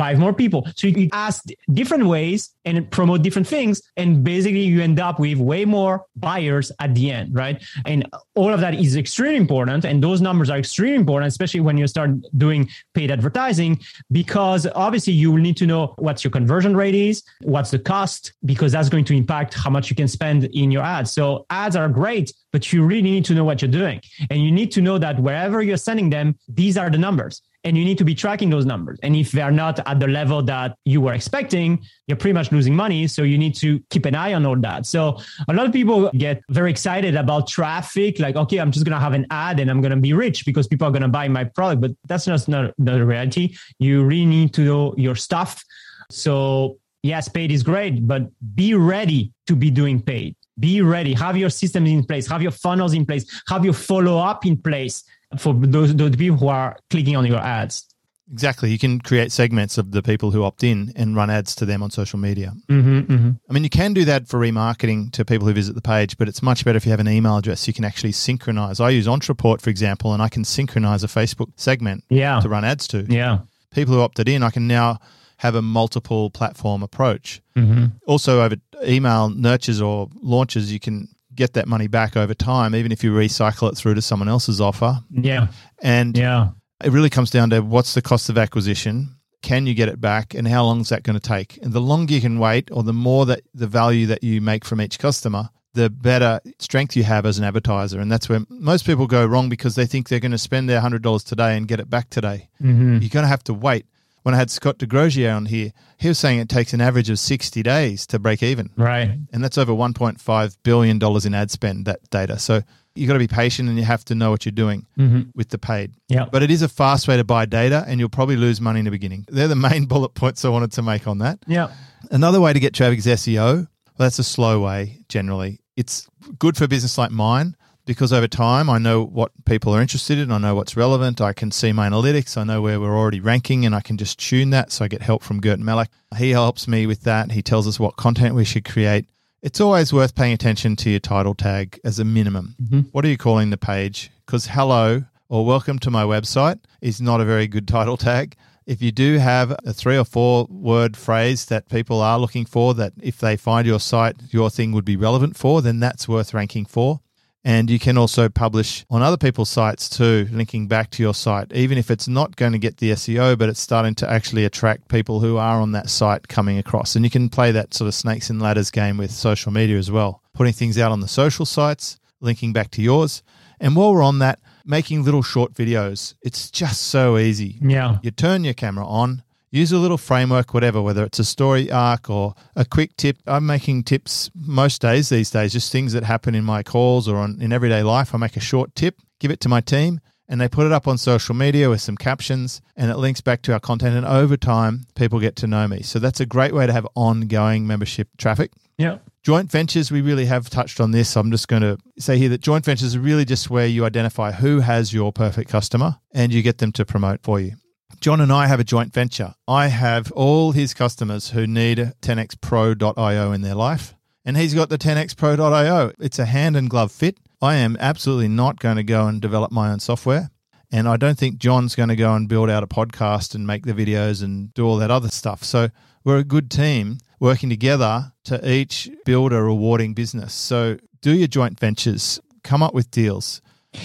Five 0.00 0.18
more 0.18 0.32
people. 0.32 0.66
So 0.76 0.86
you 0.86 1.10
ask 1.12 1.44
different 1.74 2.06
ways 2.06 2.40
and 2.64 2.90
promote 2.90 3.20
different 3.26 3.46
things. 3.46 3.82
And 3.98 4.24
basically 4.24 4.64
you 4.72 4.80
end 4.80 4.98
up 4.98 5.20
with 5.20 5.36
way 5.36 5.66
more 5.66 6.06
buyers 6.16 6.72
at 6.78 6.94
the 6.94 7.10
end, 7.10 7.34
right? 7.34 7.62
And 7.84 8.08
all 8.34 8.50
of 8.56 8.60
that 8.64 8.74
is 8.74 8.96
extremely 8.96 9.36
important. 9.36 9.84
And 9.84 10.02
those 10.02 10.22
numbers 10.22 10.48
are 10.48 10.56
extremely 10.56 10.96
important, 10.96 11.28
especially 11.28 11.60
when 11.60 11.76
you 11.76 11.86
start 11.86 12.10
doing 12.38 12.66
paid 12.94 13.10
advertising, 13.10 13.72
because 14.10 14.66
obviously 14.74 15.12
you 15.12 15.30
will 15.32 15.44
need 15.48 15.58
to 15.58 15.66
know 15.66 15.94
what's 15.98 16.24
your 16.24 16.30
conversion 16.30 16.74
rate 16.74 16.94
is, 16.94 17.22
what's 17.42 17.70
the 17.70 17.78
cost, 17.78 18.32
because 18.46 18.72
that's 18.72 18.88
going 18.88 19.04
to 19.04 19.14
impact 19.14 19.52
how 19.52 19.68
much 19.68 19.90
you 19.90 19.96
can 19.96 20.08
spend 20.08 20.44
in 20.62 20.70
your 20.70 20.82
ads. 20.82 21.10
So 21.10 21.44
ads 21.50 21.76
are 21.76 21.90
great, 21.90 22.32
but 22.52 22.72
you 22.72 22.86
really 22.86 23.02
need 23.02 23.26
to 23.26 23.34
know 23.34 23.44
what 23.44 23.60
you're 23.60 23.76
doing. 23.82 24.00
And 24.30 24.42
you 24.42 24.50
need 24.50 24.70
to 24.72 24.80
know 24.80 24.96
that 24.96 25.20
wherever 25.20 25.60
you're 25.60 25.84
sending 25.88 26.08
them, 26.08 26.38
these 26.48 26.78
are 26.78 26.88
the 26.88 26.98
numbers 26.98 27.42
and 27.64 27.76
you 27.76 27.84
need 27.84 27.98
to 27.98 28.04
be 28.04 28.14
tracking 28.14 28.48
those 28.48 28.64
numbers. 28.64 28.98
And 29.02 29.14
if 29.14 29.32
they're 29.32 29.50
not 29.50 29.86
at 29.86 30.00
the 30.00 30.06
level 30.06 30.42
that 30.44 30.76
you 30.84 31.00
were 31.00 31.12
expecting, 31.12 31.82
you're 32.06 32.16
pretty 32.16 32.32
much 32.32 32.50
losing 32.52 32.74
money. 32.74 33.06
So 33.06 33.22
you 33.22 33.36
need 33.36 33.54
to 33.56 33.80
keep 33.90 34.06
an 34.06 34.14
eye 34.14 34.32
on 34.32 34.46
all 34.46 34.56
that. 34.60 34.86
So 34.86 35.18
a 35.48 35.52
lot 35.52 35.66
of 35.66 35.72
people 35.72 36.10
get 36.12 36.42
very 36.50 36.70
excited 36.70 37.16
about 37.16 37.48
traffic, 37.48 38.18
like, 38.18 38.36
okay, 38.36 38.58
I'm 38.58 38.70
just 38.70 38.86
going 38.86 38.96
to 38.96 39.00
have 39.00 39.12
an 39.12 39.26
ad 39.30 39.60
and 39.60 39.70
I'm 39.70 39.80
going 39.80 39.90
to 39.90 39.98
be 39.98 40.12
rich 40.12 40.46
because 40.46 40.66
people 40.66 40.88
are 40.88 40.90
going 40.90 41.02
to 41.02 41.08
buy 41.08 41.28
my 41.28 41.44
product. 41.44 41.82
But 41.82 41.92
that's 42.06 42.24
just 42.24 42.48
not 42.48 42.72
the 42.78 43.04
reality. 43.04 43.54
You 43.78 44.04
really 44.04 44.26
need 44.26 44.54
to 44.54 44.62
know 44.62 44.94
your 44.96 45.14
stuff. 45.14 45.62
So 46.10 46.78
yes, 47.02 47.28
paid 47.28 47.50
is 47.52 47.62
great, 47.62 48.06
but 48.06 48.22
be 48.54 48.74
ready 48.74 49.32
to 49.46 49.54
be 49.54 49.70
doing 49.70 50.00
paid. 50.00 50.34
Be 50.58 50.82
ready. 50.82 51.14
Have 51.14 51.36
your 51.36 51.50
systems 51.50 51.90
in 51.90 52.04
place. 52.04 52.26
Have 52.26 52.42
your 52.42 52.50
funnels 52.50 52.94
in 52.94 53.06
place. 53.06 53.42
Have 53.48 53.64
your 53.64 53.74
follow 53.74 54.18
up 54.18 54.44
in 54.44 54.56
place 54.56 55.04
for 55.38 55.54
those, 55.54 55.94
those 55.94 56.16
people 56.16 56.36
who 56.36 56.48
are 56.48 56.76
clicking 56.90 57.16
on 57.16 57.26
your 57.26 57.38
ads. 57.38 57.86
Exactly. 58.32 58.70
You 58.70 58.78
can 58.78 59.00
create 59.00 59.32
segments 59.32 59.76
of 59.76 59.90
the 59.90 60.02
people 60.02 60.30
who 60.30 60.44
opt 60.44 60.62
in 60.62 60.92
and 60.94 61.16
run 61.16 61.30
ads 61.30 61.54
to 61.56 61.66
them 61.66 61.82
on 61.82 61.90
social 61.90 62.18
media. 62.18 62.52
Mm-hmm, 62.68 63.12
mm-hmm. 63.12 63.30
I 63.48 63.52
mean, 63.52 63.64
you 63.64 63.70
can 63.70 63.92
do 63.92 64.04
that 64.04 64.28
for 64.28 64.38
remarketing 64.38 65.10
to 65.12 65.24
people 65.24 65.48
who 65.48 65.52
visit 65.52 65.74
the 65.74 65.82
page, 65.82 66.16
but 66.16 66.28
it's 66.28 66.42
much 66.42 66.64
better 66.64 66.76
if 66.76 66.84
you 66.84 66.92
have 66.92 67.00
an 67.00 67.08
email 67.08 67.38
address. 67.38 67.66
You 67.66 67.74
can 67.74 67.84
actually 67.84 68.12
synchronize. 68.12 68.78
I 68.78 68.90
use 68.90 69.08
Ontraport, 69.08 69.60
for 69.60 69.70
example, 69.70 70.12
and 70.12 70.22
I 70.22 70.28
can 70.28 70.44
synchronize 70.44 71.02
a 71.02 71.08
Facebook 71.08 71.50
segment 71.56 72.04
yeah. 72.08 72.38
to 72.38 72.48
run 72.48 72.64
ads 72.64 72.86
to. 72.88 73.04
Yeah. 73.08 73.40
People 73.72 73.94
who 73.94 74.00
opted 74.00 74.28
in, 74.28 74.44
I 74.44 74.50
can 74.50 74.68
now 74.68 74.98
have 75.38 75.56
a 75.56 75.62
multiple 75.62 76.30
platform 76.30 76.84
approach. 76.84 77.40
Mm-hmm. 77.56 77.86
Also, 78.06 78.42
over 78.42 78.56
email 78.84 79.30
nurtures 79.30 79.80
or 79.80 80.08
launches, 80.22 80.72
you 80.72 80.78
can 80.78 81.08
get 81.40 81.54
that 81.54 81.66
money 81.66 81.88
back 81.88 82.16
over 82.16 82.34
time, 82.34 82.74
even 82.74 82.92
if 82.92 83.02
you 83.02 83.12
recycle 83.12 83.70
it 83.70 83.76
through 83.76 83.94
to 83.94 84.02
someone 84.02 84.28
else's 84.28 84.60
offer. 84.60 85.00
Yeah. 85.10 85.48
And 85.82 86.16
yeah. 86.16 86.50
it 86.84 86.92
really 86.92 87.10
comes 87.10 87.30
down 87.30 87.50
to 87.50 87.60
what's 87.60 87.94
the 87.94 88.02
cost 88.02 88.28
of 88.28 88.38
acquisition? 88.38 89.16
Can 89.42 89.66
you 89.66 89.74
get 89.74 89.88
it 89.88 90.00
back? 90.00 90.34
And 90.34 90.46
how 90.46 90.64
long 90.64 90.80
is 90.82 90.90
that 90.90 91.02
going 91.02 91.18
to 91.18 91.28
take? 91.28 91.58
And 91.62 91.72
the 91.72 91.80
longer 91.80 92.12
you 92.12 92.20
can 92.20 92.38
wait, 92.38 92.68
or 92.70 92.82
the 92.82 92.92
more 92.92 93.24
that 93.26 93.40
the 93.54 93.66
value 93.66 94.06
that 94.06 94.22
you 94.22 94.42
make 94.42 94.66
from 94.66 94.82
each 94.82 94.98
customer, 94.98 95.48
the 95.72 95.88
better 95.88 96.40
strength 96.58 96.94
you 96.94 97.04
have 97.04 97.24
as 97.24 97.38
an 97.38 97.44
advertiser. 97.44 98.00
And 98.00 98.12
that's 98.12 98.28
where 98.28 98.40
most 98.50 98.84
people 98.84 99.06
go 99.06 99.24
wrong 99.24 99.48
because 99.48 99.76
they 99.76 99.86
think 99.86 100.08
they're 100.08 100.20
going 100.20 100.32
to 100.32 100.38
spend 100.38 100.68
their 100.68 100.80
$100 100.80 101.24
today 101.24 101.56
and 101.56 101.66
get 101.66 101.80
it 101.80 101.88
back 101.88 102.10
today. 102.10 102.50
Mm-hmm. 102.60 102.98
You're 103.00 103.08
going 103.08 103.24
to 103.24 103.28
have 103.28 103.44
to 103.44 103.54
wait 103.54 103.86
when 104.22 104.34
I 104.34 104.38
had 104.38 104.50
Scott 104.50 104.78
Desgrosseilliers 104.78 105.34
on 105.34 105.46
here, 105.46 105.72
he 105.98 106.08
was 106.08 106.18
saying 106.18 106.38
it 106.38 106.48
takes 106.48 106.72
an 106.72 106.80
average 106.80 107.10
of 107.10 107.18
60 107.18 107.62
days 107.62 108.06
to 108.08 108.18
break 108.18 108.42
even. 108.42 108.70
Right. 108.76 109.18
And 109.32 109.42
that's 109.42 109.58
over 109.58 109.72
$1.5 109.72 110.56
billion 110.62 111.00
in 111.02 111.34
ad 111.34 111.50
spend, 111.50 111.86
that 111.86 112.08
data. 112.10 112.38
So 112.38 112.62
you've 112.94 113.08
got 113.08 113.14
to 113.14 113.18
be 113.18 113.28
patient 113.28 113.68
and 113.68 113.78
you 113.78 113.84
have 113.84 114.04
to 114.06 114.14
know 114.14 114.30
what 114.30 114.44
you're 114.44 114.52
doing 114.52 114.86
mm-hmm. 114.98 115.30
with 115.34 115.48
the 115.50 115.58
paid. 115.58 115.94
Yeah. 116.08 116.26
But 116.30 116.42
it 116.42 116.50
is 116.50 116.62
a 116.62 116.68
fast 116.68 117.08
way 117.08 117.16
to 117.16 117.24
buy 117.24 117.46
data 117.46 117.84
and 117.86 117.98
you'll 117.98 118.08
probably 118.08 118.36
lose 118.36 118.60
money 118.60 118.80
in 118.80 118.84
the 118.84 118.90
beginning. 118.90 119.26
They're 119.28 119.48
the 119.48 119.56
main 119.56 119.86
bullet 119.86 120.10
points 120.10 120.44
I 120.44 120.48
wanted 120.48 120.72
to 120.72 120.82
make 120.82 121.06
on 121.06 121.18
that. 121.18 121.38
Yeah. 121.46 121.72
Another 122.10 122.40
way 122.40 122.52
to 122.52 122.60
get 122.60 122.74
traffic 122.74 122.98
is 122.98 123.06
SEO. 123.06 123.56
Well, 123.56 123.68
that's 124.06 124.18
a 124.18 124.24
slow 124.24 124.60
way 124.60 125.04
generally. 125.08 125.60
It's 125.76 126.08
good 126.38 126.56
for 126.56 126.64
a 126.64 126.68
business 126.68 126.98
like 126.98 127.10
mine 127.10 127.56
because 127.90 128.12
over 128.12 128.28
time 128.28 128.70
I 128.70 128.78
know 128.78 129.02
what 129.02 129.32
people 129.46 129.74
are 129.74 129.80
interested 129.80 130.16
in, 130.16 130.30
I 130.30 130.38
know 130.38 130.54
what's 130.54 130.76
relevant, 130.76 131.20
I 131.20 131.32
can 131.32 131.50
see 131.50 131.72
my 131.72 131.88
analytics, 131.88 132.36
I 132.36 132.44
know 132.44 132.62
where 132.62 132.78
we're 132.78 132.96
already 132.96 133.18
ranking, 133.18 133.66
and 133.66 133.74
I 133.74 133.80
can 133.80 133.96
just 133.96 134.16
tune 134.16 134.50
that. 134.50 134.70
So 134.70 134.84
I 134.84 134.88
get 134.88 135.02
help 135.02 135.24
from 135.24 135.40
Gert 135.40 135.58
Mellak. 135.58 135.88
He 136.16 136.30
helps 136.30 136.68
me 136.68 136.86
with 136.86 137.00
that. 137.00 137.32
He 137.32 137.42
tells 137.42 137.66
us 137.66 137.80
what 137.80 137.96
content 137.96 138.36
we 138.36 138.44
should 138.44 138.64
create. 138.64 139.06
It's 139.42 139.60
always 139.60 139.92
worth 139.92 140.14
paying 140.14 140.32
attention 140.32 140.76
to 140.76 140.90
your 140.90 141.00
title 141.00 141.34
tag 141.34 141.80
as 141.82 141.98
a 141.98 142.04
minimum. 142.04 142.54
Mm-hmm. 142.62 142.80
What 142.92 143.04
are 143.04 143.08
you 143.08 143.18
calling 143.18 143.50
the 143.50 143.56
page? 143.56 144.12
Because 144.24 144.46
hello 144.46 145.02
or 145.28 145.44
welcome 145.44 145.80
to 145.80 145.90
my 145.90 146.04
website 146.04 146.60
is 146.80 147.00
not 147.00 147.20
a 147.20 147.24
very 147.24 147.48
good 147.48 147.66
title 147.76 147.96
tag. 147.96 148.36
If 148.66 148.80
you 148.80 148.92
do 148.92 149.18
have 149.18 149.50
a 149.66 149.72
three 149.72 149.98
or 149.98 150.04
four 150.04 150.46
word 150.48 150.96
phrase 150.96 151.46
that 151.46 151.68
people 151.68 152.00
are 152.00 152.20
looking 152.20 152.44
for, 152.44 152.72
that 152.74 152.92
if 153.02 153.18
they 153.18 153.36
find 153.36 153.66
your 153.66 153.80
site, 153.80 154.32
your 154.32 154.48
thing 154.48 154.70
would 154.70 154.84
be 154.84 154.94
relevant 154.94 155.36
for, 155.36 155.60
then 155.60 155.80
that's 155.80 156.06
worth 156.06 156.32
ranking 156.32 156.66
for. 156.66 157.00
And 157.42 157.70
you 157.70 157.78
can 157.78 157.96
also 157.96 158.28
publish 158.28 158.84
on 158.90 159.00
other 159.00 159.16
people's 159.16 159.48
sites 159.48 159.88
too, 159.88 160.28
linking 160.30 160.68
back 160.68 160.90
to 160.90 161.02
your 161.02 161.14
site, 161.14 161.50
even 161.52 161.78
if 161.78 161.90
it's 161.90 162.06
not 162.06 162.36
going 162.36 162.52
to 162.52 162.58
get 162.58 162.76
the 162.76 162.90
SEO, 162.90 163.38
but 163.38 163.48
it's 163.48 163.60
starting 163.60 163.94
to 163.96 164.10
actually 164.10 164.44
attract 164.44 164.88
people 164.88 165.20
who 165.20 165.38
are 165.38 165.60
on 165.60 165.72
that 165.72 165.88
site 165.88 166.28
coming 166.28 166.58
across. 166.58 166.96
And 166.96 167.04
you 167.04 167.10
can 167.10 167.30
play 167.30 167.50
that 167.52 167.72
sort 167.72 167.88
of 167.88 167.94
snakes 167.94 168.28
and 168.28 168.42
ladders 168.42 168.70
game 168.70 168.98
with 168.98 169.10
social 169.10 169.52
media 169.52 169.78
as 169.78 169.90
well, 169.90 170.22
putting 170.34 170.52
things 170.52 170.76
out 170.76 170.92
on 170.92 171.00
the 171.00 171.08
social 171.08 171.46
sites, 171.46 171.98
linking 172.20 172.52
back 172.52 172.70
to 172.72 172.82
yours. 172.82 173.22
And 173.58 173.74
while 173.74 173.94
we're 173.94 174.02
on 174.02 174.18
that, 174.18 174.38
making 174.64 175.04
little 175.04 175.22
short 175.22 175.54
videos. 175.54 176.14
It's 176.22 176.50
just 176.50 176.82
so 176.82 177.18
easy. 177.18 177.58
Yeah. 177.60 177.98
You 178.02 178.10
turn 178.10 178.44
your 178.44 178.54
camera 178.54 178.86
on, 178.86 179.22
use 179.50 179.72
a 179.72 179.78
little 179.78 179.98
framework, 179.98 180.54
whatever, 180.54 180.80
whether 180.80 181.04
it's 181.04 181.18
a 181.18 181.24
story 181.24 181.70
arc 181.70 182.08
or 182.08 182.34
a 182.56 182.64
quick 182.64 182.96
tip. 182.96 183.18
I'm 183.26 183.46
making 183.46 183.84
tips 183.84 184.30
most 184.34 184.80
days 184.80 185.08
these 185.08 185.30
days, 185.30 185.52
just 185.52 185.72
things 185.72 185.92
that 185.92 186.04
happen 186.04 186.34
in 186.34 186.44
my 186.44 186.62
calls 186.62 187.08
or 187.08 187.16
on, 187.16 187.40
in 187.40 187.52
everyday 187.52 187.82
life. 187.82 188.14
I 188.14 188.18
make 188.18 188.36
a 188.36 188.40
short 188.40 188.74
tip, 188.74 188.96
give 189.18 189.30
it 189.30 189.40
to 189.40 189.48
my 189.48 189.60
team, 189.60 190.00
and 190.28 190.40
they 190.40 190.48
put 190.48 190.64
it 190.66 190.72
up 190.72 190.86
on 190.86 190.96
social 190.96 191.34
media 191.34 191.68
with 191.68 191.80
some 191.80 191.96
captions 191.96 192.62
and 192.76 192.90
it 192.90 192.96
links 192.96 193.20
back 193.20 193.42
to 193.42 193.52
our 193.52 193.60
content. 193.60 193.96
And 193.96 194.06
over 194.06 194.36
time, 194.36 194.86
people 194.94 195.18
get 195.18 195.34
to 195.36 195.48
know 195.48 195.66
me. 195.66 195.82
So 195.82 195.98
that's 195.98 196.20
a 196.20 196.26
great 196.26 196.54
way 196.54 196.66
to 196.66 196.72
have 196.72 196.86
ongoing 196.94 197.66
membership 197.66 198.08
traffic. 198.16 198.52
Yeah. 198.78 198.98
Joint 199.24 199.50
ventures, 199.50 199.90
we 199.90 200.00
really 200.00 200.26
have 200.26 200.48
touched 200.48 200.80
on 200.80 200.92
this. 200.92 201.16
I'm 201.16 201.30
just 201.32 201.48
going 201.48 201.62
to 201.62 201.76
say 201.98 202.16
here 202.16 202.30
that 202.30 202.40
joint 202.40 202.64
ventures 202.64 202.94
are 202.94 203.00
really 203.00 203.24
just 203.24 203.50
where 203.50 203.66
you 203.66 203.84
identify 203.84 204.30
who 204.30 204.60
has 204.60 204.94
your 204.94 205.12
perfect 205.12 205.50
customer 205.50 205.98
and 206.14 206.32
you 206.32 206.42
get 206.42 206.58
them 206.58 206.72
to 206.72 206.86
promote 206.86 207.22
for 207.22 207.40
you. 207.40 207.56
John 208.00 208.22
and 208.22 208.32
I 208.32 208.46
have 208.46 208.60
a 208.60 208.64
joint 208.64 208.94
venture. 208.94 209.34
I 209.46 209.66
have 209.66 210.10
all 210.12 210.52
his 210.52 210.72
customers 210.72 211.30
who 211.30 211.46
need 211.46 211.76
10xpro.io 212.00 213.32
in 213.32 213.42
their 213.42 213.54
life, 213.54 213.94
and 214.24 214.38
he's 214.38 214.54
got 214.54 214.70
the 214.70 214.78
10xpro.io. 214.78 215.92
It's 215.98 216.18
a 216.18 216.24
hand 216.24 216.56
and 216.56 216.70
glove 216.70 216.92
fit. 216.92 217.18
I 217.42 217.56
am 217.56 217.76
absolutely 217.78 218.28
not 218.28 218.58
going 218.58 218.76
to 218.76 218.82
go 218.82 219.06
and 219.06 219.20
develop 219.20 219.52
my 219.52 219.70
own 219.70 219.80
software. 219.80 220.30
And 220.72 220.88
I 220.88 220.96
don't 220.96 221.18
think 221.18 221.36
John's 221.36 221.74
going 221.74 221.90
to 221.90 221.96
go 221.96 222.14
and 222.14 222.26
build 222.26 222.48
out 222.48 222.62
a 222.62 222.66
podcast 222.66 223.34
and 223.34 223.46
make 223.46 223.66
the 223.66 223.74
videos 223.74 224.22
and 224.22 224.54
do 224.54 224.64
all 224.64 224.76
that 224.78 224.90
other 224.90 225.08
stuff. 225.08 225.44
So 225.44 225.68
we're 226.02 226.18
a 226.18 226.24
good 226.24 226.50
team 226.50 226.98
working 227.18 227.50
together 227.50 228.12
to 228.24 228.50
each 228.50 228.88
build 229.04 229.34
a 229.34 229.42
rewarding 229.42 229.92
business. 229.92 230.32
So 230.32 230.78
do 231.02 231.12
your 231.12 231.28
joint 231.28 231.60
ventures, 231.60 232.18
come 232.44 232.62
up 232.62 232.72
with 232.72 232.90
deals. 232.90 233.42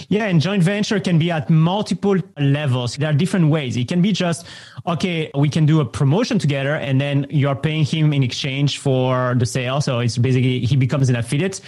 Yeah, 0.10 0.26
and 0.26 0.42
joint 0.42 0.64
venture 0.64 1.00
can 1.00 1.20
be 1.20 1.30
at 1.30 1.50
multiple 1.50 2.18
levels. 2.40 2.96
There 2.96 3.10
are 3.10 3.14
different 3.14 3.50
ways. 3.50 3.78
It 3.78 3.88
can 3.88 4.02
be 4.02 4.12
just, 4.12 4.48
okay, 4.88 5.30
we 5.36 5.48
can 5.48 5.68
do 5.68 5.80
a 5.80 5.86
promotion 5.86 6.40
together 6.40 6.76
and 6.76 7.00
then 7.00 7.28
you're 7.30 7.56
paying 7.56 7.86
him 7.86 8.12
in 8.12 8.24
exchange 8.24 8.80
for 8.80 9.36
the 9.38 9.46
sale. 9.46 9.82
So 9.82 10.00
it's 10.00 10.18
basically, 10.18 10.62
he 10.62 10.76
becomes 10.76 11.10
an 11.10 11.16
affiliate. 11.16 11.62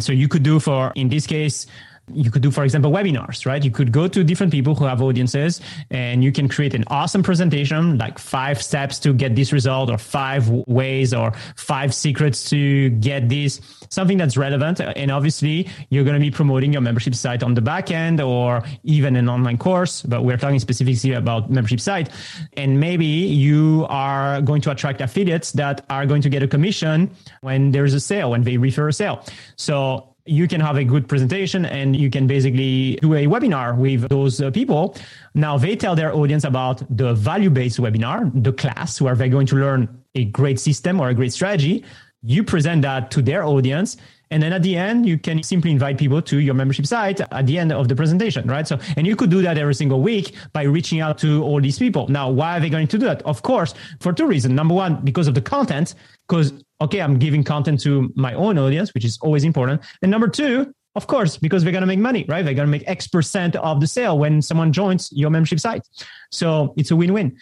So 0.00 0.12
you 0.12 0.26
could 0.26 0.42
do 0.42 0.58
for, 0.58 0.92
in 0.96 1.08
this 1.08 1.26
case, 1.28 1.66
you 2.14 2.30
could 2.30 2.42
do, 2.42 2.50
for 2.50 2.64
example, 2.64 2.90
webinars, 2.90 3.46
right? 3.46 3.62
You 3.62 3.70
could 3.70 3.92
go 3.92 4.08
to 4.08 4.24
different 4.24 4.52
people 4.52 4.74
who 4.74 4.84
have 4.84 5.02
audiences 5.02 5.60
and 5.90 6.22
you 6.22 6.32
can 6.32 6.48
create 6.48 6.74
an 6.74 6.84
awesome 6.88 7.22
presentation, 7.22 7.98
like 7.98 8.18
five 8.18 8.62
steps 8.62 8.98
to 9.00 9.12
get 9.12 9.36
this 9.36 9.52
result 9.52 9.90
or 9.90 9.98
five 9.98 10.48
ways 10.48 11.14
or 11.14 11.32
five 11.56 11.94
secrets 11.94 12.48
to 12.50 12.90
get 12.90 13.28
this, 13.28 13.60
something 13.88 14.18
that's 14.18 14.36
relevant. 14.36 14.80
And 14.80 15.10
obviously 15.10 15.68
you're 15.90 16.04
going 16.04 16.14
to 16.14 16.20
be 16.20 16.30
promoting 16.30 16.72
your 16.72 16.82
membership 16.82 17.14
site 17.14 17.42
on 17.42 17.54
the 17.54 17.62
back 17.62 17.90
end 17.90 18.20
or 18.20 18.62
even 18.84 19.16
an 19.16 19.28
online 19.28 19.58
course, 19.58 20.02
but 20.02 20.24
we're 20.24 20.36
talking 20.36 20.58
specifically 20.58 21.12
about 21.12 21.50
membership 21.50 21.80
site. 21.80 22.10
And 22.56 22.80
maybe 22.80 23.06
you 23.06 23.86
are 23.88 24.40
going 24.42 24.60
to 24.62 24.70
attract 24.70 25.00
affiliates 25.00 25.52
that 25.52 25.84
are 25.90 26.06
going 26.06 26.22
to 26.22 26.28
get 26.28 26.42
a 26.42 26.48
commission 26.48 27.10
when 27.40 27.70
there's 27.72 27.94
a 27.94 28.00
sale, 28.00 28.30
when 28.30 28.42
they 28.42 28.56
refer 28.56 28.88
a 28.88 28.92
sale. 28.92 29.24
So 29.56 30.09
you 30.26 30.46
can 30.46 30.60
have 30.60 30.76
a 30.76 30.84
good 30.84 31.08
presentation 31.08 31.64
and 31.64 31.96
you 31.96 32.10
can 32.10 32.26
basically 32.26 32.96
do 32.96 33.14
a 33.14 33.26
webinar 33.26 33.76
with 33.76 34.08
those 34.08 34.40
uh, 34.40 34.50
people. 34.50 34.96
Now 35.34 35.58
they 35.58 35.76
tell 35.76 35.94
their 35.96 36.14
audience 36.14 36.44
about 36.44 36.82
the 36.96 37.14
value 37.14 37.50
based 37.50 37.78
webinar, 37.78 38.30
the 38.42 38.52
class 38.52 39.00
where 39.00 39.14
they're 39.14 39.28
going 39.28 39.46
to 39.48 39.56
learn 39.56 39.88
a 40.14 40.24
great 40.26 40.60
system 40.60 41.00
or 41.00 41.08
a 41.08 41.14
great 41.14 41.32
strategy. 41.32 41.84
You 42.22 42.44
present 42.44 42.82
that 42.82 43.10
to 43.12 43.22
their 43.22 43.44
audience. 43.44 43.96
And 44.30 44.42
then 44.42 44.52
at 44.52 44.62
the 44.62 44.76
end, 44.76 45.06
you 45.06 45.18
can 45.18 45.42
simply 45.42 45.70
invite 45.72 45.98
people 45.98 46.22
to 46.22 46.38
your 46.38 46.54
membership 46.54 46.86
site 46.86 47.20
at 47.20 47.46
the 47.46 47.58
end 47.58 47.72
of 47.72 47.88
the 47.88 47.96
presentation, 47.96 48.46
right? 48.46 48.66
So, 48.66 48.78
and 48.96 49.06
you 49.06 49.16
could 49.16 49.30
do 49.30 49.42
that 49.42 49.58
every 49.58 49.74
single 49.74 50.00
week 50.00 50.34
by 50.52 50.62
reaching 50.62 51.00
out 51.00 51.18
to 51.18 51.42
all 51.42 51.60
these 51.60 51.78
people. 51.78 52.06
Now, 52.08 52.30
why 52.30 52.56
are 52.56 52.60
they 52.60 52.70
going 52.70 52.86
to 52.88 52.98
do 52.98 53.06
that? 53.06 53.22
Of 53.22 53.42
course, 53.42 53.74
for 54.00 54.12
two 54.12 54.26
reasons. 54.26 54.54
Number 54.54 54.74
one, 54.74 55.04
because 55.04 55.26
of 55.26 55.34
the 55.34 55.42
content, 55.42 55.94
because 56.28 56.52
okay, 56.80 57.00
I'm 57.00 57.18
giving 57.18 57.44
content 57.44 57.80
to 57.80 58.12
my 58.14 58.34
own 58.34 58.56
audience, 58.58 58.94
which 58.94 59.04
is 59.04 59.18
always 59.20 59.44
important. 59.44 59.82
And 60.02 60.10
number 60.10 60.28
two, 60.28 60.72
of 60.96 61.06
course, 61.06 61.36
because 61.36 61.62
they're 61.62 61.72
going 61.72 61.82
to 61.82 61.86
make 61.86 61.98
money, 61.98 62.24
right? 62.28 62.44
They're 62.44 62.54
going 62.54 62.66
to 62.66 62.70
make 62.70 62.88
X 62.88 63.06
percent 63.06 63.54
of 63.56 63.80
the 63.80 63.86
sale 63.86 64.18
when 64.18 64.42
someone 64.42 64.72
joins 64.72 65.12
your 65.12 65.30
membership 65.30 65.60
site. 65.60 65.82
So 66.32 66.74
it's 66.76 66.90
a 66.90 66.96
win-win. 66.96 67.36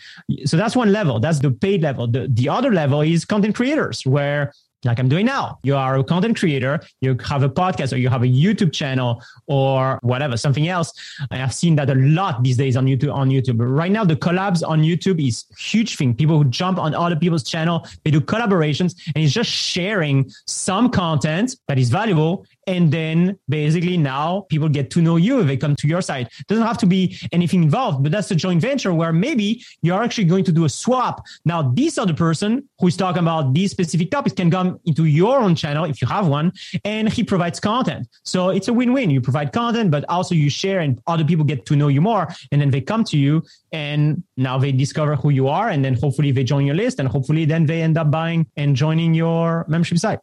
So 0.44 0.56
that's 0.56 0.76
one 0.76 0.92
level. 0.92 1.18
That's 1.18 1.38
the 1.38 1.50
paid 1.50 1.82
level. 1.82 2.06
The, 2.06 2.28
the 2.30 2.48
other 2.48 2.72
level 2.72 3.00
is 3.00 3.24
content 3.24 3.54
creators 3.54 4.04
where 4.04 4.52
like 4.84 4.98
I'm 4.98 5.08
doing 5.08 5.26
now. 5.26 5.58
You 5.62 5.76
are 5.76 5.96
a 5.96 6.04
content 6.04 6.38
creator, 6.38 6.80
you 7.00 7.16
have 7.24 7.42
a 7.42 7.48
podcast 7.48 7.92
or 7.92 7.96
you 7.96 8.08
have 8.08 8.22
a 8.22 8.26
YouTube 8.26 8.72
channel 8.72 9.22
or 9.46 9.98
whatever, 10.02 10.36
something 10.36 10.68
else. 10.68 10.92
I 11.30 11.36
have 11.36 11.52
seen 11.52 11.76
that 11.76 11.90
a 11.90 11.94
lot 11.94 12.42
these 12.42 12.56
days 12.56 12.76
on 12.76 12.86
YouTube 12.86 13.12
on 13.12 13.28
YouTube. 13.28 13.56
Right 13.58 13.90
now, 13.90 14.04
the 14.04 14.16
collabs 14.16 14.66
on 14.66 14.82
YouTube 14.82 15.26
is 15.26 15.44
huge 15.58 15.96
thing. 15.96 16.14
People 16.14 16.38
who 16.38 16.44
jump 16.44 16.78
on 16.78 16.94
other 16.94 17.16
people's 17.16 17.42
channel, 17.42 17.86
they 18.04 18.10
do 18.10 18.20
collaborations 18.20 18.94
and 19.14 19.24
it's 19.24 19.32
just 19.32 19.50
sharing 19.50 20.30
some 20.46 20.90
content 20.90 21.56
that 21.66 21.78
is 21.78 21.90
valuable 21.90 22.46
and 22.68 22.92
then 22.92 23.38
basically 23.48 23.96
now 23.96 24.46
people 24.50 24.68
get 24.68 24.90
to 24.90 25.00
know 25.00 25.16
you. 25.16 25.40
if 25.40 25.46
They 25.46 25.56
come 25.56 25.74
to 25.76 25.88
your 25.88 26.02
site. 26.02 26.28
Doesn't 26.48 26.66
have 26.66 26.76
to 26.78 26.86
be 26.86 27.16
anything 27.32 27.62
involved, 27.62 28.02
but 28.02 28.12
that's 28.12 28.30
a 28.30 28.34
joint 28.34 28.60
venture 28.60 28.92
where 28.92 29.12
maybe 29.12 29.64
you're 29.80 30.02
actually 30.02 30.26
going 30.26 30.44
to 30.44 30.52
do 30.52 30.66
a 30.66 30.68
swap. 30.68 31.24
Now, 31.46 31.62
this 31.62 31.96
other 31.96 32.12
person 32.12 32.68
who 32.78 32.86
is 32.86 32.96
talking 32.96 33.22
about 33.22 33.54
these 33.54 33.70
specific 33.70 34.10
topics 34.10 34.34
can 34.34 34.50
come 34.50 34.78
into 34.84 35.06
your 35.06 35.40
own 35.40 35.54
channel 35.54 35.84
if 35.86 36.02
you 36.02 36.08
have 36.08 36.28
one, 36.28 36.52
and 36.84 37.08
he 37.08 37.24
provides 37.24 37.58
content. 37.58 38.06
So 38.22 38.50
it's 38.50 38.68
a 38.68 38.72
win-win. 38.74 39.08
You 39.08 39.22
provide 39.22 39.52
content, 39.52 39.90
but 39.90 40.04
also 40.10 40.34
you 40.34 40.50
share 40.50 40.80
and 40.80 41.00
other 41.06 41.24
people 41.24 41.46
get 41.46 41.64
to 41.66 41.76
know 41.76 41.88
you 41.88 42.02
more. 42.02 42.28
And 42.52 42.60
then 42.60 42.70
they 42.70 42.82
come 42.82 43.02
to 43.04 43.16
you 43.16 43.42
and 43.72 44.22
now 44.36 44.58
they 44.58 44.72
discover 44.72 45.16
who 45.16 45.30
you 45.30 45.48
are. 45.48 45.70
And 45.70 45.82
then 45.82 45.94
hopefully 45.94 46.32
they 46.32 46.44
join 46.44 46.66
your 46.66 46.76
list 46.76 47.00
and 47.00 47.08
hopefully 47.08 47.46
then 47.46 47.64
they 47.64 47.80
end 47.80 47.96
up 47.96 48.10
buying 48.10 48.46
and 48.56 48.76
joining 48.76 49.14
your 49.14 49.64
membership 49.68 49.98
site. 49.98 50.20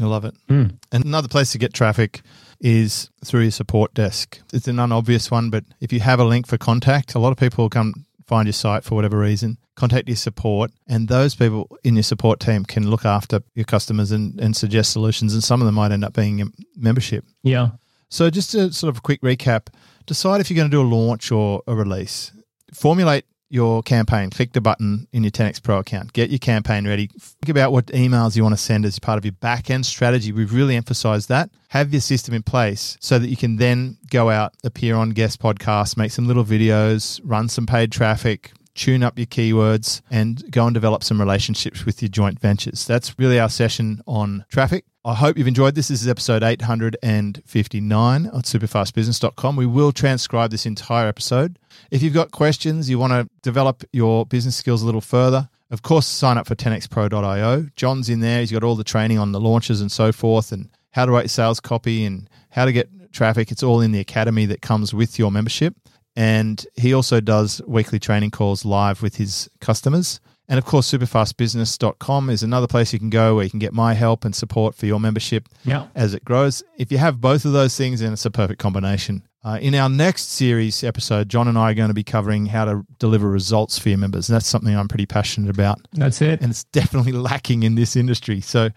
I 0.00 0.04
love 0.04 0.24
it. 0.24 0.34
Mm. 0.48 0.78
And 0.92 1.04
another 1.04 1.28
place 1.28 1.52
to 1.52 1.58
get 1.58 1.72
traffic 1.72 2.22
is 2.60 3.10
through 3.24 3.42
your 3.42 3.50
support 3.50 3.94
desk. 3.94 4.40
It's 4.52 4.68
an 4.68 4.78
unobvious 4.78 5.30
one, 5.30 5.50
but 5.50 5.64
if 5.80 5.92
you 5.92 6.00
have 6.00 6.20
a 6.20 6.24
link 6.24 6.46
for 6.46 6.58
contact, 6.58 7.14
a 7.14 7.18
lot 7.18 7.32
of 7.32 7.38
people 7.38 7.68
come 7.68 8.06
find 8.26 8.46
your 8.46 8.52
site 8.52 8.84
for 8.84 8.94
whatever 8.94 9.18
reason, 9.18 9.56
contact 9.76 10.08
your 10.08 10.16
support, 10.16 10.70
and 10.88 11.08
those 11.08 11.34
people 11.34 11.78
in 11.84 11.94
your 11.94 12.02
support 12.02 12.40
team 12.40 12.64
can 12.64 12.90
look 12.90 13.04
after 13.04 13.40
your 13.54 13.64
customers 13.64 14.10
and, 14.10 14.38
and 14.40 14.56
suggest 14.56 14.92
solutions. 14.92 15.32
And 15.32 15.44
some 15.44 15.60
of 15.60 15.66
them 15.66 15.76
might 15.76 15.92
end 15.92 16.04
up 16.04 16.12
being 16.12 16.42
a 16.42 16.46
membership. 16.76 17.24
Yeah. 17.42 17.70
So, 18.08 18.30
just 18.30 18.54
a 18.54 18.72
sort 18.72 18.90
of 18.90 18.98
a 18.98 19.00
quick 19.00 19.20
recap 19.22 19.68
decide 20.06 20.40
if 20.40 20.50
you're 20.50 20.56
going 20.56 20.70
to 20.70 20.76
do 20.76 20.82
a 20.82 20.86
launch 20.86 21.32
or 21.32 21.62
a 21.66 21.74
release. 21.74 22.32
Formulate 22.72 23.24
your 23.48 23.82
campaign, 23.82 24.30
click 24.30 24.52
the 24.52 24.60
button 24.60 25.06
in 25.12 25.22
your 25.22 25.30
10x 25.30 25.62
Pro 25.62 25.78
account, 25.78 26.12
get 26.12 26.30
your 26.30 26.38
campaign 26.38 26.86
ready. 26.86 27.08
Think 27.18 27.48
about 27.48 27.72
what 27.72 27.86
emails 27.86 28.36
you 28.36 28.42
want 28.42 28.54
to 28.54 28.60
send 28.60 28.84
as 28.84 28.98
part 28.98 29.18
of 29.18 29.24
your 29.24 29.32
back 29.32 29.70
end 29.70 29.86
strategy. 29.86 30.32
We've 30.32 30.52
really 30.52 30.76
emphasized 30.76 31.28
that. 31.28 31.50
Have 31.68 31.92
your 31.92 32.00
system 32.00 32.34
in 32.34 32.42
place 32.42 32.96
so 33.00 33.18
that 33.18 33.28
you 33.28 33.36
can 33.36 33.56
then 33.56 33.98
go 34.10 34.30
out, 34.30 34.54
appear 34.64 34.96
on 34.96 35.10
guest 35.10 35.40
podcasts, 35.40 35.96
make 35.96 36.10
some 36.10 36.26
little 36.26 36.44
videos, 36.44 37.20
run 37.24 37.48
some 37.48 37.66
paid 37.66 37.92
traffic, 37.92 38.52
tune 38.74 39.02
up 39.02 39.18
your 39.18 39.26
keywords, 39.26 40.02
and 40.10 40.50
go 40.50 40.66
and 40.66 40.74
develop 40.74 41.02
some 41.02 41.20
relationships 41.20 41.84
with 41.84 42.02
your 42.02 42.08
joint 42.08 42.40
ventures. 42.40 42.86
That's 42.86 43.18
really 43.18 43.38
our 43.38 43.48
session 43.48 44.00
on 44.06 44.44
traffic. 44.50 44.84
I 45.06 45.14
hope 45.14 45.38
you've 45.38 45.46
enjoyed 45.46 45.76
this. 45.76 45.86
This 45.86 46.02
is 46.02 46.08
episode 46.08 46.42
859 46.42 48.26
on 48.26 48.42
superfastbusiness.com. 48.42 49.54
We 49.54 49.64
will 49.64 49.92
transcribe 49.92 50.50
this 50.50 50.66
entire 50.66 51.06
episode. 51.06 51.60
If 51.92 52.02
you've 52.02 52.12
got 52.12 52.32
questions, 52.32 52.90
you 52.90 52.98
want 52.98 53.12
to 53.12 53.28
develop 53.40 53.84
your 53.92 54.26
business 54.26 54.56
skills 54.56 54.82
a 54.82 54.84
little 54.84 55.00
further, 55.00 55.48
of 55.70 55.82
course, 55.82 56.08
sign 56.08 56.38
up 56.38 56.48
for 56.48 56.56
10xpro.io. 56.56 57.68
John's 57.76 58.08
in 58.08 58.18
there. 58.18 58.40
He's 58.40 58.50
got 58.50 58.64
all 58.64 58.74
the 58.74 58.82
training 58.82 59.20
on 59.20 59.30
the 59.30 59.38
launches 59.38 59.80
and 59.80 59.92
so 59.92 60.10
forth, 60.10 60.50
and 60.50 60.68
how 60.90 61.06
to 61.06 61.12
write 61.12 61.30
sales 61.30 61.60
copy 61.60 62.04
and 62.04 62.28
how 62.50 62.64
to 62.64 62.72
get 62.72 63.12
traffic. 63.12 63.52
It's 63.52 63.62
all 63.62 63.80
in 63.82 63.92
the 63.92 64.00
academy 64.00 64.46
that 64.46 64.60
comes 64.60 64.92
with 64.92 65.20
your 65.20 65.30
membership. 65.30 65.76
And 66.16 66.66
he 66.74 66.94
also 66.94 67.20
does 67.20 67.62
weekly 67.64 68.00
training 68.00 68.32
calls 68.32 68.64
live 68.64 69.02
with 69.02 69.14
his 69.14 69.48
customers. 69.60 70.18
And 70.48 70.58
of 70.58 70.64
course, 70.64 70.90
superfastbusiness.com 70.90 72.30
is 72.30 72.42
another 72.42 72.66
place 72.66 72.92
you 72.92 72.98
can 72.98 73.10
go 73.10 73.34
where 73.34 73.44
you 73.44 73.50
can 73.50 73.58
get 73.58 73.72
my 73.72 73.94
help 73.94 74.24
and 74.24 74.34
support 74.34 74.74
for 74.74 74.86
your 74.86 75.00
membership 75.00 75.48
yeah. 75.64 75.86
as 75.94 76.14
it 76.14 76.24
grows. 76.24 76.62
If 76.76 76.92
you 76.92 76.98
have 76.98 77.20
both 77.20 77.44
of 77.44 77.52
those 77.52 77.76
things, 77.76 78.00
then 78.00 78.12
it's 78.12 78.24
a 78.24 78.30
perfect 78.30 78.60
combination. 78.60 79.22
Uh, 79.44 79.58
in 79.58 79.74
our 79.76 79.88
next 79.88 80.32
series 80.32 80.82
episode, 80.82 81.28
John 81.28 81.46
and 81.46 81.56
I 81.56 81.70
are 81.70 81.74
going 81.74 81.88
to 81.88 81.94
be 81.94 82.02
covering 82.02 82.46
how 82.46 82.64
to 82.64 82.84
deliver 82.98 83.28
results 83.28 83.78
for 83.78 83.88
your 83.88 83.98
members. 83.98 84.28
And 84.28 84.34
that's 84.34 84.46
something 84.46 84.74
I'm 84.76 84.88
pretty 84.88 85.06
passionate 85.06 85.50
about. 85.50 85.78
That's 85.92 86.20
it. 86.20 86.40
And 86.40 86.50
it's 86.50 86.64
definitely 86.64 87.12
lacking 87.12 87.62
in 87.62 87.76
this 87.76 87.94
industry. 87.94 88.40
So 88.40 88.70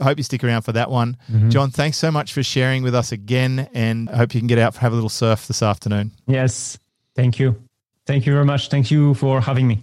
I 0.00 0.04
hope 0.04 0.18
you 0.18 0.24
stick 0.24 0.44
around 0.44 0.62
for 0.62 0.72
that 0.72 0.90
one. 0.90 1.16
Mm-hmm. 1.30 1.50
John, 1.50 1.70
thanks 1.70 1.96
so 1.96 2.10
much 2.10 2.34
for 2.34 2.42
sharing 2.42 2.82
with 2.82 2.94
us 2.94 3.12
again. 3.12 3.68
And 3.72 4.10
I 4.10 4.16
hope 4.16 4.34
you 4.34 4.40
can 4.40 4.46
get 4.46 4.58
out 4.58 4.74
for 4.74 4.80
have 4.80 4.92
a 4.92 4.94
little 4.94 5.08
surf 5.08 5.46
this 5.46 5.62
afternoon. 5.62 6.12
Yes. 6.26 6.78
Thank 7.14 7.38
you. 7.38 7.56
Thank 8.06 8.26
you 8.26 8.32
very 8.32 8.44
much. 8.44 8.68
Thank 8.68 8.90
you 8.90 9.14
for 9.14 9.40
having 9.40 9.66
me. 9.66 9.82